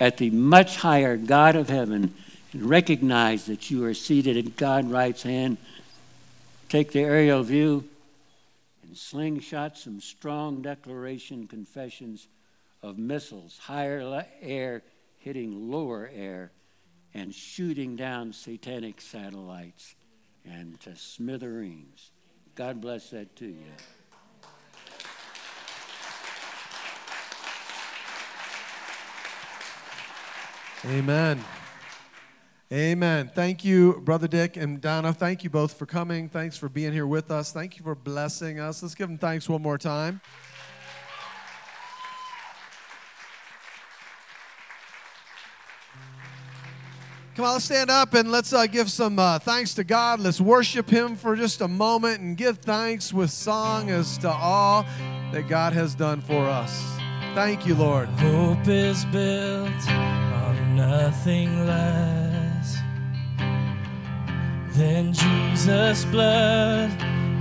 at 0.00 0.16
the 0.16 0.30
much 0.30 0.76
higher 0.76 1.18
God 1.18 1.56
of 1.56 1.68
heaven 1.68 2.14
and 2.52 2.62
recognize 2.62 3.44
that 3.46 3.70
you 3.70 3.84
are 3.84 3.94
seated 3.94 4.36
at 4.38 4.56
God's 4.56 4.88
right 4.88 5.20
hand. 5.20 5.58
Take 6.68 6.90
the 6.90 7.00
aerial 7.00 7.44
view 7.44 7.88
and 8.82 8.96
slingshot 8.96 9.78
some 9.78 10.00
strong 10.00 10.62
declaration 10.62 11.46
confessions 11.46 12.26
of 12.82 12.98
missiles, 12.98 13.58
higher 13.58 14.24
air 14.42 14.82
hitting 15.18 15.70
lower 15.70 16.10
air, 16.12 16.50
and 17.14 17.34
shooting 17.34 17.96
down 17.96 18.32
satanic 18.32 19.00
satellites 19.00 19.94
and 20.44 20.80
to 20.80 20.96
smithereens. 20.96 22.10
God 22.54 22.80
bless 22.80 23.10
that 23.10 23.34
to 23.36 23.46
you. 23.46 23.72
Amen. 30.84 31.44
Amen. 32.72 33.30
Thank 33.32 33.64
you, 33.64 34.00
Brother 34.00 34.26
Dick 34.26 34.56
and 34.56 34.80
Donna. 34.80 35.12
Thank 35.12 35.44
you 35.44 35.50
both 35.50 35.74
for 35.74 35.86
coming. 35.86 36.28
Thanks 36.28 36.56
for 36.56 36.68
being 36.68 36.92
here 36.92 37.06
with 37.06 37.30
us. 37.30 37.52
Thank 37.52 37.78
you 37.78 37.84
for 37.84 37.94
blessing 37.94 38.58
us. 38.58 38.82
Let's 38.82 38.96
give 38.96 39.08
them 39.08 39.18
thanks 39.18 39.48
one 39.48 39.62
more 39.62 39.78
time. 39.78 40.20
Come 47.36 47.44
on, 47.44 47.52
let's 47.52 47.66
stand 47.66 47.90
up 47.90 48.14
and 48.14 48.32
let's 48.32 48.52
uh, 48.52 48.66
give 48.66 48.90
some 48.90 49.18
uh, 49.18 49.38
thanks 49.38 49.74
to 49.74 49.84
God. 49.84 50.20
Let's 50.20 50.40
worship 50.40 50.88
Him 50.88 51.16
for 51.16 51.36
just 51.36 51.60
a 51.60 51.68
moment 51.68 52.20
and 52.20 52.36
give 52.36 52.58
thanks 52.58 53.12
with 53.12 53.30
song 53.30 53.90
as 53.90 54.18
to 54.18 54.30
all 54.30 54.86
that 55.32 55.46
God 55.46 55.74
has 55.74 55.94
done 55.94 56.22
for 56.22 56.46
us. 56.46 56.82
Thank 57.34 57.66
you, 57.66 57.74
Lord. 57.74 58.08
Hope 58.08 58.66
is 58.66 59.04
built 59.04 59.88
on 59.90 60.76
nothing 60.76 61.66
less 61.66 62.25
than 64.76 65.12
Jesus' 65.12 66.04
blood 66.04 66.90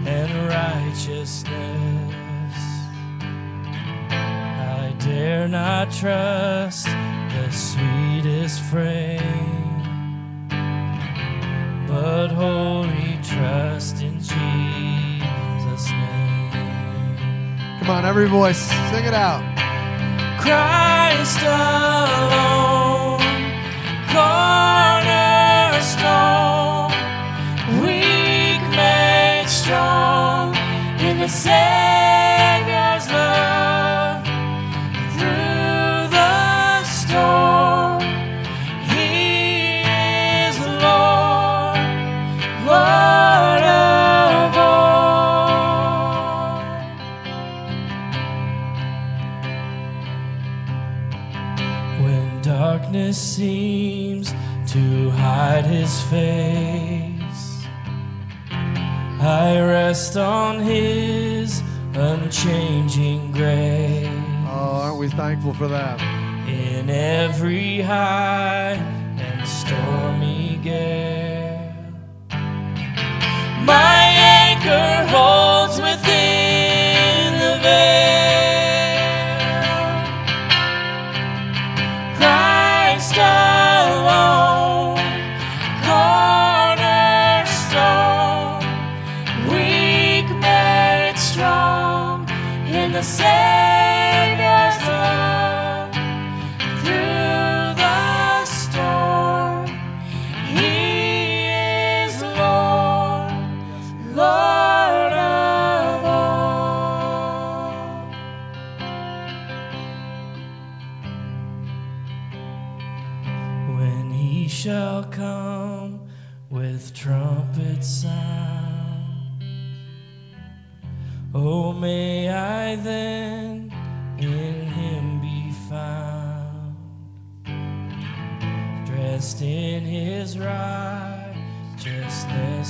and 0.08 0.48
righteousness. 0.48 2.56
I 4.10 4.96
dare 5.00 5.48
not 5.50 5.92
trust 5.92 6.86
the 6.86 7.52
sweetest 7.52 8.62
frame, 8.62 10.48
but 11.90 12.30
wholly 12.30 13.20
trust 13.22 14.02
in 14.02 14.18
Jesus' 14.18 15.90
name. 15.92 17.18
Come 17.80 17.90
on, 17.90 18.06
every 18.06 18.30
voice, 18.30 18.70
sing 18.92 19.04
it 19.04 19.14
out. 19.14 19.44
Christ 20.40 21.42
alone, 21.44 23.20
cornerstone 24.14 26.65
in 31.26 32.05
I 59.46 59.60
rest 59.60 60.18
on 60.18 60.60
His 60.60 61.62
unchanging 61.94 63.32
grace. 63.32 64.08
Oh, 64.48 64.82
aren't 64.82 64.98
we 64.98 65.08
thankful 65.08 65.54
for 65.54 65.68
that? 65.68 66.02
In 66.50 66.90
every 66.90 67.80
high 67.82 68.74
and 69.28 69.48
stormy 69.48 70.60
gale, 70.64 71.62
my 73.66 74.02
anchor 74.42 75.08
holds 75.16 75.80
within 75.80 76.35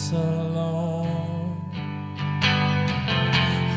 righteousness 0.06 0.12
alone. 0.12 1.58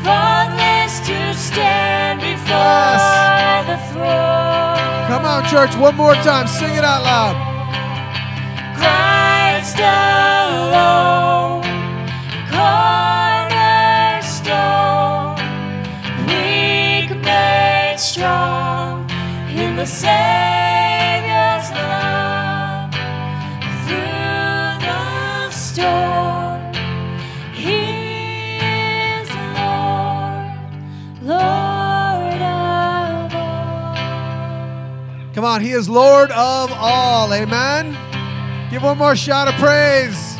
Faultless 0.03 0.99
to 1.01 1.33
stand 1.33 2.19
before 2.21 3.63
the 3.67 3.77
throne. 3.91 5.07
Come 5.07 5.25
on, 5.25 5.43
church, 5.49 5.75
one 5.77 5.95
more 5.95 6.15
time. 6.15 6.47
Sing 6.47 6.75
it 6.75 6.83
out 6.83 7.03
loud. 7.03 7.35
Christ 8.77 9.79
alone, 9.79 11.63
cornerstone, 12.51 13.45
weak 16.27 17.09
made 17.23 17.97
strong 17.97 19.09
in 19.49 19.75
the 19.75 19.85
Savior's 19.85 20.48
Come 35.39 35.45
on, 35.45 35.61
He 35.61 35.71
is 35.71 35.87
Lord 35.87 36.31
of 36.31 36.69
all. 36.73 37.33
Amen. 37.33 37.97
Give 38.69 38.83
one 38.83 38.97
more 38.97 39.15
shout 39.15 39.47
of 39.47 39.53
praise. 39.53 40.35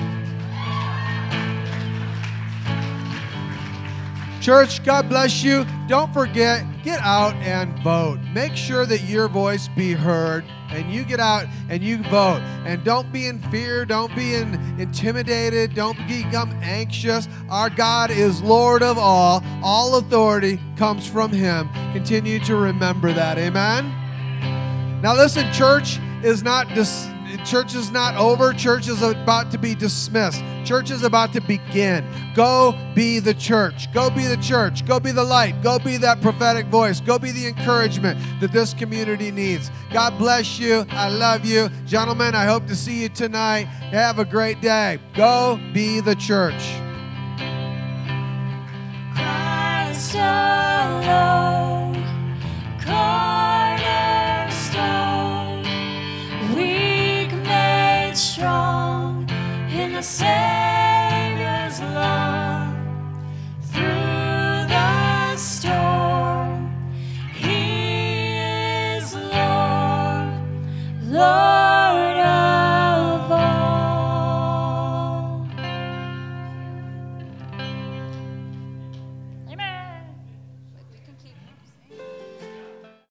Church, 4.41 4.83
God 4.83 5.07
bless 5.07 5.41
you. 5.41 5.65
Don't 5.87 6.13
forget, 6.13 6.65
get 6.83 6.99
out 6.99 7.33
and 7.35 7.81
vote. 7.81 8.19
Make 8.33 8.57
sure 8.57 8.85
that 8.87 9.03
your 9.03 9.29
voice 9.29 9.69
be 9.69 9.93
heard 9.93 10.43
and 10.69 10.91
you 10.91 11.05
get 11.05 11.21
out 11.21 11.45
and 11.69 11.81
you 11.81 12.03
vote. 12.03 12.41
And 12.65 12.83
don't 12.83 13.09
be 13.13 13.27
in 13.27 13.39
fear, 13.39 13.85
don't 13.85 14.13
be 14.17 14.35
in, 14.35 14.55
intimidated, 14.77 15.75
don't 15.75 15.97
become 16.09 16.51
anxious. 16.61 17.29
Our 17.49 17.69
God 17.69 18.11
is 18.11 18.41
Lord 18.41 18.83
of 18.83 18.97
all. 18.97 19.41
All 19.63 19.95
authority 19.95 20.59
comes 20.75 21.07
from 21.07 21.31
Him. 21.31 21.69
Continue 21.93 22.39
to 22.41 22.57
remember 22.57 23.13
that. 23.13 23.37
Amen. 23.37 23.98
Now 25.01 25.15
listen, 25.15 25.51
church 25.53 25.99
is 26.23 26.43
not 26.43 26.67
dis- 26.75 27.07
church 27.45 27.75
is 27.75 27.91
not 27.91 28.15
over. 28.15 28.53
Church 28.53 28.87
is 28.87 29.01
about 29.01 29.51
to 29.51 29.57
be 29.57 29.75
dismissed. 29.75 30.43
Church 30.65 30.91
is 30.91 31.03
about 31.03 31.33
to 31.33 31.41
begin. 31.41 32.05
Go 32.35 32.75
be 32.95 33.19
the 33.19 33.33
church. 33.33 33.91
Go 33.93 34.09
be 34.09 34.25
the 34.25 34.37
church. 34.37 34.85
Go 34.85 34.99
be 34.99 35.11
the 35.11 35.23
light. 35.23 35.61
Go 35.61 35.79
be 35.79 35.97
that 35.97 36.21
prophetic 36.21 36.67
voice. 36.67 36.99
Go 36.99 37.19
be 37.19 37.31
the 37.31 37.47
encouragement 37.47 38.19
that 38.41 38.51
this 38.51 38.73
community 38.73 39.31
needs. 39.31 39.71
God 39.91 40.17
bless 40.17 40.59
you. 40.59 40.85
I 40.89 41.09
love 41.09 41.45
you. 41.45 41.69
Gentlemen, 41.85 42.35
I 42.35 42.45
hope 42.45 42.67
to 42.67 42.75
see 42.75 43.03
you 43.03 43.09
tonight. 43.09 43.65
Have 43.65 44.19
a 44.19 44.25
great 44.25 44.61
day. 44.61 44.99
Go 45.15 45.59
be 45.73 45.99
the 45.99 46.15
church. 46.15 46.61
Christ 49.15 50.15
alone, 50.15 51.48
weak 59.99 60.38